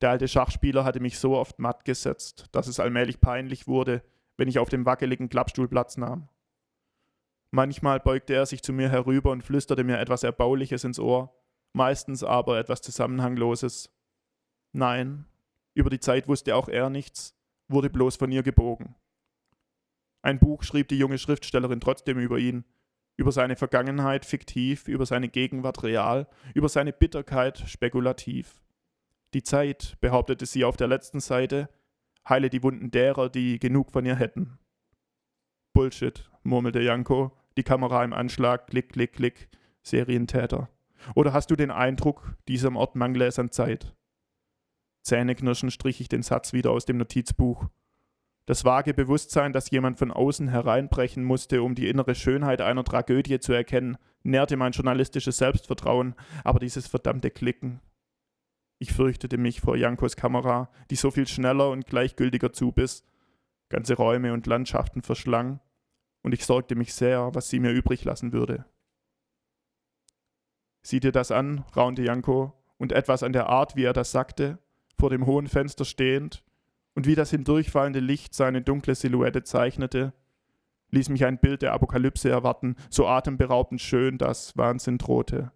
Der 0.00 0.10
alte 0.10 0.28
Schachspieler 0.28 0.84
hatte 0.84 1.00
mich 1.00 1.18
so 1.18 1.36
oft 1.36 1.58
matt 1.58 1.84
gesetzt, 1.84 2.46
dass 2.52 2.66
es 2.66 2.80
allmählich 2.80 3.20
peinlich 3.20 3.66
wurde, 3.66 4.02
wenn 4.36 4.48
ich 4.48 4.58
auf 4.58 4.68
dem 4.68 4.84
wackeligen 4.84 5.28
Klappstuhl 5.28 5.68
Platz 5.68 5.96
nahm. 5.96 6.28
Manchmal 7.50 8.00
beugte 8.00 8.34
er 8.34 8.44
sich 8.44 8.62
zu 8.62 8.72
mir 8.72 8.90
herüber 8.90 9.30
und 9.30 9.42
flüsterte 9.42 9.84
mir 9.84 9.98
etwas 9.98 10.22
Erbauliches 10.22 10.84
ins 10.84 10.98
Ohr, 10.98 11.34
meistens 11.72 12.22
aber 12.22 12.58
etwas 12.58 12.82
Zusammenhangloses. 12.82 13.90
Nein, 14.72 15.24
über 15.72 15.88
die 15.88 16.00
Zeit 16.00 16.28
wusste 16.28 16.54
auch 16.54 16.68
er 16.68 16.90
nichts, 16.90 17.34
wurde 17.68 17.88
bloß 17.88 18.16
von 18.16 18.30
ihr 18.30 18.42
gebogen. 18.42 18.94
Ein 20.20 20.38
Buch 20.38 20.64
schrieb 20.64 20.88
die 20.88 20.98
junge 20.98 21.18
Schriftstellerin 21.18 21.80
trotzdem 21.80 22.18
über 22.18 22.38
ihn, 22.38 22.64
über 23.16 23.32
seine 23.32 23.56
Vergangenheit 23.56 24.26
fiktiv, 24.26 24.88
über 24.88 25.06
seine 25.06 25.28
Gegenwart 25.28 25.82
real, 25.82 26.28
über 26.52 26.68
seine 26.68 26.92
Bitterkeit 26.92 27.58
spekulativ. 27.66 28.60
Die 29.34 29.42
Zeit, 29.42 29.96
behauptete 30.00 30.46
sie 30.46 30.64
auf 30.64 30.76
der 30.76 30.88
letzten 30.88 31.20
Seite, 31.20 31.68
heile 32.28 32.50
die 32.50 32.62
Wunden 32.62 32.90
derer, 32.90 33.28
die 33.28 33.58
genug 33.58 33.92
von 33.92 34.04
ihr 34.06 34.16
hätten. 34.16 34.58
Bullshit, 35.72 36.30
murmelte 36.42 36.80
Janko, 36.80 37.32
die 37.56 37.62
Kamera 37.62 38.04
im 38.04 38.12
Anschlag, 38.12 38.66
klick, 38.68 38.90
klick, 38.92 39.12
klick, 39.12 39.48
Serientäter. 39.82 40.68
Oder 41.14 41.32
hast 41.32 41.50
du 41.50 41.56
den 41.56 41.70
Eindruck, 41.70 42.34
diesem 42.48 42.76
Ort 42.76 42.96
mangle 42.96 43.26
es 43.26 43.38
an 43.38 43.50
Zeit? 43.50 43.94
Zähneknirschend 45.02 45.72
strich 45.72 46.00
ich 46.00 46.08
den 46.08 46.22
Satz 46.22 46.52
wieder 46.52 46.70
aus 46.72 46.84
dem 46.84 46.96
Notizbuch. 46.96 47.68
Das 48.46 48.64
vage 48.64 48.94
Bewusstsein, 48.94 49.52
dass 49.52 49.70
jemand 49.70 49.98
von 49.98 50.12
außen 50.12 50.48
hereinbrechen 50.48 51.24
musste, 51.24 51.62
um 51.62 51.74
die 51.74 51.88
innere 51.88 52.14
Schönheit 52.14 52.60
einer 52.60 52.84
Tragödie 52.84 53.38
zu 53.38 53.52
erkennen, 53.52 53.98
nährte 54.22 54.56
mein 54.56 54.72
journalistisches 54.72 55.36
Selbstvertrauen, 55.36 56.14
aber 56.42 56.58
dieses 56.58 56.86
verdammte 56.86 57.30
Klicken. 57.30 57.80
Ich 58.78 58.92
fürchtete 58.92 59.38
mich 59.38 59.60
vor 59.60 59.76
Jankos 59.76 60.16
Kamera, 60.16 60.70
die 60.90 60.96
so 60.96 61.10
viel 61.10 61.26
schneller 61.26 61.70
und 61.70 61.86
gleichgültiger 61.86 62.52
zubiss, 62.52 63.04
ganze 63.68 63.94
Räume 63.94 64.32
und 64.32 64.46
Landschaften 64.46 65.02
verschlang, 65.02 65.60
und 66.22 66.34
ich 66.34 66.44
sorgte 66.44 66.74
mich 66.74 66.92
sehr, 66.92 67.34
was 67.34 67.48
sie 67.48 67.60
mir 67.60 67.70
übrig 67.70 68.04
lassen 68.04 68.32
würde. 68.32 68.66
Sieh 70.82 71.00
dir 71.00 71.12
das 71.12 71.30
an, 71.30 71.64
raunte 71.74 72.02
Janko, 72.02 72.52
und 72.76 72.92
etwas 72.92 73.22
an 73.22 73.32
der 73.32 73.48
Art, 73.48 73.76
wie 73.76 73.84
er 73.84 73.92
das 73.92 74.10
sagte, 74.10 74.58
vor 74.98 75.10
dem 75.10 75.26
hohen 75.26 75.46
Fenster 75.46 75.84
stehend, 75.84 76.44
und 76.94 77.06
wie 77.06 77.14
das 77.14 77.30
hindurchfallende 77.30 78.00
Licht 78.00 78.34
seine 78.34 78.62
dunkle 78.62 78.94
Silhouette 78.94 79.42
zeichnete, 79.42 80.12
ließ 80.90 81.08
mich 81.08 81.24
ein 81.24 81.38
Bild 81.38 81.62
der 81.62 81.72
Apokalypse 81.72 82.30
erwarten, 82.30 82.76
so 82.90 83.06
atemberaubend 83.06 83.80
schön, 83.80 84.18
dass 84.18 84.56
Wahnsinn 84.56 84.98
drohte. 84.98 85.52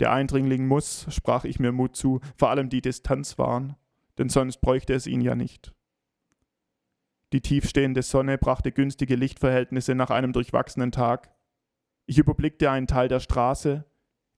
Der 0.00 0.12
Eindringling 0.12 0.66
muss, 0.66 1.06
sprach 1.10 1.44
ich 1.44 1.58
mir 1.58 1.72
Mut 1.72 1.96
zu, 1.96 2.20
vor 2.36 2.50
allem 2.50 2.68
die 2.68 2.80
Distanz 2.80 3.38
wahren, 3.38 3.76
denn 4.16 4.28
sonst 4.28 4.58
bräuchte 4.58 4.94
es 4.94 5.06
ihn 5.06 5.20
ja 5.20 5.34
nicht. 5.34 5.74
Die 7.32 7.40
tiefstehende 7.40 8.02
Sonne 8.02 8.38
brachte 8.38 8.72
günstige 8.72 9.16
Lichtverhältnisse 9.16 9.94
nach 9.94 10.10
einem 10.10 10.32
durchwachsenen 10.32 10.92
Tag. 10.92 11.30
Ich 12.06 12.18
überblickte 12.18 12.70
einen 12.70 12.86
Teil 12.86 13.08
der 13.08 13.20
Straße, 13.20 13.84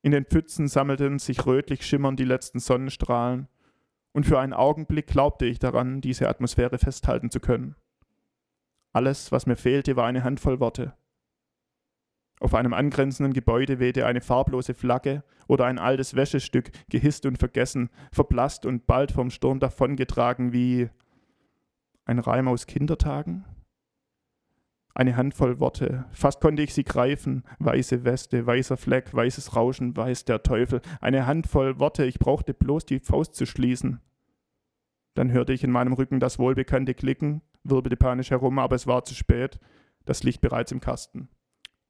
in 0.03 0.13
den 0.13 0.25
Pfützen 0.25 0.67
sammelten 0.67 1.19
sich 1.19 1.45
rötlich 1.45 1.87
schimmernd 1.87 2.19
die 2.19 2.25
letzten 2.25 2.59
Sonnenstrahlen, 2.59 3.49
und 4.13 4.27
für 4.27 4.41
einen 4.41 4.55
Augenblick 4.55 5.07
glaubte 5.07 5.47
ich 5.47 5.59
daran, 5.59 6.01
diese 6.01 6.29
Atmosphäre 6.29 6.79
festhalten 6.79 7.31
zu 7.31 7.39
können. 7.39 7.77
Alles, 8.93 9.31
was 9.31 9.47
mir 9.47 9.57
fehlte, 9.57 9.95
war 9.95 10.07
eine 10.07 10.25
Handvoll 10.25 10.59
Worte. 10.59 10.95
Auf 12.41 12.55
einem 12.55 12.73
angrenzenden 12.73 13.35
Gebäude 13.35 13.79
wehte 13.79 14.07
eine 14.07 14.23
farblose 14.23 14.73
Flagge 14.73 15.23
oder 15.47 15.67
ein 15.67 15.79
altes 15.79 16.17
Wäschestück, 16.17 16.71
gehisst 16.89 17.27
und 17.27 17.37
vergessen, 17.37 17.91
verblasst 18.13 18.65
und 18.65 18.87
bald 18.87 19.13
vom 19.13 19.31
Sturm 19.31 19.61
davongetragen 19.61 20.53
wie 20.55 20.89
ein 22.07 22.19
Reim 22.19 22.49
aus 22.49 22.67
Kindertagen? 22.67 23.45
Eine 24.95 25.17
Handvoll 25.17 25.61
Worte, 25.61 26.07
fast 26.13 26.41
konnte 26.41 26.63
ich 26.63 26.75
sie 26.75 26.83
greifen. 26.83 27.45
Weiße 27.59 28.05
Weste, 28.05 28.47
weißer 28.47 28.77
Fleck, 28.77 29.15
weißes 29.15 29.55
Rauschen, 29.55 29.97
weiß 29.97 30.25
der 30.25 30.43
Teufel. 30.43 30.81
Eine 31.01 31.27
Handvoll 31.27 31.79
Worte, 31.79 32.05
ich 32.05 32.19
brauchte 32.19 32.55
bloß 32.55 32.87
die 32.87 32.99
Faust 32.99 33.35
zu 33.35 33.47
schließen. 33.47 34.01
Dann 35.15 35.31
hörte 35.31 35.53
ich 35.53 35.63
in 35.63 35.71
meinem 35.71 35.93
Rücken 35.93 36.21
das 36.21 36.39
wohlbekannte 36.39 36.95
Klicken, 36.95 37.43
wirbelte 37.65 37.97
panisch 37.97 38.31
herum, 38.31 38.59
aber 38.59 38.77
es 38.77 38.87
war 38.87 39.05
zu 39.05 39.15
spät, 39.15 39.61
das 40.07 40.23
Licht 40.23 40.41
bereits 40.41 40.73
im 40.73 40.81
Kasten. 40.81 41.29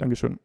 Dankeschön. 0.00 0.40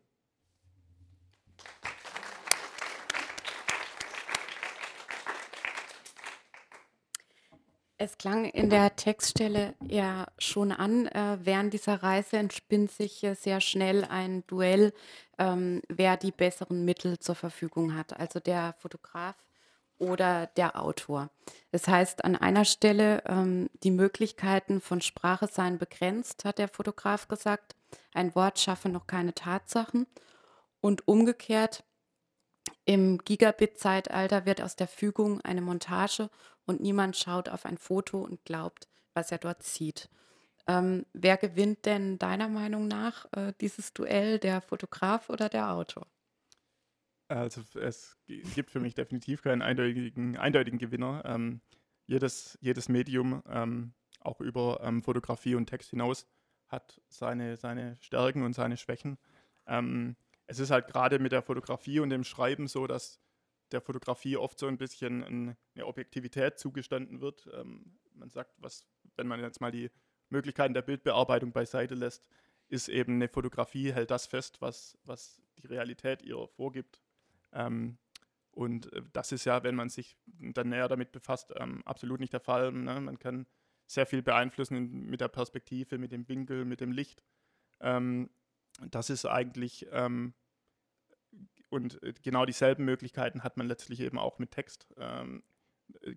Es 7.97 8.18
klang 8.18 8.43
in 8.43 8.70
der 8.70 8.97
Textstelle 8.97 9.74
ja 9.88 10.28
schon 10.38 10.74
an, 10.74 11.08
äh, 11.08 11.38
während 11.41 11.74
dieser 11.74 12.03
Reise 12.03 12.38
entspinnt 12.38 12.91
sich 12.91 13.24
äh, 13.24 13.34
sehr 13.34 13.62
schnell 13.62 14.03
ein 14.03 14.45
Duell, 14.47 14.91
ähm, 15.38 15.82
wer 15.88 16.18
die 16.18 16.32
besseren 16.32 16.84
Mittel 16.84 17.18
zur 17.20 17.36
Verfügung 17.36 17.95
hat, 17.95 18.20
also 18.20 18.41
der 18.41 18.76
Fotograf 18.80 19.36
oder 19.98 20.48
der 20.48 20.82
Autor. 20.82 21.30
Das 21.72 21.88
heißt, 21.88 22.24
an 22.24 22.36
einer 22.36 22.66
Stelle, 22.66 23.24
ähm, 23.26 23.70
die 23.84 23.91
Möglichkeiten 23.91 24.82
von 24.82 25.02
Sprache 25.02 25.48
seien 25.48 25.78
begrenzt, 25.78 26.46
hat 26.46 26.58
der 26.58 26.68
Fotograf 26.68 27.28
gesagt. 27.28 27.76
Ein 28.14 28.36
Wort 28.36 28.60
schaffe 28.60 28.89
noch 28.89 29.08
keine 29.08 29.34
Tatsachen. 29.34 30.08
Und 30.82 31.08
umgekehrt, 31.08 31.84
im 32.86 33.18
Gigabit-Zeitalter 33.18 34.46
wird 34.46 34.62
aus 34.62 34.76
der 34.76 34.88
Fügung 34.88 35.41
eine 35.41 35.62
Montage 35.62 36.30
und 36.66 36.82
niemand 36.82 37.18
schaut 37.18 37.50
auf 37.50 37.66
ein 37.66 37.78
Foto 37.78 38.22
und 38.22 38.46
glaubt, 38.46 38.88
was 39.14 39.32
er 39.32 39.39
dort 39.39 39.64
sieht. 39.64 40.10
Ähm, 40.68 41.06
wer 41.14 41.38
gewinnt 41.38 41.86
denn 41.86 42.18
deiner 42.18 42.48
Meinung 42.48 42.88
nach 42.88 43.26
äh, 43.34 43.54
dieses 43.62 43.93
Duell, 43.93 44.39
der 44.39 44.62
Fotograf 44.62 45.30
oder 45.30 45.50
der 45.50 45.72
Autor? 45.72 46.08
Also 47.28 47.61
es 47.80 48.17
gibt 48.53 48.69
für 48.69 48.80
mich 48.80 48.93
definitiv 48.93 49.41
keinen 49.41 49.61
eindeutigen, 49.61 50.38
eindeutigen 50.38 50.80
Gewinner. 50.80 51.23
Ähm, 51.26 51.61
jedes, 52.05 52.57
jedes 52.61 52.88
Medium, 52.88 53.41
ähm, 53.49 53.93
auch 54.19 54.41
über 54.41 54.80
ähm, 54.84 55.01
Fotografie 55.01 55.55
und 55.55 55.65
Text 55.67 55.89
hinaus, 55.89 56.28
hat 56.67 57.01
seine, 57.07 57.57
seine 57.57 57.97
Stärken 58.01 58.43
und 58.43 58.53
seine 58.53 58.78
Schwächen. 58.78 59.17
Ähm, 59.65 60.15
es 60.47 60.59
ist 60.59 60.71
halt 60.71 60.88
gerade 60.88 61.19
mit 61.19 61.32
der 61.32 61.41
Fotografie 61.41 61.99
und 61.99 62.09
dem 62.09 62.23
Schreiben 62.23 62.67
so, 62.67 62.86
dass 62.86 63.19
der 63.71 63.82
Fotografie 63.82 64.38
oft 64.38 64.59
so 64.59 64.67
ein 64.67 64.78
bisschen 64.78 65.23
eine 65.76 65.86
Objektivität 65.86 66.59
zugestanden 66.59 67.21
wird. 67.21 67.49
Ähm, 67.53 67.97
man 68.13 68.30
sagt, 68.30 68.53
was, 68.57 68.86
wenn 69.15 69.28
man 69.28 69.39
jetzt 69.41 69.61
mal 69.61 69.71
die 69.71 69.89
Möglichkeiten 70.30 70.73
der 70.73 70.84
Bildbearbeitung 70.84 71.51
beiseite 71.51 71.95
lässt, 71.95 72.30
ist 72.67 72.88
eben 72.88 73.13
eine 73.13 73.28
Fotografie, 73.28 73.93
hält 73.93 74.11
das 74.11 74.28
fest, 74.28 74.61
was, 74.61 74.97
was 75.03 75.41
die 75.57 75.67
Realität 75.67 76.21
ihr 76.23 76.47
vorgibt. 76.55 76.99
Ähm, 77.56 77.97
und 78.51 78.93
äh, 78.93 79.01
das 79.12 79.32
ist 79.32 79.45
ja, 79.45 79.64
wenn 79.64 79.76
man 79.76 79.89
sich 79.89 80.16
dann 80.26 80.70
näher 80.70 80.88
damit 80.88 81.12
befasst, 81.12 81.51
ähm, 81.58 81.82
absolut 81.86 82.20
nicht 82.20 82.34
der 82.34 82.39
Fall. 82.39 82.72
Ne? 82.72 83.01
Man 83.01 83.18
kann 83.18 83.47
sehr 83.88 84.06
viel 84.06 84.22
beeinflussen 84.22 85.08
mit 85.08 85.22
der 85.22 85.28
Perspektive, 85.28 85.97
mit 85.97 86.12
dem 86.12 86.28
Winkel, 86.30 86.66
mit 86.66 86.82
dem 86.82 86.91
Licht. 86.91 87.24
Ähm, 87.80 88.30
das 88.91 89.10
ist 89.10 89.26
eigentlich 89.26 89.88
ähm, 89.91 90.34
und 91.70 92.01
äh, 92.03 92.14
genau 92.24 92.45
dieselben 92.45 92.86
Möglichkeiten 92.86 93.43
hat 93.43 93.58
man 93.58 93.68
letztlich 93.68 93.99
eben 93.99 94.18
auch 94.18 94.39
mit 94.39 94.51
Text. 94.51 94.88
Ähm, 94.97 95.43
äh, 96.01 96.16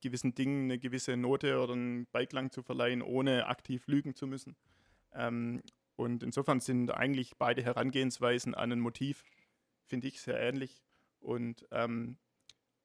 gewissen 0.00 0.34
Dingen 0.34 0.64
eine 0.64 0.78
gewisse 0.78 1.16
Note 1.16 1.60
oder 1.60 1.74
einen 1.74 2.06
Beiklang 2.06 2.50
zu 2.50 2.62
verleihen, 2.62 3.02
ohne 3.02 3.46
aktiv 3.46 3.86
lügen 3.86 4.14
zu 4.14 4.26
müssen. 4.26 4.56
Ähm, 5.12 5.62
und 5.96 6.22
insofern 6.22 6.60
sind 6.60 6.90
eigentlich 6.90 7.36
beide 7.36 7.62
Herangehensweisen 7.62 8.54
an 8.54 8.72
ein 8.72 8.80
Motiv, 8.80 9.24
finde 9.90 10.08
ich, 10.08 10.22
sehr 10.22 10.40
ähnlich 10.40 10.82
und 11.18 11.66
ähm, 11.70 12.16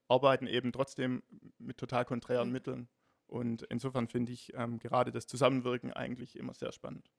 arbeiten 0.08 0.48
eben 0.48 0.74
trotzdem 0.74 1.24
mit 1.58 1.78
total 1.78 2.04
konträren 2.04 2.50
mhm. 2.50 2.54
Mitteln. 2.54 2.90
Und 3.28 3.64
insofern 3.64 4.08
finde 4.08 4.32
ich 4.34 4.54
ähm, 4.56 4.80
gerade 4.80 5.12
das 5.12 5.28
Zusammenwirken 5.28 5.94
eigentlich 5.94 6.36
immer 6.36 6.54
sehr 6.54 6.72
spannend. 6.72 7.10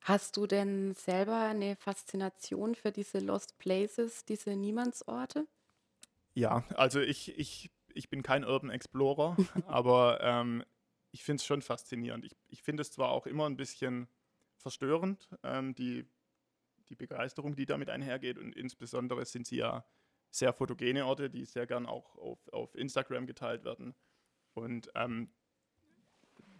Hast 0.00 0.36
du 0.36 0.46
denn 0.46 0.94
selber 0.94 1.38
eine 1.38 1.76
Faszination 1.76 2.74
für 2.74 2.92
diese 2.92 3.20
Lost 3.20 3.58
Places, 3.58 4.24
diese 4.24 4.56
Niemandsorte? 4.56 5.46
Ja, 6.34 6.64
also 6.74 7.00
ich, 7.00 7.38
ich, 7.38 7.70
ich 7.94 8.10
bin 8.10 8.22
kein 8.22 8.44
Urban 8.44 8.70
Explorer, 8.70 9.36
aber 9.66 10.20
ähm, 10.20 10.64
ich 11.12 11.24
finde 11.24 11.40
es 11.40 11.46
schon 11.46 11.62
faszinierend. 11.62 12.24
Ich, 12.24 12.36
ich 12.48 12.62
finde 12.62 12.82
es 12.82 12.90
zwar 12.90 13.10
auch 13.10 13.26
immer 13.26 13.46
ein 13.46 13.56
bisschen 13.56 14.08
verstörend, 14.56 15.28
ähm, 15.42 15.74
die, 15.74 16.06
die 16.88 16.96
Begeisterung, 16.96 17.56
die 17.56 17.66
damit 17.66 17.90
einhergeht. 17.90 18.38
Und 18.38 18.54
insbesondere 18.54 19.24
sind 19.24 19.46
sie 19.46 19.56
ja 19.56 19.84
sehr 20.30 20.52
fotogene 20.52 21.06
Orte, 21.06 21.30
die 21.30 21.44
sehr 21.44 21.66
gern 21.66 21.86
auch 21.86 22.16
auf, 22.16 22.48
auf 22.48 22.74
Instagram 22.74 23.26
geteilt 23.26 23.64
werden. 23.64 23.94
Und 24.54 24.90
ähm, 24.94 25.30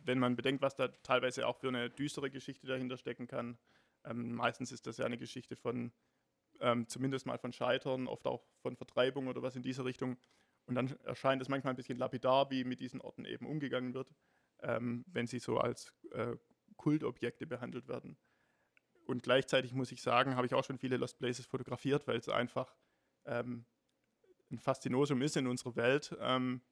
wenn 0.05 0.19
man 0.19 0.37
bedenkt, 0.37 0.63
was 0.63 0.77
da 0.77 0.89
teilweise 0.89 1.47
auch 1.47 1.59
für 1.59 1.69
eine 1.69 1.91
düstere 1.91 2.31
Geschichte 2.31 2.67
dahinter 2.67 2.97
stecken 2.97 3.27
kann. 3.27 3.59
Ähm, 4.05 4.35
meistens 4.35 4.71
ist 4.71 4.87
das 4.87 4.99
ja 4.99 5.07
eine 5.07 5.19
Geschichte 5.19 5.57
von, 5.57 5.93
ähm, 6.61 6.87
zumindest 6.89 7.27
mal 7.27 7.39
von 7.39 7.53
Scheitern, 7.53 8.07
oft 8.07 8.27
auch 8.27 8.45
von 8.61 8.77
Vertreibung 8.77 9.29
oder 9.29 9.43
was 9.43 9.57
in 9.57 9.63
dieser 9.63 9.85
Richtung. 9.85 10.19
Und 10.67 10.75
dann 10.75 10.97
erscheint 11.05 11.43
es 11.43 11.49
manchmal 11.49 11.73
ein 11.73 11.77
bisschen 11.77 11.99
lapidar, 11.99 12.51
wie 12.51 12.65
mit 12.65 12.81
diesen 12.81 13.01
Orten 13.01 13.25
eben 13.25 13.47
umgegangen 13.47 13.95
wird, 13.95 14.15
ähm, 14.61 15.05
wenn 15.09 15.27
sie 15.27 15.39
so 15.39 15.59
als 15.59 15.93
äh, 16.13 16.37
Kultobjekte 16.77 17.47
behandelt 17.47 17.89
werden. 17.89 18.17
Und 19.07 19.23
gleichzeitig 19.23 19.73
muss 19.73 19.93
ich 19.93 20.03
sagen, 20.03 20.37
habe 20.37 20.47
ich 20.47 20.55
auch 20.55 20.65
schon 20.65 20.79
viele 20.79 20.97
Lost 20.97 21.19
Places 21.19 21.47
fotografiert, 21.47 22.07
weil 22.07 22.19
es 22.19 22.29
einfach 22.29 22.75
ähm, 23.27 23.67
ein 24.51 24.59
Faszinosum 24.59 25.21
ist 25.23 25.37
in 25.37 25.47
unserer 25.47 25.77
Welt, 25.77 26.17
ähm, 26.21 26.63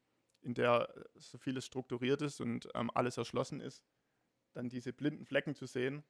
in 0.41 0.53
der 0.53 0.93
so 1.15 1.37
vieles 1.37 1.65
strukturiert 1.65 2.21
ist 2.21 2.41
und 2.41 2.67
ähm, 2.73 2.91
alles 2.93 3.17
erschlossen 3.17 3.61
ist, 3.61 3.83
dann 4.53 4.69
diese 4.69 4.93
blinden 4.93 5.25
Flecken 5.25 5.55
zu 5.55 5.65
sehen, 5.65 6.03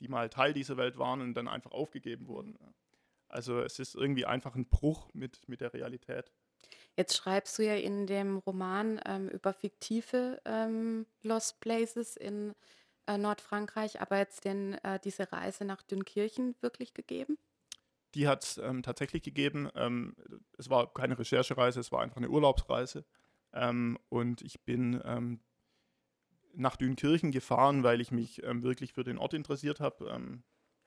die 0.00 0.08
mal 0.08 0.28
Teil 0.28 0.52
dieser 0.52 0.76
Welt 0.76 0.98
waren 0.98 1.20
und 1.20 1.34
dann 1.34 1.48
einfach 1.48 1.72
aufgegeben 1.72 2.26
wurden. 2.26 2.58
Also 3.28 3.60
es 3.60 3.78
ist 3.78 3.94
irgendwie 3.94 4.26
einfach 4.26 4.54
ein 4.54 4.66
Bruch 4.66 5.08
mit, 5.12 5.48
mit 5.48 5.60
der 5.60 5.72
Realität. 5.72 6.32
Jetzt 6.96 7.16
schreibst 7.16 7.58
du 7.58 7.64
ja 7.64 7.74
in 7.74 8.06
dem 8.06 8.38
Roman 8.38 9.00
ähm, 9.06 9.28
über 9.28 9.52
fiktive 9.52 10.40
ähm, 10.44 11.06
Lost 11.22 11.60
Places 11.60 12.16
in 12.16 12.54
äh, 13.10 13.18
Nordfrankreich, 13.18 14.00
aber 14.00 14.18
jetzt 14.18 14.44
denn 14.44 14.74
äh, 14.82 14.98
diese 15.02 15.32
Reise 15.32 15.64
nach 15.64 15.82
Dünkirchen 15.82 16.54
wirklich 16.60 16.94
gegeben? 16.94 17.38
Die 18.14 18.26
hat 18.26 18.44
es 18.44 18.58
ähm, 18.58 18.82
tatsächlich 18.82 19.22
gegeben. 19.22 19.68
Ähm, 19.74 20.16
es 20.58 20.70
war 20.70 20.92
keine 20.92 21.18
Recherchereise, 21.18 21.80
es 21.80 21.92
war 21.92 22.02
einfach 22.02 22.16
eine 22.16 22.30
Urlaubsreise. 22.30 23.04
Ähm, 23.52 23.98
und 24.08 24.42
ich 24.42 24.60
bin 24.62 25.00
ähm, 25.04 25.40
nach 26.54 26.76
Dünkirchen 26.76 27.30
gefahren, 27.30 27.82
weil 27.82 28.00
ich 28.00 28.10
mich 28.10 28.42
ähm, 28.42 28.62
wirklich 28.62 28.92
für 28.92 29.04
den 29.04 29.18
Ort 29.18 29.34
interessiert 29.34 29.80
habe. 29.80 30.08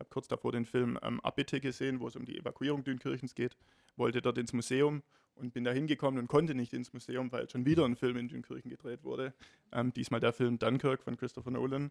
Habe 0.04 0.10
kurz 0.10 0.28
davor 0.28 0.51
den 0.51 0.66
Film 0.66 0.99
ähm, 1.01 1.22
Abbitte 1.22 1.62
gesehen, 1.62 2.01
wo 2.01 2.08
es 2.08 2.18
um 2.18 2.26
die 2.26 2.38
Evakuierung 2.38 2.84
Dünkirchens 2.84 3.36
geht, 3.36 3.56
wollte 3.95 4.22
dort 4.22 4.38
ins 4.38 4.51
Museum 4.51 5.01
und 5.36 5.54
bin 5.54 5.64
da 5.64 5.72
hingekommen 5.72 6.20
und 6.20 6.28
konnte 6.28 6.56
nicht 6.56 6.74
ins 6.74 6.91
Museum, 6.91 7.32
weil 7.32 7.49
schon 7.49 7.66
wieder 7.66 7.86
ein 7.86 7.95
Film 7.95 8.18
in 8.18 8.28
Dünkirchen 8.28 8.70
gedreht 8.70 9.06
wurde. 9.06 9.34
Ähm, 9.72 9.93
diesmal 9.93 10.20
der 10.20 10.34
Film 10.34 10.60
Dunkirk 10.60 11.04
von 11.04 11.16
Christopher 11.16 11.51
Nolan. 11.51 11.89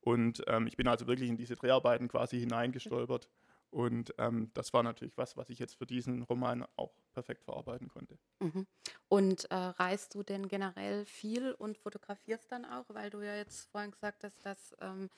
Und 0.00 0.42
ähm, 0.46 0.66
ich 0.66 0.78
bin 0.78 0.88
also 0.88 1.06
wirklich 1.06 1.28
in 1.28 1.36
diese 1.36 1.54
Dreharbeiten 1.54 2.08
quasi 2.08 2.40
hineingestolpert. 2.40 3.28
Und 3.70 4.14
ähm, 4.18 4.50
das 4.54 4.72
war 4.72 4.82
natürlich 4.82 5.16
was, 5.18 5.36
was 5.36 5.50
ich 5.50 5.58
jetzt 5.58 5.76
für 5.76 5.86
diesen 5.86 6.22
Roman 6.22 6.66
auch 6.76 6.94
perfekt 7.12 7.44
verarbeiten 7.44 7.88
konnte. 7.88 8.18
Mhm. 8.40 8.66
Und 9.08 9.50
äh, 9.50 9.54
reist 9.54 10.14
du 10.14 10.22
denn 10.22 10.48
generell 10.48 11.04
viel 11.04 11.52
und 11.52 11.76
fotografierst 11.76 12.50
dann 12.50 12.64
auch? 12.64 12.86
Weil 12.88 13.10
du 13.10 13.20
ja 13.20 13.34
jetzt 13.36 13.70
vorhin 13.70 13.90
gesagt 13.90 14.24
hast, 14.24 14.44
dass 14.46 14.74
ähm, 14.80 15.10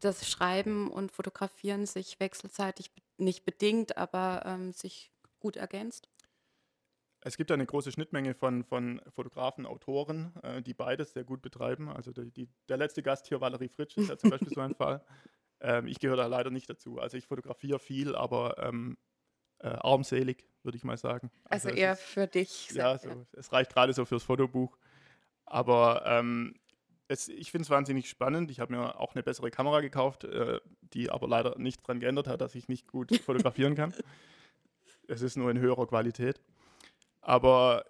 das 0.00 0.28
Schreiben 0.28 0.88
und 0.90 1.10
Fotografieren 1.10 1.86
sich 1.86 2.20
wechselseitig 2.20 2.90
nicht 3.18 3.44
bedingt, 3.44 3.96
aber 3.96 4.42
ähm, 4.46 4.72
sich 4.72 5.10
gut 5.40 5.56
ergänzt. 5.56 6.08
Es 7.20 7.36
gibt 7.36 7.50
eine 7.50 7.66
große 7.66 7.90
Schnittmenge 7.90 8.34
von, 8.34 8.62
von 8.62 9.00
Fotografen, 9.08 9.66
Autoren, 9.66 10.32
äh, 10.44 10.62
die 10.62 10.74
beides 10.74 11.12
sehr 11.12 11.24
gut 11.24 11.42
betreiben. 11.42 11.88
Also 11.88 12.12
die, 12.12 12.30
die, 12.30 12.48
der 12.68 12.76
letzte 12.76 13.02
Gast 13.02 13.26
hier, 13.26 13.40
Valerie 13.40 13.68
Fritsch, 13.68 13.96
ist 13.96 14.08
ja 14.10 14.16
zum 14.16 14.30
Beispiel 14.30 14.52
so 14.54 14.60
ein 14.60 14.74
Fall. 14.76 15.04
Ähm, 15.60 15.86
ich 15.86 15.98
gehöre 15.98 16.16
da 16.16 16.26
leider 16.26 16.50
nicht 16.50 16.68
dazu. 16.68 16.98
Also 16.98 17.16
ich 17.16 17.26
fotografiere 17.26 17.78
viel, 17.78 18.14
aber 18.14 18.56
ähm, 18.58 18.96
äh, 19.58 19.68
armselig, 19.68 20.46
würde 20.62 20.76
ich 20.76 20.84
mal 20.84 20.96
sagen. 20.96 21.30
Also, 21.44 21.68
also 21.68 21.80
eher 21.80 21.92
ist, 21.92 22.02
für 22.02 22.26
dich. 22.26 22.70
Ja, 22.72 22.98
so, 22.98 23.26
es 23.32 23.52
reicht 23.52 23.72
gerade 23.72 23.92
so 23.92 24.04
fürs 24.04 24.22
Fotobuch. 24.22 24.76
Aber 25.44 26.02
ähm, 26.06 26.54
es, 27.08 27.28
ich 27.28 27.50
finde 27.50 27.64
es 27.64 27.70
wahnsinnig 27.70 28.08
spannend. 28.08 28.50
Ich 28.50 28.60
habe 28.60 28.74
mir 28.74 28.98
auch 28.98 29.14
eine 29.14 29.22
bessere 29.22 29.50
Kamera 29.50 29.80
gekauft, 29.80 30.24
äh, 30.24 30.60
die 30.80 31.10
aber 31.10 31.28
leider 31.28 31.58
nichts 31.58 31.82
daran 31.82 32.00
geändert 32.00 32.26
hat, 32.26 32.40
dass 32.40 32.54
ich 32.54 32.68
nicht 32.68 32.86
gut 32.88 33.16
fotografieren 33.24 33.74
kann. 33.74 33.94
Es 35.08 35.22
ist 35.22 35.36
nur 35.36 35.50
in 35.50 35.58
höherer 35.58 35.86
Qualität. 35.86 36.40
Aber 37.20 37.84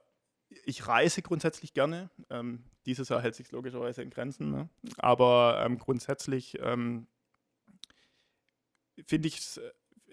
ich 0.65 0.87
reise 0.87 1.23
grundsätzlich 1.23 1.73
gerne. 1.73 2.11
Ähm, 2.31 2.65
dieses 2.85 3.09
Jahr 3.09 3.21
hält 3.21 3.35
sich 3.35 3.51
logischerweise 3.51 4.03
in 4.03 4.11
Grenzen. 4.11 4.51
Ne? 4.51 4.69
Aber 4.99 5.63
ähm, 5.65 5.79
grundsätzlich 5.79 6.59
ähm, 6.61 7.07
finde 9.07 9.29
ich, 9.29 9.41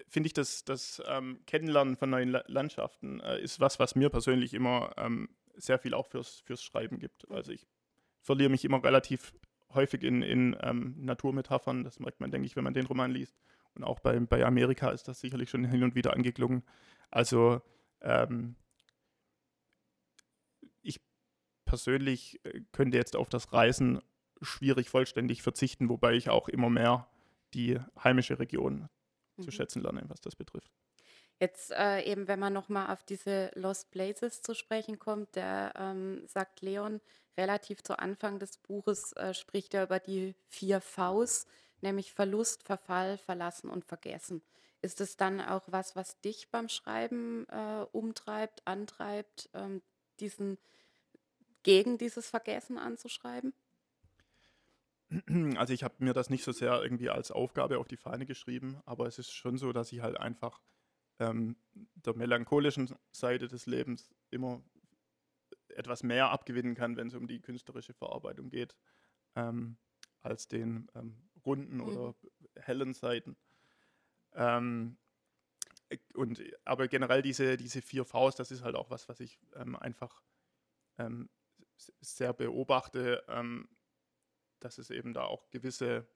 find 0.08 0.26
ich, 0.26 0.32
dass 0.32 0.64
das 0.64 1.02
ähm, 1.06 1.40
Kennenlernen 1.46 1.96
von 1.96 2.10
neuen 2.10 2.30
La 2.30 2.44
Landschaften 2.46 3.20
äh, 3.20 3.40
ist 3.40 3.60
was, 3.60 3.78
was 3.78 3.94
mir 3.94 4.10
persönlich 4.10 4.54
immer 4.54 4.92
ähm, 4.96 5.28
sehr 5.54 5.78
viel 5.78 5.94
auch 5.94 6.06
fürs, 6.06 6.40
fürs 6.40 6.62
Schreiben 6.62 6.98
gibt. 6.98 7.30
Also 7.30 7.52
ich 7.52 7.66
verliere 8.20 8.50
mich 8.50 8.64
immer 8.64 8.82
relativ 8.82 9.34
häufig 9.72 10.02
in, 10.02 10.22
in 10.22 10.56
ähm, 10.60 10.94
Naturmetaphern. 10.98 11.84
Das 11.84 12.00
merkt 12.00 12.20
man, 12.20 12.30
denke 12.30 12.46
ich, 12.46 12.56
wenn 12.56 12.64
man 12.64 12.74
den 12.74 12.86
Roman 12.86 13.10
liest. 13.10 13.36
Und 13.74 13.84
auch 13.84 14.00
bei, 14.00 14.18
bei 14.20 14.44
Amerika 14.44 14.90
ist 14.90 15.08
das 15.08 15.20
sicherlich 15.20 15.50
schon 15.50 15.64
hin 15.64 15.82
und 15.82 15.94
wieder 15.94 16.12
angeklungen. 16.12 16.62
Also 17.10 17.60
ähm, 18.00 18.56
persönlich 21.74 22.38
äh, 22.44 22.60
könnte 22.70 22.96
jetzt 22.96 23.16
auf 23.16 23.28
das 23.28 23.52
Reisen 23.52 24.00
schwierig 24.40 24.88
vollständig 24.90 25.42
verzichten, 25.42 25.88
wobei 25.88 26.12
ich 26.14 26.30
auch 26.30 26.48
immer 26.48 26.70
mehr 26.70 27.08
die 27.54 27.78
heimische 28.02 28.38
Region 28.38 28.88
mhm. 29.36 29.42
zu 29.42 29.50
schätzen 29.50 29.82
lerne, 29.82 30.04
was 30.08 30.20
das 30.20 30.36
betrifft. 30.36 30.72
Jetzt 31.40 31.72
äh, 31.72 32.02
eben, 32.02 32.28
wenn 32.28 32.38
man 32.38 32.52
nochmal 32.52 32.92
auf 32.92 33.02
diese 33.02 33.50
Lost 33.54 33.90
Places 33.90 34.42
zu 34.42 34.54
sprechen 34.54 34.98
kommt, 34.98 35.34
der 35.34 35.72
ähm, 35.76 36.22
sagt 36.26 36.60
Leon 36.60 37.00
relativ 37.36 37.82
zu 37.82 37.98
Anfang 37.98 38.38
des 38.38 38.56
Buches, 38.58 39.12
äh, 39.14 39.34
spricht 39.34 39.74
er 39.74 39.84
über 39.84 39.98
die 39.98 40.34
vier 40.46 40.80
Vs, 40.80 41.46
nämlich 41.80 42.12
Verlust, 42.12 42.62
Verfall, 42.62 43.18
Verlassen 43.18 43.68
und 43.68 43.84
Vergessen. 43.84 44.42
Ist 44.80 45.00
es 45.00 45.16
dann 45.16 45.40
auch 45.40 45.64
was, 45.66 45.96
was 45.96 46.20
dich 46.20 46.50
beim 46.50 46.68
Schreiben 46.68 47.46
äh, 47.48 47.86
umtreibt, 47.90 48.66
antreibt, 48.66 49.48
ähm, 49.54 49.82
diesen 50.20 50.58
gegen 51.62 51.98
dieses 51.98 52.28
Vergessen 52.28 52.78
anzuschreiben? 52.78 53.54
Also 55.56 55.72
ich 55.72 55.84
habe 55.84 55.94
mir 55.98 56.12
das 56.12 56.30
nicht 56.30 56.44
so 56.44 56.52
sehr 56.52 56.82
irgendwie 56.82 57.10
als 57.10 57.30
Aufgabe 57.30 57.78
auf 57.78 57.88
die 57.88 57.96
Fahne 57.96 58.26
geschrieben, 58.26 58.80
aber 58.84 59.06
es 59.06 59.18
ist 59.18 59.32
schon 59.32 59.58
so, 59.58 59.72
dass 59.72 59.92
ich 59.92 60.00
halt 60.00 60.18
einfach 60.18 60.60
ähm, 61.18 61.56
der 61.94 62.16
melancholischen 62.16 62.94
Seite 63.12 63.48
des 63.48 63.66
Lebens 63.66 64.12
immer 64.30 64.62
etwas 65.68 66.02
mehr 66.02 66.30
abgewinnen 66.30 66.74
kann, 66.74 66.96
wenn 66.96 67.08
es 67.08 67.14
um 67.14 67.26
die 67.26 67.40
künstlerische 67.40 67.94
Verarbeitung 67.94 68.48
geht, 68.48 68.76
ähm, 69.34 69.76
als 70.22 70.48
den 70.48 70.90
ähm, 70.94 71.28
runden 71.44 71.76
mhm. 71.76 71.82
oder 71.82 72.14
hellen 72.56 72.94
Seiten. 72.94 73.36
Ähm, 74.34 74.96
und, 76.14 76.42
aber 76.64 76.88
generell 76.88 77.22
diese, 77.22 77.56
diese 77.56 77.82
vier 77.82 78.04
Vs, 78.04 78.36
das 78.36 78.50
ist 78.50 78.62
halt 78.62 78.74
auch 78.74 78.90
was, 78.90 79.08
was 79.08 79.20
ich 79.20 79.38
ähm, 79.54 79.76
einfach 79.76 80.22
ähm, 80.98 81.28
sehr 82.00 82.32
beobachte, 82.32 83.24
dass 84.64 84.78
es 84.78 84.90
eben 84.90 85.12
da 85.12 85.24
auch 85.24 85.50
gewisse 85.50 86.06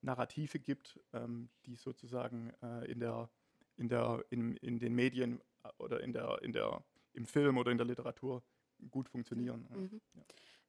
Narrative 0.00 0.58
gibt, 0.58 0.98
ähm, 1.12 1.50
die 1.66 1.76
sozusagen 1.76 2.52
äh, 2.62 2.90
in 2.90 3.00
der, 3.00 3.30
in 3.76 3.88
der, 3.88 4.24
in, 4.30 4.56
in 4.56 4.78
den 4.78 4.94
Medien 4.94 5.40
äh, 5.62 5.68
oder 5.78 6.00
in 6.00 6.12
der, 6.12 6.40
in 6.42 6.52
der, 6.52 6.84
im 7.12 7.26
Film 7.26 7.58
oder 7.58 7.70
in 7.70 7.78
der 7.78 7.86
Literatur 7.86 8.42
gut 8.90 9.08
funktionieren. 9.08 9.68
Mhm. 9.70 10.00
Ja. 10.14 10.22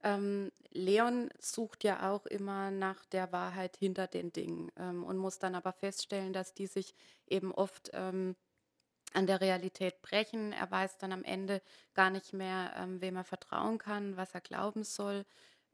Ähm, 0.04 0.52
Leon 0.72 1.30
sucht 1.40 1.84
ja 1.86 2.12
auch 2.12 2.26
immer 2.26 2.70
nach 2.70 3.06
der 3.06 3.32
Wahrheit 3.32 3.78
hinter 3.78 4.08
den 4.08 4.34
Dingen 4.34 4.70
ähm, 4.76 5.04
und 5.04 5.18
muss 5.18 5.40
dann 5.40 5.56
aber 5.56 5.72
feststellen, 5.72 6.34
dass 6.34 6.54
die 6.54 6.68
sich 6.68 6.94
eben 7.26 7.54
oft 7.54 7.90
ähm, 7.94 8.36
an 9.14 9.28
der 9.28 9.40
Realität 9.40 10.02
brechen. 10.02 10.52
Er 10.52 10.70
weiß 10.70 10.98
dann 10.98 11.14
am 11.14 11.24
Ende 11.24 11.62
gar 11.94 12.10
nicht 12.10 12.34
mehr, 12.34 12.74
ähm, 12.78 13.00
wem 13.02 13.16
er 13.16 13.24
vertrauen 13.24 13.78
kann, 13.78 14.18
was 14.18 14.34
er 14.34 14.42
glauben 14.42 14.84
soll. 14.84 15.26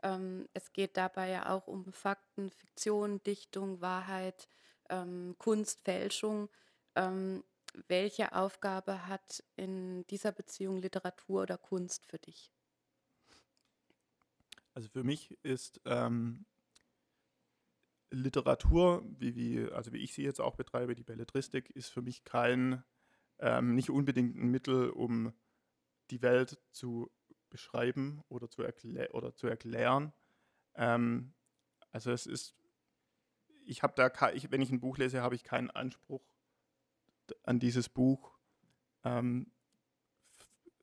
Ähm, 0.04 0.48
es 0.54 0.74
geht 0.74 0.98
dabei 0.98 1.30
ja 1.30 1.50
auch 1.50 1.68
um 1.68 1.92
Fakten, 1.92 2.50
Fiktion, 2.50 3.22
Dichtung, 3.24 3.82
Wahrheit, 3.82 4.48
ähm, 4.90 5.36
Kunst, 5.38 5.82
Fälschung. 5.82 6.50
Ähm, 6.96 7.44
welche 7.88 8.34
Aufgabe 8.34 9.08
hat 9.08 9.44
in 9.56 10.06
dieser 10.08 10.32
Beziehung 10.32 10.78
Literatur 10.78 11.44
oder 11.44 11.58
Kunst 11.58 12.06
für 12.08 12.18
dich? 12.18 12.52
Also 14.74 14.90
für 14.90 15.04
mich 15.04 15.38
ist 15.44 15.82
ähm, 15.86 16.46
Literatur, 18.12 19.04
wie, 19.18 19.36
wie, 19.36 19.72
also 19.72 19.94
wie 19.94 19.98
ich 19.98 20.14
sie 20.14 20.24
jetzt 20.24 20.42
auch 20.42 20.56
betreibe, 20.56 20.96
die 20.96 21.04
Belletristik, 21.04 21.70
ist 21.72 21.90
für 21.90 22.02
mich 22.02 22.24
kein 22.24 22.84
ähm, 23.40 23.76
nicht 23.76 23.90
unbedingt 23.90 24.36
ein 24.36 24.50
Mittel, 24.50 24.90
um 24.90 25.34
die 26.12 26.22
Welt 26.22 26.60
zu 26.72 27.12
beschreiben 27.50 28.24
oder 28.30 28.50
zu, 28.50 28.64
erklä 28.64 29.10
oder 29.12 29.36
zu 29.36 29.48
erklären. 29.48 30.14
Ähm, 30.76 31.34
also 31.92 32.12
es 32.12 32.26
ist, 32.26 32.56
ich 33.66 33.84
habe 33.84 33.94
da, 33.96 34.32
ich, 34.32 34.52
wenn 34.52 34.62
ich 34.62 34.72
ein 34.72 34.80
Buch 34.80 34.98
lese, 34.98 35.22
habe 35.22 35.36
ich 35.36 35.44
keinen 35.44 35.70
Anspruch 35.72 36.24
an 37.44 37.60
dieses 37.60 37.90
Buch, 37.90 38.38
ähm, 39.04 39.52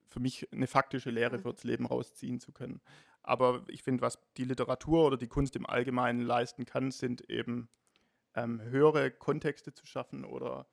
für 0.08 0.20
mich 0.20 0.50
eine 0.52 0.66
faktische 0.66 1.10
Lehre 1.10 1.38
mhm. 1.38 1.42
fürs 1.42 1.64
Leben 1.64 1.86
rausziehen 1.86 2.40
zu 2.40 2.52
können. 2.52 2.80
Aber 3.22 3.64
ich 3.68 3.82
finde, 3.82 4.02
was 4.02 4.18
die 4.36 4.44
Literatur 4.44 5.04
oder 5.04 5.16
die 5.16 5.26
Kunst 5.26 5.56
im 5.56 5.66
Allgemeinen 5.66 6.20
leisten 6.20 6.64
kann, 6.64 6.90
sind 6.92 7.28
eben 7.28 7.68
ähm, 8.34 8.60
höhere 8.60 9.10
Kontexte 9.10 9.74
zu 9.74 9.84
schaffen 9.84 10.24
oder 10.24 10.66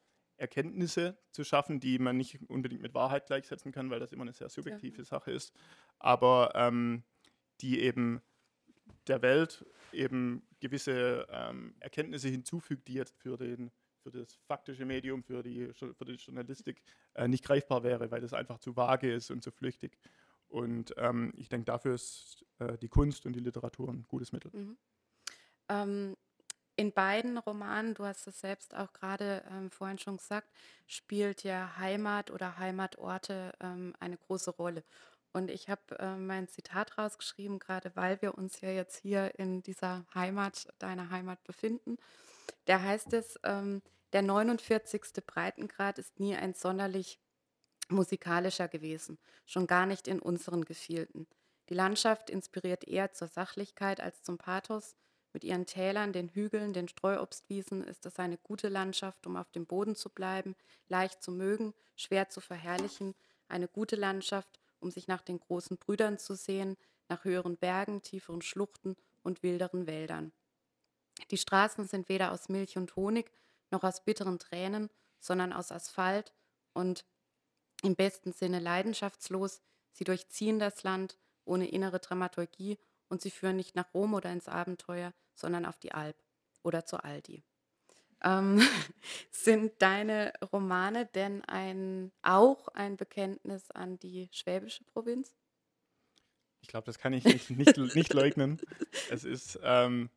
Erkenntnisse 0.44 1.18
zu 1.32 1.46
schaffen, 1.46 1.80
die 1.80 1.98
man 2.00 2.18
nicht 2.18 2.38
unbedingt 2.50 2.82
mit 2.82 2.94
Wahrheit 2.94 3.28
gleichsetzen 3.28 3.72
kann, 3.72 3.90
weil 3.90 4.02
das 4.02 4.12
immer 4.12 4.24
eine 4.24 4.34
sehr 4.34 4.50
subjektive 4.50 4.98
ja. 4.98 5.04
Sache 5.06 5.32
ist, 5.32 5.54
aber 6.00 6.52
ähm, 6.54 7.04
die 7.62 7.80
eben 7.80 8.22
der 9.08 9.22
Welt 9.22 9.66
eben 9.94 10.46
gewisse 10.60 11.26
ähm, 11.32 11.76
Erkenntnisse 11.80 12.28
hinzufügt, 12.28 12.90
die 12.90 12.96
jetzt 12.96 13.16
für, 13.16 13.38
den, 13.38 13.72
für 14.02 14.12
das 14.12 14.36
faktische 14.46 14.84
Medium, 14.84 15.24
für 15.24 15.44
die, 15.44 15.72
für 15.74 16.06
die 16.06 16.16
Journalistik 16.16 16.84
äh, 17.14 17.30
nicht 17.30 17.46
greifbar 17.46 17.84
wäre, 17.84 18.12
weil 18.12 18.20
das 18.20 18.34
einfach 18.34 18.60
zu 18.60 18.76
vage 18.76 19.14
ist 19.14 19.32
und 19.32 19.44
zu 19.44 19.52
flüchtig. 19.52 19.98
Und 20.50 20.94
ähm, 20.98 21.32
ich 21.38 21.48
denke, 21.48 21.66
dafür 21.66 21.94
ist 21.94 22.46
äh, 22.60 22.78
die 22.78 22.90
Kunst 22.90 23.26
und 23.26 23.34
die 23.34 23.40
Literatur 23.40 23.88
ein 23.88 24.04
gutes 24.10 24.34
Mittel. 24.34 24.52
Mhm. 24.54 24.78
Ähm, 25.70 26.18
in 26.76 26.92
beiden 26.92 27.38
Romanen, 27.38 27.94
du 27.94 28.06
hast 28.06 28.28
es 28.28 28.40
selbst 28.40 28.76
auch 28.76 28.94
gerade 28.94 29.44
ähm, 29.52 29.70
vorhin 29.70 30.00
schon 30.00 30.18
gesagt, 30.18 30.50
spielt 30.88 31.44
ja 31.44 31.78
Heimat 31.78 32.32
oder 32.32 32.58
Heimatorte 32.58 33.54
ähm, 33.60 33.94
eine 34.00 34.18
große 34.18 34.52
Rolle. 34.52 34.84
Und 35.34 35.50
ich 35.50 35.70
habe 35.70 35.98
äh, 36.00 36.16
mein 36.16 36.48
Zitat 36.48 36.98
rausgeschrieben, 36.98 37.60
gerade 37.60 37.92
weil 37.96 38.22
wir 38.22 38.38
uns 38.38 38.62
ja 38.62 38.70
jetzt 38.70 38.98
hier 38.98 39.38
in 39.40 39.64
dieser 39.64 40.06
Heimat, 40.14 40.68
deiner 40.80 41.10
Heimat 41.10 41.44
befinden. 41.44 41.98
Da 42.66 42.82
heißt 42.82 43.14
es, 43.14 43.40
ähm, 43.44 43.82
der 44.14 44.22
49. 44.22 45.02
Breitengrad 45.26 45.98
ist 45.98 46.20
nie 46.20 46.36
ein 46.36 46.54
sonderlich 46.54 47.20
musikalischer 47.90 48.68
gewesen, 48.68 49.18
schon 49.46 49.68
gar 49.68 49.86
nicht 49.86 50.08
in 50.08 50.20
unseren 50.20 50.66
Gefilden. 50.66 51.28
Die 51.70 51.74
Landschaft 51.74 52.30
inspiriert 52.30 52.88
eher 52.88 53.12
zur 53.14 53.28
Sachlichkeit 53.28 54.02
als 54.02 54.22
zum 54.22 54.38
Pathos. 54.38 54.96
Mit 55.34 55.44
ihren 55.44 55.66
Tälern, 55.66 56.14
den 56.14 56.30
Hügeln, 56.30 56.74
den 56.74 56.88
Streuobstwiesen 56.88 57.84
ist 57.84 58.06
es 58.06 58.20
eine 58.20 58.38
gute 58.38 58.70
Landschaft, 58.70 59.26
um 59.26 59.36
auf 59.36 59.50
dem 59.50 59.66
Boden 59.66 59.96
zu 59.96 60.10
bleiben, 60.10 60.56
leicht 60.88 61.24
zu 61.24 61.32
mögen, 61.32 61.74
schwer 61.96 62.30
zu 62.30 62.40
verherrlichen, 62.40 63.16
eine 63.48 63.68
gute 63.68 63.96
Landschaft, 63.96 64.60
um 64.80 64.92
sich 64.92 65.08
nach 65.08 65.22
den 65.22 65.40
großen 65.40 65.78
Brüdern 65.78 66.20
zu 66.20 66.36
sehen, 66.36 66.78
nach 67.10 67.24
höheren 67.24 67.58
Bergen, 67.58 68.04
tieferen 68.04 68.44
Schluchten 68.44 68.96
und 69.24 69.42
wilderen 69.42 69.88
Wäldern. 69.88 70.32
Die 71.32 71.38
Straßen 71.38 71.88
sind 71.88 72.10
weder 72.10 72.32
aus 72.32 72.48
Milch 72.50 72.78
und 72.78 72.96
Honig 72.96 73.32
noch 73.72 73.84
aus 73.84 74.04
bitteren 74.04 74.38
Tränen, 74.38 74.90
sondern 75.20 75.52
aus 75.52 75.72
Asphalt 75.72 76.34
und 76.74 77.06
im 77.82 77.96
besten 77.96 78.34
Sinne 78.34 78.60
leidenschaftslos. 78.60 79.62
Sie 79.92 80.04
durchziehen 80.04 80.60
das 80.60 80.84
Land 80.84 81.18
ohne 81.46 81.68
innere 81.68 82.00
Dramaturgie 82.00 82.78
und 83.10 83.22
sie 83.22 83.32
führen 83.32 83.56
nicht 83.56 83.76
nach 83.76 83.94
Rom 83.94 84.14
oder 84.14 84.32
ins 84.32 84.48
Abenteuer, 84.48 85.14
sondern 85.36 85.66
auf 85.66 85.80
die 85.80 85.94
Alp 85.94 86.16
oder 86.64 86.86
zur 86.86 87.06
Aldi. 87.06 87.44
Ähm, 88.24 88.62
sind 89.32 89.74
deine 89.80 90.34
Romane 90.52 91.06
denn 91.06 91.44
ein, 91.46 92.12
auch 92.22 92.68
ein 92.70 92.98
Bekenntnis 92.98 93.70
an 93.72 94.00
die 94.00 94.30
schwäbische 94.32 94.84
Provinz? 94.86 95.36
Ich 96.62 96.70
glaube, 96.70 96.86
das 96.86 96.98
kann 96.98 97.12
ich 97.14 97.26
nicht, 97.26 97.50
nicht, 97.50 97.78
nicht 97.78 98.14
leugnen. 98.14 98.62
Es 99.10 99.26
ist, 99.26 99.60
ähm, 99.64 100.10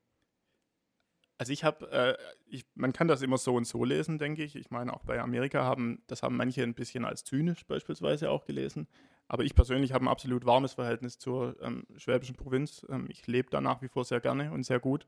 also 1.38 1.52
ich 1.52 1.64
habe, 1.64 1.90
äh, 1.90 2.62
man 2.74 2.92
kann 2.92 3.08
das 3.08 3.22
immer 3.22 3.36
so 3.36 3.54
und 3.54 3.66
so 3.66 3.84
lesen, 3.84 4.18
denke 4.18 4.44
ich. 4.44 4.56
Ich 4.56 4.70
meine, 4.70 4.92
auch 4.94 5.02
bei 5.02 5.20
Amerika 5.20 5.64
haben, 5.64 6.02
das 6.06 6.22
haben 6.22 6.36
manche 6.36 6.62
ein 6.62 6.74
bisschen 6.74 7.04
als 7.04 7.24
zynisch 7.24 7.66
beispielsweise 7.66 8.30
auch 8.30 8.44
gelesen. 8.46 8.86
Aber 9.28 9.44
ich 9.44 9.54
persönlich 9.54 9.92
habe 9.92 10.04
ein 10.04 10.08
absolut 10.08 10.46
warmes 10.46 10.74
Verhältnis 10.74 11.18
zur 11.18 11.56
ähm, 11.60 11.86
schwäbischen 11.96 12.36
Provinz. 12.36 12.86
Ähm, 12.88 13.06
ich 13.08 13.26
lebe 13.26 13.50
da 13.50 13.60
nach 13.60 13.82
wie 13.82 13.88
vor 13.88 14.04
sehr 14.04 14.20
gerne 14.20 14.52
und 14.52 14.64
sehr 14.64 14.80
gut. 14.80 15.06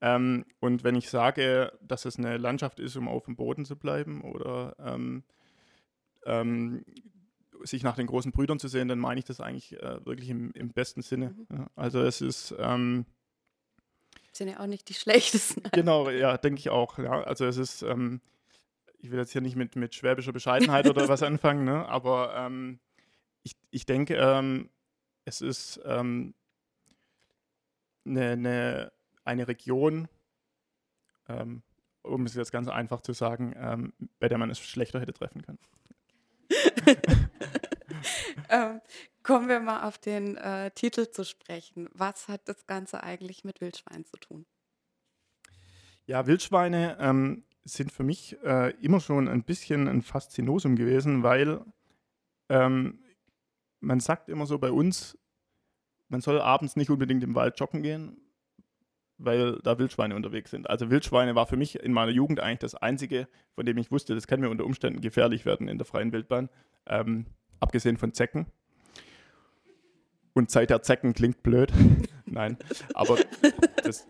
Ähm, 0.00 0.44
und 0.60 0.84
wenn 0.84 0.94
ich 0.94 1.08
sage, 1.10 1.72
dass 1.82 2.04
es 2.04 2.18
eine 2.18 2.36
Landschaft 2.36 2.78
ist, 2.78 2.96
um 2.96 3.08
auf 3.08 3.24
dem 3.24 3.36
Boden 3.36 3.64
zu 3.64 3.76
bleiben 3.76 4.22
oder 4.22 4.76
ähm, 4.78 5.24
ähm, 6.24 6.84
sich 7.64 7.82
nach 7.82 7.96
den 7.96 8.06
großen 8.06 8.30
Brüdern 8.30 8.58
zu 8.58 8.68
sehen, 8.68 8.88
dann 8.88 8.98
meine 8.98 9.18
ich 9.18 9.24
das 9.24 9.40
eigentlich 9.40 9.72
äh, 9.82 10.04
wirklich 10.06 10.30
im, 10.30 10.52
im, 10.52 10.72
besten 10.72 11.02
Sinne. 11.02 11.30
Mhm. 11.30 11.46
Ja, 11.56 11.70
also 11.74 12.00
es 12.02 12.20
ist 12.20 12.54
ähm, 12.58 13.06
sind 14.38 14.48
ja 14.48 14.60
auch 14.60 14.66
nicht 14.66 14.88
die 14.88 14.94
schlechtesten. 14.94 15.62
Genau, 15.72 16.08
ja, 16.08 16.38
denke 16.38 16.60
ich 16.60 16.70
auch. 16.70 16.98
Ja. 16.98 17.22
Also 17.24 17.44
es 17.44 17.58
ist, 17.58 17.82
ähm, 17.82 18.20
ich 19.00 19.10
will 19.10 19.18
jetzt 19.18 19.32
hier 19.32 19.42
nicht 19.42 19.56
mit, 19.56 19.76
mit 19.76 19.94
schwäbischer 19.94 20.32
Bescheidenheit 20.32 20.88
oder 20.88 21.08
was 21.08 21.22
anfangen, 21.22 21.64
ne? 21.64 21.86
aber 21.88 22.34
ähm, 22.36 22.78
ich, 23.48 23.56
ich 23.70 23.86
denke, 23.86 24.14
ähm, 24.16 24.68
es 25.24 25.40
ist 25.40 25.82
eine, 25.84 26.00
ähm, 26.00 26.34
eine, 28.06 28.92
eine 29.24 29.48
Region, 29.48 30.08
ähm, 31.28 31.62
um 32.02 32.26
es 32.26 32.34
jetzt 32.34 32.52
ganz 32.52 32.68
einfach 32.68 33.00
zu 33.00 33.12
sagen, 33.12 33.54
ähm, 33.56 33.92
bei 34.18 34.28
der 34.28 34.38
man 34.38 34.50
es 34.50 34.58
schlechter 34.58 35.00
hätte 35.00 35.12
treffen 35.12 35.42
können. 35.42 35.58
ähm, 38.50 38.80
kommen 39.22 39.48
wir 39.48 39.60
mal 39.60 39.86
auf 39.86 39.98
den 39.98 40.36
äh, 40.36 40.70
Titel 40.70 41.10
zu 41.10 41.24
sprechen. 41.24 41.88
Was 41.92 42.28
hat 42.28 42.48
das 42.48 42.66
Ganze 42.66 43.02
eigentlich 43.02 43.44
mit 43.44 43.60
Wildschwein 43.60 44.04
zu 44.04 44.16
tun? 44.16 44.46
Ja, 46.06 46.26
Wildschweine 46.26 46.96
ähm, 47.00 47.44
sind 47.64 47.92
für 47.92 48.04
mich 48.04 48.38
äh, 48.42 48.70
immer 48.80 49.00
schon 49.00 49.28
ein 49.28 49.44
bisschen 49.44 49.88
ein 49.88 50.00
Faszinosum 50.00 50.76
gewesen, 50.76 51.22
weil 51.22 51.62
ähm, 52.48 52.98
man 53.80 54.00
sagt 54.00 54.28
immer 54.28 54.46
so 54.46 54.58
bei 54.58 54.70
uns, 54.70 55.18
man 56.08 56.20
soll 56.20 56.40
abends 56.40 56.76
nicht 56.76 56.90
unbedingt 56.90 57.22
im 57.22 57.34
Wald 57.34 57.58
joggen 57.60 57.82
gehen, 57.82 58.16
weil 59.18 59.58
da 59.62 59.78
Wildschweine 59.78 60.14
unterwegs 60.14 60.50
sind. 60.50 60.70
Also 60.70 60.90
Wildschweine 60.90 61.34
war 61.34 61.46
für 61.46 61.56
mich 61.56 61.80
in 61.80 61.92
meiner 61.92 62.12
Jugend 62.12 62.40
eigentlich 62.40 62.60
das 62.60 62.74
Einzige, 62.74 63.28
von 63.54 63.66
dem 63.66 63.76
ich 63.78 63.90
wusste, 63.90 64.14
das 64.14 64.26
kann 64.26 64.40
mir 64.40 64.48
unter 64.48 64.64
Umständen 64.64 65.00
gefährlich 65.00 65.44
werden 65.44 65.68
in 65.68 65.78
der 65.78 65.84
freien 65.84 66.12
Wildbahn, 66.12 66.48
ähm, 66.86 67.26
abgesehen 67.60 67.96
von 67.96 68.14
Zecken. 68.14 68.46
Und 70.34 70.50
Zeit 70.50 70.70
der 70.70 70.82
Zecken 70.82 71.14
klingt 71.14 71.42
blöd. 71.42 71.72
Nein, 72.26 72.56
aber 72.94 73.18
das, 73.82 74.06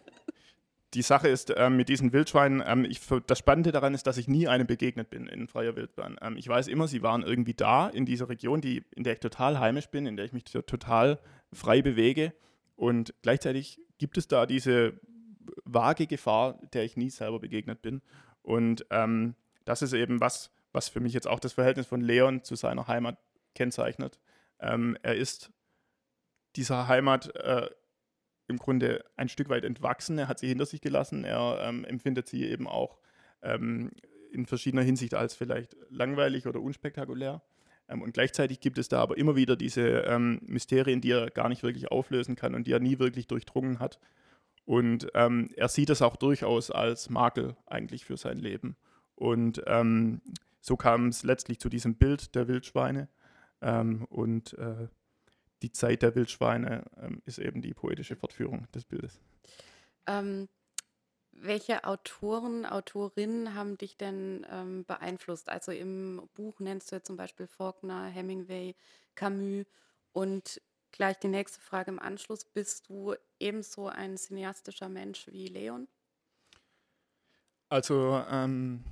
die 0.95 1.03
Sache 1.03 1.28
ist 1.28 1.53
ähm, 1.57 1.76
mit 1.76 1.89
diesen 1.89 2.12
Wildschweinen, 2.12 2.62
ähm, 2.66 2.84
ich, 2.84 3.01
das 3.26 3.39
Spannende 3.39 3.72
daran 3.72 3.95
ist, 3.95 4.07
dass 4.07 4.16
ich 4.16 4.28
nie 4.28 4.49
einem 4.49 4.66
begegnet 4.66 5.11
bin 5.11 5.26
in 5.26 5.47
freier 5.47 5.76
Wildbahn. 5.76 6.16
Ähm, 6.22 6.36
ich 6.36 6.49
weiß 6.49 6.68
immer, 6.68 6.89
sie 6.89 7.03
waren 7.03 7.22
irgendwie 7.22 7.55
da 7.55 7.89
in 7.89 8.07
dieser 8.07 8.28
Region, 8.28 8.61
die, 8.61 8.84
in 8.97 9.05
der 9.05 9.14
ich 9.14 9.20
total 9.20 9.59
heimisch 9.61 9.89
bin, 9.89 10.07
in 10.07 10.16
der 10.16 10.24
ich 10.24 10.32
mich 10.32 10.45
total 10.45 11.18
frei 11.53 11.82
bewege. 11.82 12.32
Und 12.76 13.12
gleichzeitig 13.22 13.80
gibt 13.99 14.16
es 14.16 14.28
da 14.28 14.47
diese 14.47 14.95
vage 15.64 16.07
Gefahr, 16.07 16.61
der 16.72 16.84
ich 16.84 16.97
nie 16.97 17.11
selber 17.11 17.39
begegnet 17.39 17.82
bin. 17.82 18.01
Und 18.43 18.86
ähm, 18.91 19.34
das 19.64 19.82
ist 19.82 19.93
eben 19.93 20.20
was, 20.20 20.51
was 20.72 20.89
für 20.89 21.01
mich 21.01 21.12
jetzt 21.12 21.28
auch 21.28 21.41
das 21.41 21.53
Verhältnis 21.53 21.86
von 21.86 22.01
Leon 22.01 22.45
zu 22.45 22.55
seiner 22.55 22.86
Heimat 22.86 23.18
kennzeichnet. 23.55 24.18
Ähm, 24.61 24.97
er 25.03 25.16
ist 25.16 25.51
dieser 26.57 26.89
Heimat 26.89 27.34
äh, 27.36 27.68
im 28.49 28.59
Grunde 28.59 29.05
ein 29.16 29.28
Stück 29.28 29.49
weit 29.49 29.64
entwachsen. 29.64 30.18
Er 30.18 30.28
hat 30.28 30.38
sie 30.38 30.49
hinter 30.49 30.66
sich 30.66 30.80
gelassen. 30.80 31.24
Er 31.24 31.61
ähm, 31.62 31.84
empfindet 31.84 32.28
sie 32.28 32.46
eben 32.46 32.66
auch 32.66 32.99
ähm, 33.42 33.90
in 34.32 34.46
verschiedener 34.46 34.82
Hinsicht 34.82 35.14
als 35.14 35.34
vielleicht 35.34 35.76
langweilig 35.90 36.46
oder 36.46 36.61
unspektakulär. 36.61 37.42
Ähm, 37.88 38.03
und 38.03 38.12
gleichzeitig 38.12 38.61
gibt 38.61 38.78
es 38.78 38.88
da 38.88 39.01
aber 39.01 39.16
immer 39.18 39.36
wieder 39.36 39.57
diese 39.57 39.82
ähm, 39.82 40.40
Mysterien, 40.46 41.01
die 41.01 41.12
er 41.12 41.30
gar 41.30 41.49
nicht 41.49 41.62
wirklich 41.62 41.90
auflösen 41.90 42.36
kann 42.36 42.55
und 42.55 42.66
die 42.66 42.72
er 42.72 42.80
nie 42.80 42.99
wirklich 42.99 43.26
durchdrungen 43.26 43.78
hat. 43.78 43.99
Und 44.64 45.09
ähm, 45.14 45.51
er 45.57 45.68
sieht 45.68 45.90
es 45.90 46.03
auch 46.03 46.16
durchaus 46.16 46.70
als 46.70 47.09
Makel 47.09 47.57
eigentlich 47.66 48.05
für 48.05 48.16
sein 48.16 48.38
Leben. 48.38 48.76
Und 49.14 49.62
ähm, 49.66 50.20
so 50.61 50.76
kam 50.76 51.09
es 51.09 51.22
letztlich 51.22 51.59
zu 51.59 51.68
diesem 51.68 51.94
Bild 51.94 52.34
der 52.34 52.49
Wildschweine. 52.49 53.09
und 53.61 54.53
äh, 54.59 54.88
die 55.62 55.72
Zeit 55.72 56.02
der 56.02 56.14
Wildschweine 56.14 56.84
ähm, 57.00 57.22
ist 57.24 57.38
eben 57.38 57.62
die 57.62 57.74
poetische 57.74 58.16
Fortführung 58.16 58.66
des 58.72 58.84
Bildes. 58.84 59.20
Ähm, 60.06 60.48
welche 61.32 61.84
Autoren, 61.84 62.66
Autorinnen 62.66 63.54
haben 63.54 63.78
dich 63.78 63.96
denn 63.96 64.46
ähm, 64.50 64.84
beeinflusst? 64.84 65.48
Also 65.48 65.72
im 65.72 66.28
Buch 66.34 66.59
nennst 66.61 66.90
du 66.90 66.96
ja 66.96 67.02
zum 67.02 67.16
Beispiel 67.16 67.46
Faulkner, 67.46 68.06
Hemingway, 68.06 68.74
Camus 69.14 69.66
und 70.12 70.61
gleich 70.90 71.18
die 71.18 71.28
nächste 71.28 71.61
Frage 71.61 71.90
im 71.90 71.98
Anschluss. 71.98 72.44
Bist 72.44 72.88
du 72.88 73.14
ebenso 73.38 73.88
ein 73.88 74.16
cineastischer 74.16 74.88
Mensch 74.88 75.28
wie 75.28 75.46
Leon? 75.46 75.86
Also 77.68 78.24
ähm, 78.30 78.84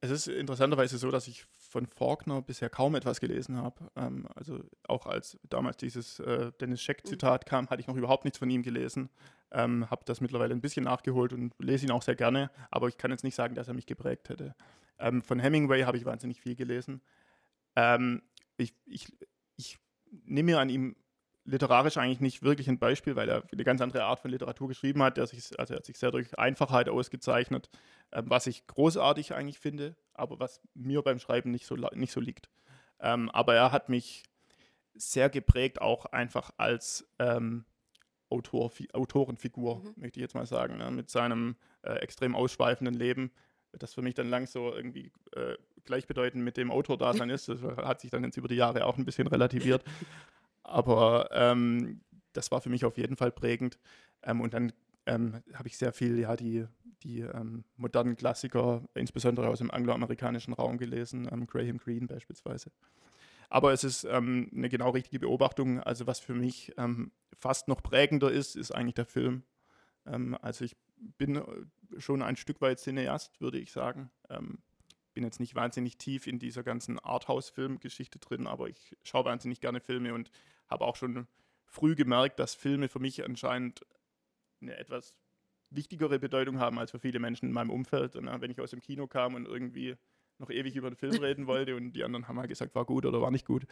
es 0.00 0.10
ist 0.10 0.28
interessanterweise 0.28 0.98
so, 0.98 1.10
dass 1.10 1.28
ich 1.28 1.46
von 1.70 1.86
Faulkner 1.86 2.42
bisher 2.42 2.68
kaum 2.68 2.96
etwas 2.96 3.20
gelesen 3.20 3.56
habe. 3.56 3.90
Ähm, 3.94 4.26
also 4.34 4.60
auch 4.88 5.06
als 5.06 5.38
damals 5.48 5.76
dieses 5.76 6.18
äh, 6.18 6.50
Dennis 6.60 6.82
Scheck-Zitat 6.82 7.46
kam, 7.46 7.70
hatte 7.70 7.80
ich 7.80 7.86
noch 7.86 7.96
überhaupt 7.96 8.24
nichts 8.24 8.38
von 8.38 8.50
ihm 8.50 8.62
gelesen. 8.62 9.08
Ähm, 9.52 9.88
habe 9.88 10.02
das 10.04 10.20
mittlerweile 10.20 10.52
ein 10.52 10.60
bisschen 10.60 10.84
nachgeholt 10.84 11.32
und 11.32 11.54
lese 11.58 11.86
ihn 11.86 11.92
auch 11.92 12.02
sehr 12.02 12.16
gerne, 12.16 12.50
aber 12.70 12.88
ich 12.88 12.98
kann 12.98 13.10
jetzt 13.10 13.24
nicht 13.24 13.34
sagen, 13.34 13.54
dass 13.54 13.68
er 13.68 13.74
mich 13.74 13.86
geprägt 13.86 14.28
hätte. 14.28 14.54
Ähm, 14.98 15.22
von 15.22 15.38
Hemingway 15.38 15.82
habe 15.82 15.96
ich 15.96 16.04
wahnsinnig 16.04 16.40
viel 16.40 16.56
gelesen. 16.56 17.02
Ähm, 17.76 18.22
ich, 18.56 18.74
ich, 18.84 19.06
ich 19.56 19.78
nehme 20.24 20.52
mir 20.52 20.58
an 20.58 20.68
ihm 20.68 20.96
literarisch 21.44 21.96
eigentlich 21.96 22.20
nicht 22.20 22.42
wirklich 22.42 22.68
ein 22.68 22.78
Beispiel, 22.78 23.16
weil 23.16 23.28
er 23.28 23.44
eine 23.50 23.64
ganz 23.64 23.80
andere 23.80 24.04
Art 24.04 24.20
von 24.20 24.30
Literatur 24.30 24.68
geschrieben 24.68 25.02
hat. 25.02 25.16
Der 25.16 25.26
sich, 25.26 25.58
also 25.58 25.74
er 25.74 25.78
hat 25.78 25.86
sich 25.86 25.98
sehr 25.98 26.10
durch 26.10 26.38
Einfachheit 26.38 26.88
ausgezeichnet, 26.88 27.70
was 28.12 28.46
ich 28.46 28.66
großartig 28.66 29.34
eigentlich 29.34 29.58
finde, 29.58 29.96
aber 30.14 30.40
was 30.40 30.60
mir 30.74 31.02
beim 31.02 31.18
Schreiben 31.18 31.50
nicht 31.50 31.66
so, 31.66 31.76
nicht 31.76 32.12
so 32.12 32.20
liegt. 32.20 32.50
Ähm, 33.00 33.30
aber 33.30 33.54
er 33.54 33.72
hat 33.72 33.88
mich 33.88 34.24
sehr 34.94 35.30
geprägt, 35.30 35.80
auch 35.80 36.06
einfach 36.06 36.50
als 36.56 37.08
ähm, 37.18 37.64
Autor, 38.28 38.70
Autorenfigur, 38.92 39.80
mhm. 39.80 39.94
möchte 39.96 40.20
ich 40.20 40.22
jetzt 40.22 40.34
mal 40.34 40.46
sagen, 40.46 40.76
ne? 40.76 40.90
mit 40.90 41.10
seinem 41.10 41.56
äh, 41.82 41.94
extrem 41.94 42.34
ausschweifenden 42.34 42.94
Leben, 42.94 43.32
das 43.72 43.94
für 43.94 44.02
mich 44.02 44.14
dann 44.14 44.28
lang 44.28 44.46
so 44.46 44.74
irgendwie 44.74 45.12
äh, 45.34 45.56
gleichbedeutend 45.84 46.44
mit 46.44 46.56
dem 46.56 46.70
Autordasein 46.70 47.30
ist. 47.30 47.48
Das 47.48 47.62
hat 47.62 48.00
sich 48.00 48.10
dann 48.10 48.24
jetzt 48.24 48.36
über 48.36 48.48
die 48.48 48.56
Jahre 48.56 48.84
auch 48.86 48.98
ein 48.98 49.04
bisschen 49.04 49.26
relativiert. 49.28 49.84
Aber 50.62 51.28
ähm, 51.32 52.00
das 52.32 52.50
war 52.50 52.60
für 52.60 52.68
mich 52.68 52.84
auf 52.84 52.96
jeden 52.96 53.16
Fall 53.16 53.32
prägend. 53.32 53.78
Ähm, 54.22 54.40
und 54.40 54.54
dann 54.54 54.72
ähm, 55.06 55.42
habe 55.54 55.68
ich 55.68 55.76
sehr 55.76 55.92
viel, 55.92 56.18
ja, 56.18 56.36
die, 56.36 56.66
die 57.02 57.20
ähm, 57.20 57.64
modernen 57.76 58.16
Klassiker, 58.16 58.82
insbesondere 58.94 59.48
aus 59.48 59.58
dem 59.58 59.70
angloamerikanischen 59.70 60.54
Raum 60.54 60.78
gelesen, 60.78 61.28
ähm, 61.30 61.46
Graham 61.46 61.78
Greene 61.78 62.06
beispielsweise. 62.06 62.70
Aber 63.48 63.72
es 63.72 63.84
ist 63.84 64.04
ähm, 64.04 64.50
eine 64.54 64.68
genau 64.68 64.90
richtige 64.90 65.20
Beobachtung. 65.20 65.80
Also 65.80 66.06
was 66.06 66.20
für 66.20 66.34
mich 66.34 66.72
fast 67.36 67.66
noch 67.66 67.82
prägender 67.82 68.30
ist, 68.30 68.54
ist 68.54 68.70
eigentlich 68.70 68.94
der 68.94 69.06
Film. 69.06 69.42
also 70.04 70.64
ich 70.64 70.76
bin 71.18 71.36
äh, 71.36 71.42
schon 71.98 72.22
ein 72.22 72.36
Stück 72.36 72.60
weit 72.60 72.78
Cineast, 72.78 73.40
würde 73.40 73.58
ich 73.58 73.72
sagen 73.72 74.10
bin 75.14 75.24
jetzt 75.24 75.40
nicht 75.40 75.54
wahnsinnig 75.54 75.98
tief 75.98 76.26
in 76.26 76.38
dieser 76.38 76.62
ganzen 76.62 76.98
Arthouse-Filmgeschichte 76.98 78.18
drin, 78.18 78.46
aber 78.46 78.68
ich 78.68 78.96
schaue 79.02 79.24
wahnsinnig 79.24 79.60
gerne 79.60 79.80
Filme 79.80 80.14
und 80.14 80.30
habe 80.68 80.84
auch 80.84 80.96
schon 80.96 81.26
früh 81.66 81.94
gemerkt, 81.94 82.38
dass 82.38 82.54
Filme 82.54 82.88
für 82.88 83.00
mich 83.00 83.24
anscheinend 83.24 83.84
eine 84.60 84.76
etwas 84.76 85.14
wichtigere 85.70 86.18
Bedeutung 86.18 86.58
haben 86.58 86.78
als 86.78 86.90
für 86.90 86.98
viele 86.98 87.18
Menschen 87.18 87.46
in 87.46 87.52
meinem 87.52 87.70
Umfeld. 87.70 88.16
Und 88.16 88.26
wenn 88.40 88.50
ich 88.50 88.60
aus 88.60 88.70
dem 88.70 88.80
Kino 88.80 89.06
kam 89.06 89.34
und 89.34 89.46
irgendwie 89.46 89.96
noch 90.38 90.50
ewig 90.50 90.74
über 90.76 90.90
den 90.90 90.96
Film 90.96 91.12
reden 91.22 91.46
wollte 91.46 91.76
und 91.76 91.92
die 91.92 92.04
anderen 92.04 92.28
haben 92.28 92.38
halt 92.38 92.48
gesagt, 92.48 92.74
war 92.74 92.84
gut 92.84 93.06
oder 93.06 93.20
war 93.20 93.30
nicht 93.30 93.46
gut. 93.46 93.66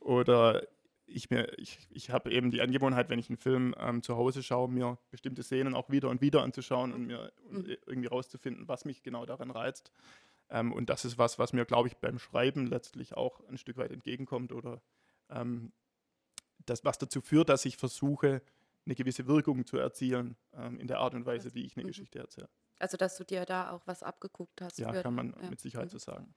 Oder 0.00 0.66
ich 1.06 1.30
ich, 1.30 1.78
ich 1.90 2.10
habe 2.10 2.32
eben 2.32 2.50
die 2.50 2.60
Angewohnheit, 2.60 3.08
wenn 3.08 3.18
ich 3.18 3.28
einen 3.28 3.36
Film 3.36 3.74
ähm, 3.78 4.02
zu 4.02 4.16
Hause 4.16 4.42
schaue, 4.42 4.68
mir 4.68 4.98
bestimmte 5.10 5.42
Szenen 5.42 5.74
auch 5.74 5.88
wieder 5.88 6.10
und 6.10 6.20
wieder 6.20 6.42
anzuschauen 6.42 6.92
und 6.92 7.06
mir 7.06 7.32
mhm. 7.48 7.76
irgendwie 7.86 8.08
rauszufinden, 8.08 8.66
was 8.66 8.84
mich 8.84 9.02
genau 9.02 9.24
daran 9.24 9.50
reizt. 9.50 9.92
Ähm, 10.50 10.72
und 10.72 10.90
das 10.90 11.04
ist 11.04 11.18
was, 11.18 11.38
was 11.38 11.52
mir, 11.52 11.64
glaube 11.64 11.88
ich, 11.88 11.96
beim 11.96 12.18
Schreiben 12.18 12.66
letztlich 12.66 13.16
auch 13.16 13.40
ein 13.48 13.58
Stück 13.58 13.76
weit 13.76 13.92
entgegenkommt 13.92 14.52
oder 14.52 14.80
ähm, 15.30 15.72
das, 16.64 16.84
was 16.84 16.98
dazu 16.98 17.20
führt, 17.20 17.48
dass 17.48 17.64
ich 17.64 17.76
versuche, 17.76 18.42
eine 18.86 18.94
gewisse 18.94 19.26
Wirkung 19.26 19.66
zu 19.66 19.76
erzielen 19.76 20.36
ähm, 20.54 20.78
in 20.78 20.86
der 20.86 21.00
Art 21.00 21.14
und 21.14 21.26
Weise, 21.26 21.52
wie 21.54 21.64
ich 21.64 21.76
eine 21.76 21.84
mhm. 21.84 21.88
Geschichte 21.88 22.18
erzähle. 22.20 22.48
Also, 22.78 22.96
dass 22.96 23.16
du 23.16 23.24
dir 23.24 23.44
da 23.44 23.70
auch 23.70 23.86
was 23.86 24.02
abgeguckt 24.02 24.60
hast. 24.62 24.78
Ja, 24.78 24.92
kann 25.02 25.14
man 25.14 25.34
ja. 25.40 25.50
mit 25.50 25.60
Sicherheit 25.60 25.86
mhm. 25.86 25.90
so 25.90 25.98
sagen. 25.98 26.34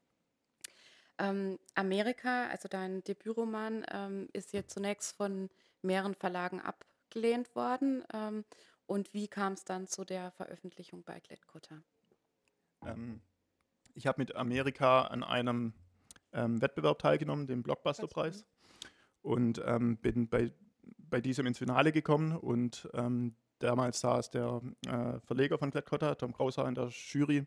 Ähm, 1.20 1.60
Amerika, 1.76 2.48
also 2.48 2.70
dein 2.70 3.04
Debütroman, 3.04 3.86
ähm, 3.92 4.30
ist 4.34 4.54
jetzt 4.54 4.74
zunächst 4.74 5.16
von 5.18 5.50
mehreren 5.82 6.16
Verlagen 6.16 6.62
abgelehnt 6.62 7.54
worden. 7.56 8.04
Ähm, 8.14 8.46
und 8.86 9.14
wie 9.14 9.28
kam 9.28 9.54
es 9.54 9.66
dann 9.66 9.86
zu 9.88 10.06
der 10.06 10.32
Veröffentlichung 10.32 11.04
bei 11.04 11.20
Klett-Cotta? 11.20 11.84
Ähm, 12.86 13.22
ich 13.94 14.08
habe 14.08 14.22
mit 14.22 14.36
Amerika 14.36 15.04
an 15.04 15.24
einem 15.24 15.74
ähm, 16.32 16.62
Wettbewerb 16.62 17.00
teilgenommen, 17.00 17.48
dem 17.48 17.64
Blockbuster-Preis. 17.64 18.46
Und 19.22 19.62
bin 20.02 20.30
bei, 20.30 20.54
bei 20.98 21.22
diesem 21.22 21.46
ins 21.46 21.58
Finale 21.58 21.92
gekommen. 21.92 22.36
Und 22.36 22.90
damals 23.60 24.00
saß 24.00 24.32
der 24.32 24.62
äh, 24.88 25.20
Verleger 25.22 25.58
von 25.58 25.72
Klett-Cotta, 25.72 26.16
Tom 26.16 26.34
Krauser, 26.34 26.68
in 26.68 26.76
der 26.76 26.90
Jury. 26.90 27.46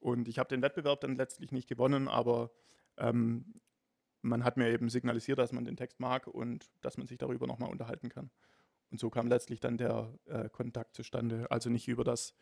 Und 0.00 0.28
ich 0.28 0.38
habe 0.38 0.48
den 0.48 0.62
Wettbewerb 0.62 1.00
dann 1.00 1.16
letztlich 1.16 1.52
nicht 1.52 1.68
gewonnen, 1.68 2.08
aber 2.08 2.50
ähm, 2.98 3.60
man 4.22 4.44
hat 4.44 4.56
mir 4.56 4.70
eben 4.70 4.88
signalisiert, 4.88 5.38
dass 5.38 5.52
man 5.52 5.64
den 5.64 5.76
Text 5.76 6.00
mag 6.00 6.26
und 6.26 6.70
dass 6.80 6.96
man 6.96 7.06
sich 7.06 7.18
darüber 7.18 7.46
nochmal 7.46 7.70
unterhalten 7.70 8.08
kann. 8.08 8.30
Und 8.90 8.98
so 8.98 9.10
kam 9.10 9.28
letztlich 9.28 9.60
dann 9.60 9.76
der 9.76 10.12
äh, 10.26 10.48
Kontakt 10.48 10.94
zustande. 10.94 11.50
Also 11.50 11.70
nicht 11.70 11.88
über 11.88 12.04
das 12.04 12.34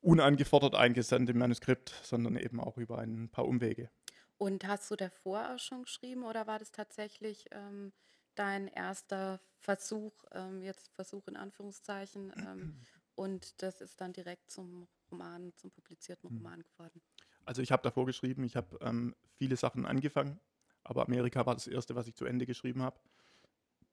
unangefordert 0.00 0.74
eingesandte 0.74 1.34
Manuskript, 1.34 1.94
sondern 2.02 2.36
eben 2.36 2.60
auch 2.60 2.76
über 2.76 2.98
ein 2.98 3.28
paar 3.28 3.46
Umwege. 3.46 3.90
Und 4.36 4.66
hast 4.66 4.90
du 4.90 4.96
davor 4.96 5.54
auch 5.54 5.58
schon 5.58 5.82
geschrieben 5.82 6.24
oder 6.24 6.46
war 6.46 6.58
das 6.58 6.72
tatsächlich 6.72 7.46
ähm, 7.52 7.92
dein 8.34 8.68
erster 8.68 9.40
Versuch, 9.58 10.12
ähm, 10.32 10.62
jetzt 10.62 10.90
Versuch 10.94 11.26
in 11.28 11.36
Anführungszeichen, 11.36 12.32
ähm, 12.36 12.80
und 13.14 13.62
das 13.62 13.80
ist 13.80 14.00
dann 14.00 14.12
direkt 14.12 14.50
zum 14.50 14.88
Roman, 15.10 15.52
zum 15.56 15.70
publizierten 15.70 16.28
hm. 16.30 16.38
Roman 16.38 16.62
geworden? 16.62 17.00
Also 17.44 17.62
ich 17.62 17.72
habe 17.72 17.82
davor 17.82 18.06
geschrieben, 18.06 18.44
ich 18.44 18.56
habe 18.56 18.78
ähm, 18.80 19.14
viele 19.36 19.56
Sachen 19.56 19.86
angefangen, 19.86 20.40
aber 20.82 21.04
Amerika 21.04 21.46
war 21.46 21.54
das 21.54 21.66
erste, 21.66 21.94
was 21.94 22.06
ich 22.06 22.14
zu 22.14 22.24
Ende 22.24 22.46
geschrieben 22.46 22.82
habe. 22.82 22.98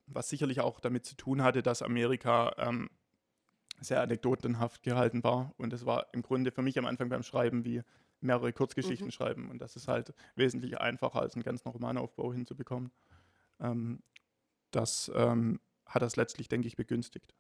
Was 0.08 0.30
sicherlich 0.30 0.60
auch 0.60 0.80
damit 0.80 1.06
zu 1.06 1.16
tun 1.16 1.42
hatte, 1.42 1.62
dass 1.62 1.82
Amerika 1.82 2.54
ähm, 2.58 2.90
sehr 3.80 4.02
anekdotenhaft 4.02 4.84
gehalten 4.84 5.24
war. 5.24 5.54
Und 5.58 5.74
es 5.74 5.86
war 5.86 6.08
im 6.14 6.22
Grunde 6.22 6.52
für 6.52 6.62
mich 6.62 6.78
am 6.78 6.86
Anfang 6.86 7.10
beim 7.10 7.24
Schreiben 7.24 7.64
wie 7.66 7.82
mehrere 8.20 8.54
Kurzgeschichten 8.54 9.08
mhm. 9.08 9.12
schreiben. 9.12 9.50
Und 9.50 9.60
das 9.60 9.76
ist 9.76 9.88
halt 9.88 10.14
wesentlich 10.36 10.80
einfacher, 10.80 11.22
als 11.22 11.36
einen 11.36 11.44
ganz 11.44 11.66
normalen 11.66 11.98
Aufbau 11.98 12.34
hinzubekommen. 12.34 12.92
Ähm, 13.60 14.02
das 14.72 15.12
ähm, 15.14 15.60
hat 15.86 16.02
das 16.02 16.16
letztlich, 16.16 16.48
denke 16.48 16.68
ich, 16.68 16.76
begünstigt. 16.76 17.34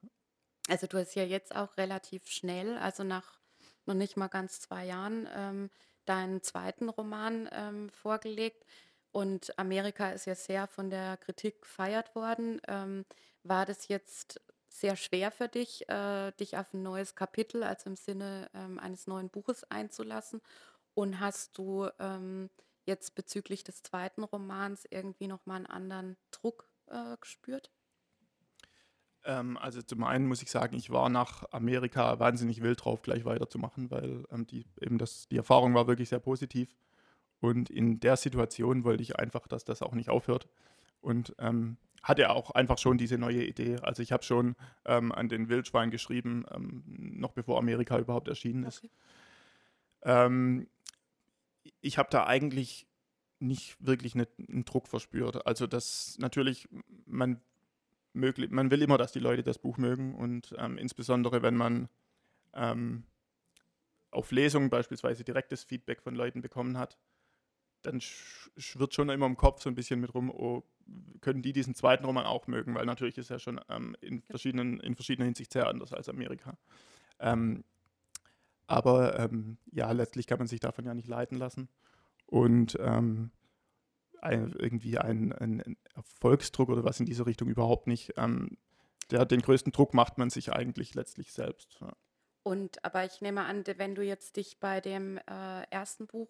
Also 0.67 0.87
du 0.87 0.97
hast 0.97 1.15
ja 1.15 1.23
jetzt 1.23 1.55
auch 1.55 1.77
relativ 1.77 2.27
schnell, 2.27 2.77
also 2.77 3.03
nach 3.03 3.39
noch 3.85 3.95
nicht 3.95 4.17
mal 4.17 4.27
ganz 4.27 4.59
zwei 4.59 4.85
Jahren, 4.85 5.27
ähm, 5.33 5.69
deinen 6.05 6.41
zweiten 6.43 6.89
Roman 6.89 7.49
ähm, 7.51 7.89
vorgelegt. 7.89 8.65
Und 9.11 9.57
Amerika 9.57 10.11
ist 10.11 10.25
ja 10.25 10.35
sehr 10.35 10.67
von 10.67 10.89
der 10.89 11.17
Kritik 11.17 11.61
gefeiert 11.61 12.15
worden. 12.15 12.61
Ähm, 12.67 13.05
war 13.43 13.65
das 13.65 13.87
jetzt 13.87 14.39
sehr 14.69 14.95
schwer 14.95 15.31
für 15.31 15.47
dich, 15.47 15.87
äh, 15.89 16.31
dich 16.33 16.57
auf 16.57 16.73
ein 16.73 16.83
neues 16.83 17.15
Kapitel, 17.15 17.63
also 17.63 17.89
im 17.89 17.95
Sinne 17.95 18.49
ähm, 18.53 18.79
eines 18.79 19.07
neuen 19.07 19.29
Buches 19.29 19.69
einzulassen? 19.69 20.41
Und 20.93 21.19
hast 21.19 21.57
du 21.57 21.89
ähm, 21.99 22.49
jetzt 22.85 23.15
bezüglich 23.15 23.63
des 23.63 23.83
zweiten 23.83 24.23
Romans 24.23 24.85
irgendwie 24.89 25.27
nochmal 25.27 25.57
einen 25.57 25.65
anderen 25.65 26.17
Druck 26.31 26.70
äh, 26.91 27.17
gespürt? 27.19 27.71
Ähm, 29.23 29.57
also 29.57 29.81
zum 29.81 30.03
einen 30.03 30.27
muss 30.27 30.41
ich 30.41 30.51
sagen, 30.51 30.75
ich 30.75 30.89
war 30.89 31.09
nach 31.09 31.43
Amerika 31.51 32.19
wahnsinnig 32.19 32.61
wild 32.61 32.83
drauf, 32.83 33.01
gleich 33.01 33.25
weiterzumachen, 33.25 33.91
weil 33.91 34.25
ähm, 34.31 34.45
die, 34.47 34.65
eben 34.79 34.97
das, 34.97 35.27
die 35.29 35.37
Erfahrung 35.37 35.73
war 35.73 35.87
wirklich 35.87 36.09
sehr 36.09 36.19
positiv. 36.19 36.75
Und 37.39 37.69
in 37.69 37.99
der 37.99 38.17
Situation 38.17 38.83
wollte 38.83 39.03
ich 39.03 39.17
einfach, 39.17 39.47
dass 39.47 39.63
das 39.63 39.81
auch 39.81 39.93
nicht 39.93 40.09
aufhört. 40.09 40.47
Und 41.01 41.35
ähm, 41.39 41.77
hatte 42.03 42.29
auch 42.31 42.51
einfach 42.51 42.77
schon 42.77 42.97
diese 42.97 43.17
neue 43.17 43.43
Idee. 43.43 43.77
Also 43.81 44.01
ich 44.01 44.11
habe 44.11 44.23
schon 44.23 44.55
ähm, 44.85 45.11
an 45.11 45.29
den 45.29 45.49
Wildschwein 45.49 45.91
geschrieben, 45.91 46.45
ähm, 46.51 46.83
noch 46.87 47.31
bevor 47.31 47.59
Amerika 47.59 47.99
überhaupt 47.99 48.27
erschienen 48.27 48.63
ist. 48.63 48.83
Okay. 48.83 48.91
Ähm, 50.03 50.67
ich 51.81 51.97
habe 51.97 52.09
da 52.09 52.25
eigentlich 52.25 52.87
nicht 53.41 53.75
wirklich 53.85 54.15
eine, 54.15 54.27
einen 54.49 54.65
Druck 54.65 54.87
verspürt. 54.87 55.45
Also 55.45 55.67
das 55.67 56.17
natürlich, 56.19 56.69
man 57.05 57.41
möglich, 58.13 58.51
man 58.51 58.71
will 58.71 58.81
immer, 58.81 58.97
dass 58.97 59.11
die 59.11 59.19
Leute 59.19 59.43
das 59.43 59.59
Buch 59.59 59.77
mögen 59.77 60.15
und 60.15 60.53
ähm, 60.57 60.77
insbesondere 60.77 61.41
wenn 61.41 61.55
man 61.55 61.89
ähm, 62.53 63.03
auf 64.11 64.31
Lesungen 64.31 64.69
beispielsweise 64.69 65.23
direktes 65.23 65.63
Feedback 65.63 66.01
von 66.01 66.15
Leuten 66.15 66.41
bekommen 66.41 66.77
hat, 66.77 66.97
dann 67.81 67.99
schwirrt 68.01 68.93
schon 68.93 69.09
immer 69.09 69.25
im 69.25 69.37
Kopf 69.37 69.61
so 69.61 69.69
ein 69.69 69.75
bisschen 69.75 69.99
mit 69.99 70.13
rum, 70.13 70.29
oh, 70.29 70.63
können 71.21 71.41
die 71.41 71.53
diesen 71.53 71.73
zweiten 71.73 72.05
Roman 72.05 72.25
auch 72.25 72.47
mögen, 72.47 72.75
weil 72.75 72.85
natürlich 72.85 73.17
ist 73.17 73.31
er 73.31 73.39
schon 73.39 73.59
ähm, 73.69 73.95
in, 74.01 74.21
verschiedenen, 74.21 74.79
in 74.81 74.95
verschiedener 74.95 75.25
Hinsicht 75.25 75.53
sehr 75.53 75.67
anders 75.67 75.93
als 75.93 76.09
Amerika. 76.09 76.57
Ähm, 77.19 77.63
aber 78.67 79.19
ähm, 79.19 79.57
ja, 79.71 79.91
letztlich 79.91 80.27
kann 80.27 80.37
man 80.37 80.47
sich 80.47 80.59
davon 80.59 80.85
ja 80.85 80.93
nicht 80.93 81.07
leiten 81.07 81.37
lassen. 81.37 81.69
Und 82.31 82.77
ähm, 82.79 83.31
ein, 84.21 84.53
irgendwie 84.57 84.97
ein, 84.97 85.33
ein, 85.33 85.77
Erfolgsdruck 85.95 86.69
oder 86.69 86.83
was 86.83 86.99
in 86.99 87.05
diese 87.05 87.25
Richtung 87.25 87.49
überhaupt 87.49 87.87
nicht. 87.87 88.13
Ähm, 88.17 88.57
der, 89.09 89.25
den 89.25 89.41
größten 89.41 89.73
Druck 89.73 89.93
macht 89.93 90.17
man 90.17 90.29
sich 90.29 90.53
eigentlich 90.53 90.95
letztlich 90.95 91.33
selbst. 91.33 91.77
Ja. 91.81 91.93
Und 92.43 92.83
aber 92.85 93.05
ich 93.05 93.21
nehme 93.21 93.43
an, 93.43 93.63
wenn 93.77 93.95
du 93.95 94.01
jetzt 94.01 94.37
dich 94.37 94.59
bei 94.59 94.79
dem 94.79 95.17
äh, 95.17 95.63
ersten 95.69 96.07
Buch 96.07 96.29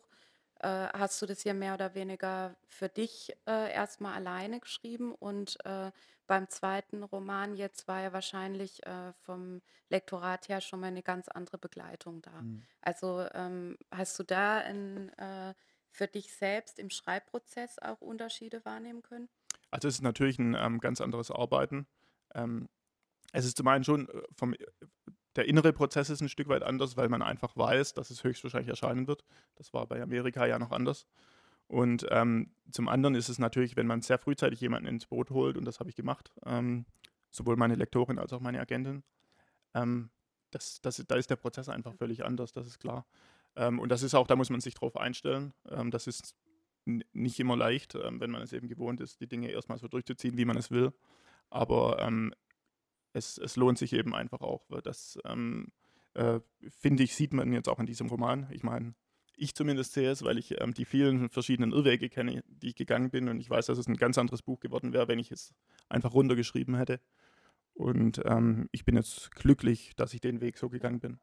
äh, 0.59 0.87
hast 0.93 1.21
du 1.21 1.25
das 1.25 1.41
hier 1.41 1.53
mehr 1.53 1.75
oder 1.75 1.93
weniger 1.95 2.55
für 2.67 2.89
dich 2.89 3.31
äh, 3.47 3.71
erstmal 3.71 4.13
alleine 4.13 4.59
geschrieben 4.59 5.13
und 5.13 5.63
äh, 5.65 5.91
beim 6.27 6.49
zweiten 6.49 7.03
Roman 7.03 7.55
jetzt 7.55 7.87
war 7.87 8.01
ja 8.01 8.13
wahrscheinlich 8.13 8.85
äh, 8.85 9.13
vom 9.21 9.61
Lektorat 9.89 10.47
her 10.49 10.61
schon 10.61 10.79
mal 10.79 10.87
eine 10.87 11.03
ganz 11.03 11.27
andere 11.27 11.57
Begleitung 11.57 12.21
da. 12.21 12.41
Mhm. 12.41 12.63
Also 12.81 13.25
ähm, 13.33 13.77
hast 13.91 14.17
du 14.17 14.23
da 14.23 14.57
ein 14.57 15.09
äh, 15.17 15.53
für 15.91 16.07
dich 16.07 16.33
selbst 16.33 16.79
im 16.79 16.89
Schreibprozess 16.89 17.79
auch 17.79 18.01
Unterschiede 18.01 18.63
wahrnehmen 18.65 19.01
können? 19.03 19.29
Also 19.69 19.87
es 19.87 19.95
ist 19.95 20.01
natürlich 20.01 20.39
ein 20.39 20.55
ähm, 20.55 20.79
ganz 20.79 21.01
anderes 21.01 21.31
Arbeiten. 21.31 21.87
Ähm, 22.33 22.69
es 23.33 23.45
ist 23.45 23.57
zum 23.57 23.67
einen 23.67 23.83
schon 23.83 24.09
äh, 24.09 24.21
vom 24.35 24.55
der 25.37 25.47
innere 25.47 25.71
Prozess 25.71 26.09
ist 26.09 26.21
ein 26.21 26.29
Stück 26.29 26.49
weit 26.49 26.63
anders, 26.63 26.97
weil 26.97 27.07
man 27.07 27.21
einfach 27.21 27.55
weiß, 27.55 27.93
dass 27.93 28.09
es 28.09 28.23
höchstwahrscheinlich 28.23 28.69
erscheinen 28.69 29.07
wird. 29.07 29.23
Das 29.55 29.73
war 29.73 29.87
bei 29.87 30.01
Amerika 30.01 30.45
ja 30.45 30.59
noch 30.59 30.71
anders. 30.71 31.07
Und 31.67 32.05
ähm, 32.09 32.53
zum 32.69 32.89
anderen 32.89 33.15
ist 33.15 33.29
es 33.29 33.39
natürlich, 33.39 33.77
wenn 33.77 33.87
man 33.87 34.01
sehr 34.01 34.17
frühzeitig 34.17 34.59
jemanden 34.59 34.89
ins 34.89 35.05
Boot 35.05 35.29
holt, 35.29 35.55
und 35.55 35.63
das 35.63 35.79
habe 35.79 35.89
ich 35.89 35.95
gemacht, 35.95 36.33
ähm, 36.45 36.85
sowohl 37.29 37.55
meine 37.55 37.75
Lektorin 37.75 38.19
als 38.19 38.33
auch 38.33 38.41
meine 38.41 38.59
Agentin, 38.59 39.03
ähm, 39.73 40.09
das, 40.51 40.81
das, 40.81 41.01
da 41.07 41.15
ist 41.15 41.29
der 41.29 41.37
Prozess 41.37 41.69
einfach 41.69 41.95
völlig 41.95 42.25
anders, 42.25 42.51
das 42.51 42.67
ist 42.67 42.79
klar. 42.79 43.05
Ähm, 43.55 43.79
und 43.79 43.89
das 43.89 44.03
ist 44.03 44.15
auch, 44.15 44.27
da 44.27 44.35
muss 44.35 44.49
man 44.49 44.61
sich 44.61 44.73
drauf 44.73 44.95
einstellen. 44.95 45.53
Ähm, 45.69 45.91
das 45.91 46.07
ist 46.07 46.35
nicht 46.85 47.39
immer 47.39 47.55
leicht, 47.55 47.95
ähm, 47.95 48.19
wenn 48.19 48.31
man 48.31 48.41
es 48.41 48.53
eben 48.53 48.67
gewohnt 48.67 49.01
ist, 49.01 49.19
die 49.21 49.27
Dinge 49.27 49.49
erstmal 49.49 49.77
so 49.77 49.87
durchzuziehen, 49.87 50.37
wie 50.37 50.45
man 50.45 50.57
es 50.57 50.71
will. 50.71 50.93
Aber 51.49 51.99
ähm, 51.99 52.33
es, 53.13 53.37
es, 53.37 53.55
lohnt 53.55 53.77
sich 53.77 53.93
eben 53.93 54.15
einfach 54.15 54.41
auch. 54.41 54.67
Das 54.83 55.19
ähm, 55.25 55.71
äh, 56.13 56.39
finde 56.69 57.03
ich, 57.03 57.15
sieht 57.15 57.33
man 57.33 57.51
jetzt 57.53 57.69
auch 57.69 57.79
in 57.79 57.85
diesem 57.85 58.07
Roman. 58.07 58.47
Ich 58.51 58.63
meine, 58.63 58.95
ich 59.35 59.53
zumindest 59.53 59.93
sehe 59.93 60.09
es, 60.09 60.23
weil 60.23 60.37
ich 60.37 60.59
ähm, 60.61 60.73
die 60.73 60.85
vielen 60.85 61.29
verschiedenen 61.29 61.71
Irrwege 61.71 62.09
kenne, 62.09 62.43
die 62.47 62.69
ich 62.69 62.75
gegangen 62.75 63.09
bin. 63.11 63.27
Und 63.27 63.39
ich 63.39 63.49
weiß, 63.49 63.65
dass 63.65 63.77
es 63.77 63.87
ein 63.87 63.97
ganz 63.97 64.17
anderes 64.17 64.41
Buch 64.41 64.59
geworden 64.59 64.93
wäre, 64.93 65.07
wenn 65.07 65.19
ich 65.19 65.31
es 65.31 65.53
einfach 65.89 66.13
runtergeschrieben 66.13 66.75
hätte. 66.75 66.99
Und 67.73 68.21
ich 68.71 68.85
bin 68.85 68.95
jetzt 68.95 69.31
glücklich, 69.33 69.93
dass 69.95 70.13
ich 70.13 70.19
den 70.19 70.41
Weg 70.41 70.57
so 70.57 70.69
gegangen 70.69 70.99
bin. 70.99 71.19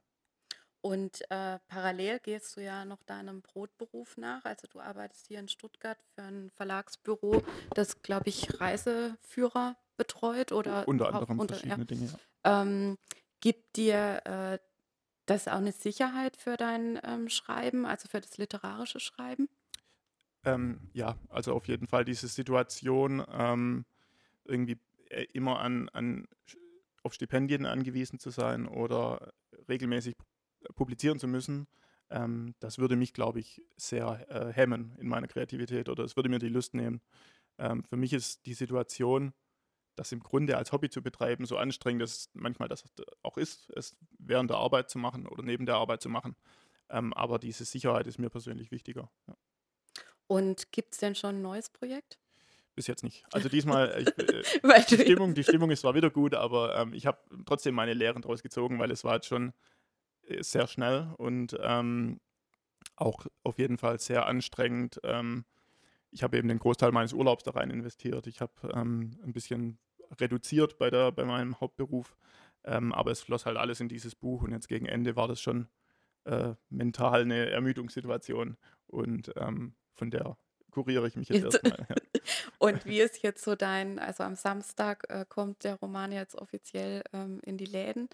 Und 0.81 1.23
äh, 1.31 1.59
parallel 1.67 2.21
gehst 2.21 2.57
du 2.57 2.63
ja 2.63 2.85
noch 2.85 3.03
deinem 3.03 3.43
Brotberuf 3.43 4.17
nach. 4.17 4.45
Also 4.45 4.69
du 4.69 4.81
arbeitest 4.81 5.27
hier 5.27 5.41
in 5.41 5.49
Stuttgart 5.49 5.99
für 6.15 6.23
ein 6.23 6.51
Verlagsbüro, 6.55 7.43
das, 7.75 8.03
glaube 8.03 8.29
ich, 8.29 8.61
Reiseführer 8.61 9.77
betreut 9.97 10.53
oder 10.53 10.87
unter 10.87 11.13
anderem 11.13 11.41
unter, 11.41 11.55
verschiedene 11.55 11.81
ja. 11.81 11.85
Dinge. 11.85 12.19
Ja. 12.45 12.63
Ähm, 12.63 12.99
gibt 13.41 13.77
dir 13.77 14.23
äh, 14.25 14.59
das 15.27 15.49
auch 15.49 15.57
eine 15.57 15.73
Sicherheit 15.73 16.37
für 16.37 16.57
dein 16.57 16.99
ähm, 17.03 17.29
Schreiben, 17.29 17.85
also 17.85 18.09
für 18.09 18.21
das 18.21 18.39
literarische 18.39 19.01
Schreiben? 19.01 19.49
Ähm, 20.45 20.89
ja, 20.93 21.19
also 21.29 21.53
auf 21.55 21.67
jeden 21.67 21.89
Fall 21.89 22.05
diese 22.05 22.29
Situation, 22.29 23.25
ähm, 23.31 23.85
irgendwie 24.45 24.79
äh, 25.11 25.25
immer 25.33 25.59
an, 25.59 25.89
an, 25.91 26.29
auf 27.03 27.15
Stipendien 27.15 27.67
angewiesen 27.67 28.19
zu 28.19 28.31
sein 28.31 28.67
oder 28.67 29.33
regelmäßig 29.69 30.17
publizieren 30.75 31.19
zu 31.19 31.29
müssen, 31.29 31.67
ähm, 32.11 32.55
das 32.61 32.79
würde 32.79 32.97
mich, 32.97 33.13
glaube 33.13 33.41
ich, 33.41 33.63
sehr 33.77 34.27
äh, 34.31 34.53
hemmen 34.53 34.95
in 34.99 35.09
meiner 35.09 35.29
Kreativität 35.29 35.89
oder 35.89 36.05
es 36.05 36.17
würde 36.17 36.29
mir 36.29 36.39
die 36.39 36.49
Lust 36.49 36.75
nehmen. 36.75 37.01
Ähm, 37.59 37.85
für 37.85 37.97
mich 37.97 38.13
ist 38.13 38.47
die 38.47 38.55
Situation, 38.55 39.33
das 39.97 40.13
im 40.13 40.21
Grunde 40.21 40.57
als 40.57 40.73
Hobby 40.73 40.89
zu 40.89 41.03
betreiben, 41.03 41.45
so 41.45 41.57
anstrengend 41.57 42.03
es 42.03 42.31
manchmal 42.33 42.69
das 42.69 42.85
auch 43.23 43.37
ist, 43.37 43.71
es 43.75 43.97
während 44.19 44.51
der 44.51 44.59
Arbeit 44.59 44.91
zu 44.91 44.99
machen 44.99 45.27
oder 45.27 45.43
neben 45.43 45.67
der 45.67 45.77
Arbeit 45.77 46.01
zu 46.01 46.09
machen. 46.09 46.37
Ähm, 46.89 47.13
aber 47.13 47.39
diese 47.39 47.65
Sicherheit 47.65 48.07
ist 48.07 48.19
mir 48.19 48.31
persönlich 48.31 48.71
wichtiger. 48.71 49.11
Ja. 49.27 49.37
Und 50.27 50.73
gibt 50.73 50.95
es 50.95 51.01
denn 51.01 51.15
schon 51.15 51.37
ein 51.37 51.43
neues 51.43 51.69
Projekt? 51.69 52.19
Bis 52.75 52.87
jetzt 52.87 53.03
nicht. 53.03 53.25
Also 53.33 53.49
diesmal, 53.49 53.91
äh, 53.91 54.03
ich, 54.03 54.09
äh, 54.63 54.85
die, 54.97 55.03
Stimmung, 55.03 55.35
die 55.35 55.43
Stimmung 55.43 55.71
ist 55.71 55.81
zwar 55.81 55.95
wieder 55.95 56.11
gut, 56.11 56.35
aber 56.35 56.77
ähm, 56.77 56.93
ich 56.93 57.07
habe 57.07 57.19
trotzdem 57.45 57.75
meine 57.75 57.93
Lehren 57.93 58.23
daraus 58.23 58.43
gezogen, 58.43 58.79
weil 58.79 58.91
es 58.91 59.05
war 59.05 59.17
jetzt 59.17 59.27
schon 59.27 59.53
sehr 60.41 60.67
schnell 60.67 61.09
und 61.17 61.57
ähm, 61.61 62.21
auch 62.97 63.27
auf 63.45 63.59
jeden 63.59 63.79
Fall 63.79 63.99
sehr 63.99 64.27
anstrengend. 64.27 65.01
Ähm, 65.05 65.45
ich 66.11 66.23
habe 66.23 66.39
eben 66.39 66.49
den 66.49 66.59
Großteil 66.59 66.93
meines 66.93 67.13
Urlaubs 67.13 67.45
da 67.45 67.53
rein 67.53 67.71
investiert. 67.71 68.27
Ich 68.27 68.41
habe 68.41 68.53
ähm, 68.73 69.19
ein 69.23 69.33
bisschen 69.33 69.79
reduziert 70.21 70.79
bei, 70.79 70.91
der, 70.91 71.13
bei 71.13 71.25
meinem 71.25 71.61
Hauptberuf, 71.61 72.17
ähm, 72.65 72.93
aber 72.93 73.11
es 73.11 73.21
floss 73.21 73.47
halt 73.47 73.57
alles 73.57 73.81
in 73.81 73.89
dieses 73.89 74.15
Buch 74.15 74.43
und 74.43 74.53
jetzt 74.53 74.69
gegen 74.69 74.87
Ende 74.87 75.17
war 75.17 75.29
das 75.29 75.41
schon 75.41 75.69
äh, 76.25 76.55
mental 76.71 77.23
eine 77.23 77.51
Ermüdungssituation 77.51 78.57
und 78.87 79.33
ähm, 79.37 79.75
von 79.95 80.11
der 80.11 80.37
kuriere 80.71 81.09
ich 81.09 81.17
mich 81.17 81.29
jetzt, 81.29 81.43
jetzt. 81.45 81.65
erstmal. 81.65 81.87
Ja. 81.89 81.97
Und 82.59 82.85
wie 82.87 83.01
ist 83.01 83.23
jetzt 83.23 83.43
so 83.43 83.55
dein, 83.55 83.99
also 83.99 84.25
am 84.25 84.35
Samstag 84.35 85.05
äh, 85.09 85.25
kommt 85.29 85.65
der 85.65 85.77
Roman 85.77 86.13
jetzt 86.13 86.35
offiziell 86.35 87.03
ähm, 87.13 87.41
in 87.45 87.57
die 87.57 87.65
Läden 87.65 88.09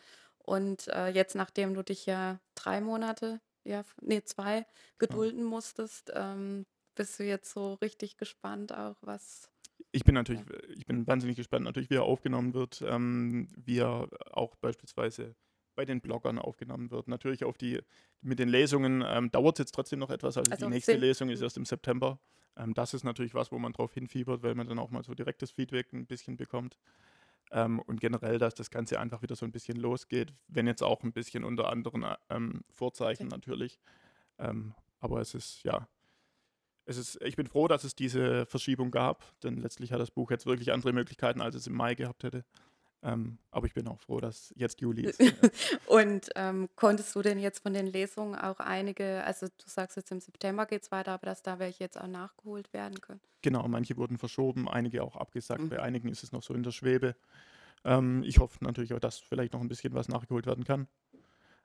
und 0.45 0.89
äh, 0.89 1.09
jetzt, 1.09 1.35
nachdem 1.35 1.75
du 1.75 1.83
dich 1.83 2.07
ja 2.07 2.41
drei 2.55 2.81
Monate, 2.81 3.41
ja, 3.65 3.83
nee, 4.03 4.23
zwei 4.23 4.67
gedulden 4.99 5.41
ja. 5.41 5.47
musstest, 5.47 6.13
ähm, 6.15 6.67
bist 6.95 7.19
du 7.19 7.25
jetzt 7.25 7.53
so 7.53 7.75
richtig 7.75 8.17
gespannt 8.17 8.73
auch, 8.73 8.97
was. 9.01 9.51
Ich 9.91 10.05
bin 10.05 10.15
natürlich, 10.15 10.43
ja. 10.43 10.59
ich 10.77 10.87
bin 10.87 11.07
wahnsinnig 11.07 11.37
gespannt, 11.37 11.65
natürlich, 11.65 11.91
wie 11.91 11.97
er 11.97 12.05
aufgenommen 12.05 12.53
wird, 12.53 12.83
ähm, 12.87 13.49
wie 13.57 13.79
er 13.79 14.09
auch 14.33 14.55
beispielsweise 14.57 15.35
bei 15.75 15.85
den 15.85 16.01
Bloggern 16.01 16.39
aufgenommen 16.39 16.91
wird. 16.91 17.09
Natürlich 17.09 17.45
auf 17.45 17.57
die, 17.57 17.81
mit 18.21 18.39
den 18.39 18.49
Lesungen 18.49 19.03
ähm, 19.07 19.31
dauert 19.31 19.59
es 19.59 19.65
jetzt 19.65 19.75
trotzdem 19.75 19.99
noch 19.99 20.11
etwas. 20.11 20.37
Also, 20.37 20.51
also 20.53 20.67
die 20.67 20.73
nächste 20.73 20.97
Lesung 20.97 21.31
ist 21.31 21.41
erst 21.41 21.57
im 21.57 21.65
September. 21.65 22.21
Ähm, 22.57 22.75
das 22.75 22.95
ist 22.95 23.05
natürlich 23.05 23.35
was, 23.35 23.51
wo 23.51 23.59
man 23.59 23.73
drauf 23.73 23.95
hinfiebert, 23.95 24.43
weil 24.43 24.55
man 24.55 24.69
dann 24.69 24.79
auch 24.79 24.91
mal 24.91 25.03
so 25.03 25.15
direktes 25.15 25.51
Feedback 25.51 25.93
ein 25.93 26.07
bisschen 26.07 26.37
bekommt. 26.37 26.79
Ähm, 27.51 27.81
und 27.81 28.01
generell, 28.01 28.39
dass 28.39 28.55
das 28.55 28.71
Ganze 28.71 28.99
einfach 28.99 29.23
wieder 29.23 29.37
so 29.37 29.45
ein 29.45 29.53
bisschen 29.53 29.77
losgeht, 29.77 30.33
wenn 30.49 30.67
jetzt 30.67 30.83
auch 30.83 31.03
ein 31.03 31.13
bisschen 31.13 31.45
unter 31.45 31.69
anderen 31.71 32.05
ähm, 32.31 32.63
Vorzeichen 32.71 33.27
okay. 33.27 33.37
natürlich. 33.37 33.79
Ähm, 34.39 34.75
aber 35.01 35.21
es 35.21 35.35
ist, 35.35 35.63
ja, 35.65 35.87
es 36.87 36.97
ist, 36.97 37.23
ich 37.23 37.37
bin 37.37 37.47
froh, 37.47 37.69
dass 37.69 37.85
es 37.85 37.95
diese 37.95 38.47
Verschiebung 38.47 38.91
gab, 38.91 39.25
denn 39.41 39.57
letztlich 39.57 39.93
hat 39.93 40.01
das 40.01 40.11
Buch 40.11 40.31
jetzt 40.31 40.47
wirklich 40.47 40.73
andere 40.73 40.93
Möglichkeiten, 40.93 41.41
als 41.41 41.55
es 41.55 41.67
im 41.67 41.75
Mai 41.75 41.95
gehabt 41.95 42.25
hätte. 42.25 42.45
Ähm, 43.05 43.39
aber 43.51 43.67
ich 43.67 43.75
bin 43.75 43.87
auch 43.87 44.01
froh, 44.01 44.19
dass 44.19 44.53
jetzt 44.57 44.81
Juli 44.81 45.03
ist. 45.03 45.21
und 45.87 46.31
ähm, 46.37 46.71
konntest 46.75 47.15
du 47.15 47.21
denn 47.21 47.39
jetzt 47.39 47.63
von 47.63 47.75
den 47.75 47.87
Lesungen 47.87 48.35
auch 48.35 48.61
einige, 48.61 49.23
also 49.25 49.47
du 49.47 49.65
sagst 49.67 49.99
jetzt 49.99 50.11
im 50.11 50.21
September 50.21 50.65
geht 50.65 50.83
es 50.83 50.91
weiter, 50.91 51.13
aber 51.13 51.27
dass 51.27 51.43
da 51.43 51.59
welche 51.59 51.85
jetzt 51.85 52.01
auch 52.01 52.07
nachgeholt 52.07 52.73
werden 52.73 52.99
können? 53.03 53.21
Genau, 53.43 53.69
manche 53.69 53.99
wurden 53.99 54.17
verschoben, 54.17 54.69
einige 54.71 55.03
auch 55.03 55.17
abgesagt, 55.17 55.61
mhm. 55.61 55.69
bei 55.69 55.83
einigen 55.83 56.09
ist 56.09 56.23
es 56.23 56.33
noch 56.33 56.43
so 56.43 56.55
in 56.55 56.63
der 56.63 56.71
Schwebe. 56.71 57.15
Ähm, 57.85 58.23
ich 58.25 58.39
hoffe 58.39 58.65
natürlich 58.65 58.95
auch, 58.95 59.01
dass 59.01 59.19
vielleicht 59.19 59.53
noch 59.53 59.61
ein 59.61 59.69
bisschen 59.69 59.93
was 59.93 60.09
nachgeholt 60.09 60.47
werden 60.47 60.65
kann. 60.65 60.89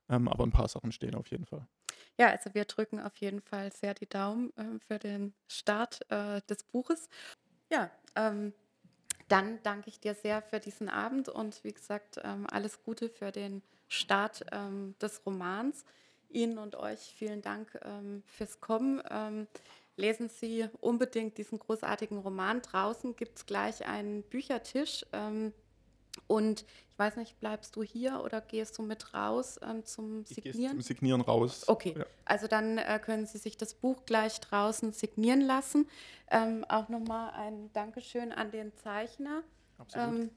Ähm, 0.09 0.27
aber 0.27 0.43
ein 0.43 0.51
paar 0.51 0.67
Sachen 0.67 0.91
stehen 0.91 1.15
auf 1.15 1.27
jeden 1.27 1.45
Fall. 1.45 1.65
Ja, 2.17 2.27
also 2.31 2.53
wir 2.53 2.65
drücken 2.65 2.99
auf 2.99 3.15
jeden 3.17 3.39
Fall 3.39 3.71
sehr 3.71 3.93
die 3.93 4.09
Daumen 4.09 4.51
äh, 4.57 4.79
für 4.85 4.99
den 4.99 5.33
Start 5.47 6.01
äh, 6.11 6.41
des 6.49 6.63
Buches. 6.63 7.07
Ja, 7.71 7.89
ähm, 8.15 8.51
dann 9.29 9.59
danke 9.63 9.89
ich 9.89 9.99
dir 9.99 10.13
sehr 10.13 10.41
für 10.41 10.59
diesen 10.59 10.89
Abend 10.89 11.29
und 11.29 11.63
wie 11.63 11.73
gesagt, 11.73 12.19
ähm, 12.23 12.45
alles 12.51 12.83
Gute 12.83 13.09
für 13.09 13.31
den 13.31 13.61
Start 13.87 14.45
ähm, 14.51 14.95
des 15.01 15.25
Romans. 15.25 15.85
Ihnen 16.31 16.59
und 16.59 16.75
euch 16.75 16.99
vielen 17.17 17.41
Dank 17.41 17.79
ähm, 17.83 18.21
fürs 18.27 18.59
Kommen. 18.59 19.01
Lesen 19.95 20.29
Sie 20.29 20.69
unbedingt 20.79 21.39
diesen 21.39 21.57
großartigen 21.57 22.19
Roman. 22.19 22.61
Draußen 22.61 23.15
gibt 23.15 23.39
es 23.39 23.45
gleich 23.47 23.87
einen 23.87 24.21
Büchertisch. 24.21 25.05
Und 26.27 26.65
ich 26.91 26.99
weiß 26.99 27.15
nicht, 27.15 27.39
bleibst 27.39 27.75
du 27.75 27.83
hier 27.83 28.21
oder 28.23 28.41
gehst 28.41 28.77
du 28.77 28.83
mit 28.83 29.13
raus 29.13 29.59
ähm, 29.63 29.85
zum 29.85 30.25
Signieren? 30.25 30.61
Ich 30.61 30.69
zum 30.69 30.81
Signieren 30.81 31.21
raus. 31.21 31.67
Okay, 31.67 31.95
ja. 31.97 32.05
also 32.25 32.47
dann 32.47 32.77
äh, 32.77 32.99
können 33.03 33.25
Sie 33.25 33.37
sich 33.37 33.57
das 33.57 33.73
Buch 33.73 34.05
gleich 34.05 34.39
draußen 34.41 34.91
signieren 34.91 35.41
lassen. 35.41 35.87
Ähm, 36.29 36.65
auch 36.67 36.89
nochmal 36.89 37.31
ein 37.31 37.71
Dankeschön 37.73 38.31
an 38.31 38.51
den 38.51 38.75
Zeichner. 38.75 39.43
Absolut. 39.77 40.23
Ähm, 40.23 40.29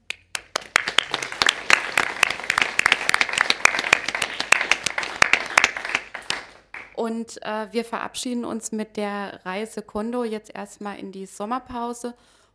Und 6.95 7.41
äh, 7.41 7.67
wir 7.71 7.83
verabschieden 7.83 8.45
uns 8.45 8.71
mit 8.71 8.97
der 8.97 9.41
Reise 9.45 9.81
Kondo 9.81 10.23
jetzt 10.23 10.53
erstmal 10.55 10.99
in 10.99 11.11
die 11.11 11.25
Sommerpause 11.25 12.13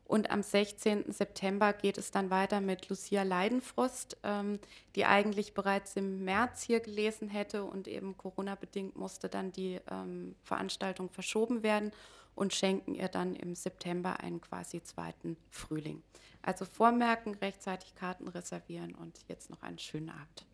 und 0.09 0.31
am 0.31 0.43
16. 0.43 1.13
September 1.13 1.75
geht 1.75 1.99
es 1.99 2.11
dann 2.11 2.31
weiter 2.31 2.63
mit 2.63 2.89
Lucia 2.89 3.25
Leidenfrost, 3.25 4.17
ähm, 4.23 4.59
die 4.97 5.05
eigentlich 5.05 5.53
bereits 5.53 5.97
im 5.97 6.25
März 6.25 6.63
hier 6.63 6.81
gelesen 6.81 7.29
hätte 7.29 7.65
und 7.65 7.87
eben 7.87 8.17
Corona-bedingt 8.17 8.97
musste 8.97 9.29
dann 9.29 9.53
die 9.53 9.79
ähm, 9.91 10.35
Veranstaltung 10.45 11.11
verschoben 11.11 11.63
werden 11.63 11.93
und 12.35 12.55
schenken 12.55 12.95
ihr 12.95 13.09
dann 13.09 13.37
im 13.37 13.55
September 13.55 14.21
einen 14.21 14.41
quasi 14.41 14.83
zweiten 14.83 15.37
Frühling. 15.51 16.03
Also 16.41 16.65
vormerken, 16.65 17.35
rechtzeitig 17.35 17.95
Karten 17.95 18.29
reservieren 18.29 18.95
und 18.95 19.19
jetzt 19.29 19.51
noch 19.51 19.63
einen 19.63 19.79
schönen 19.79 20.09
Abend. 20.09 20.48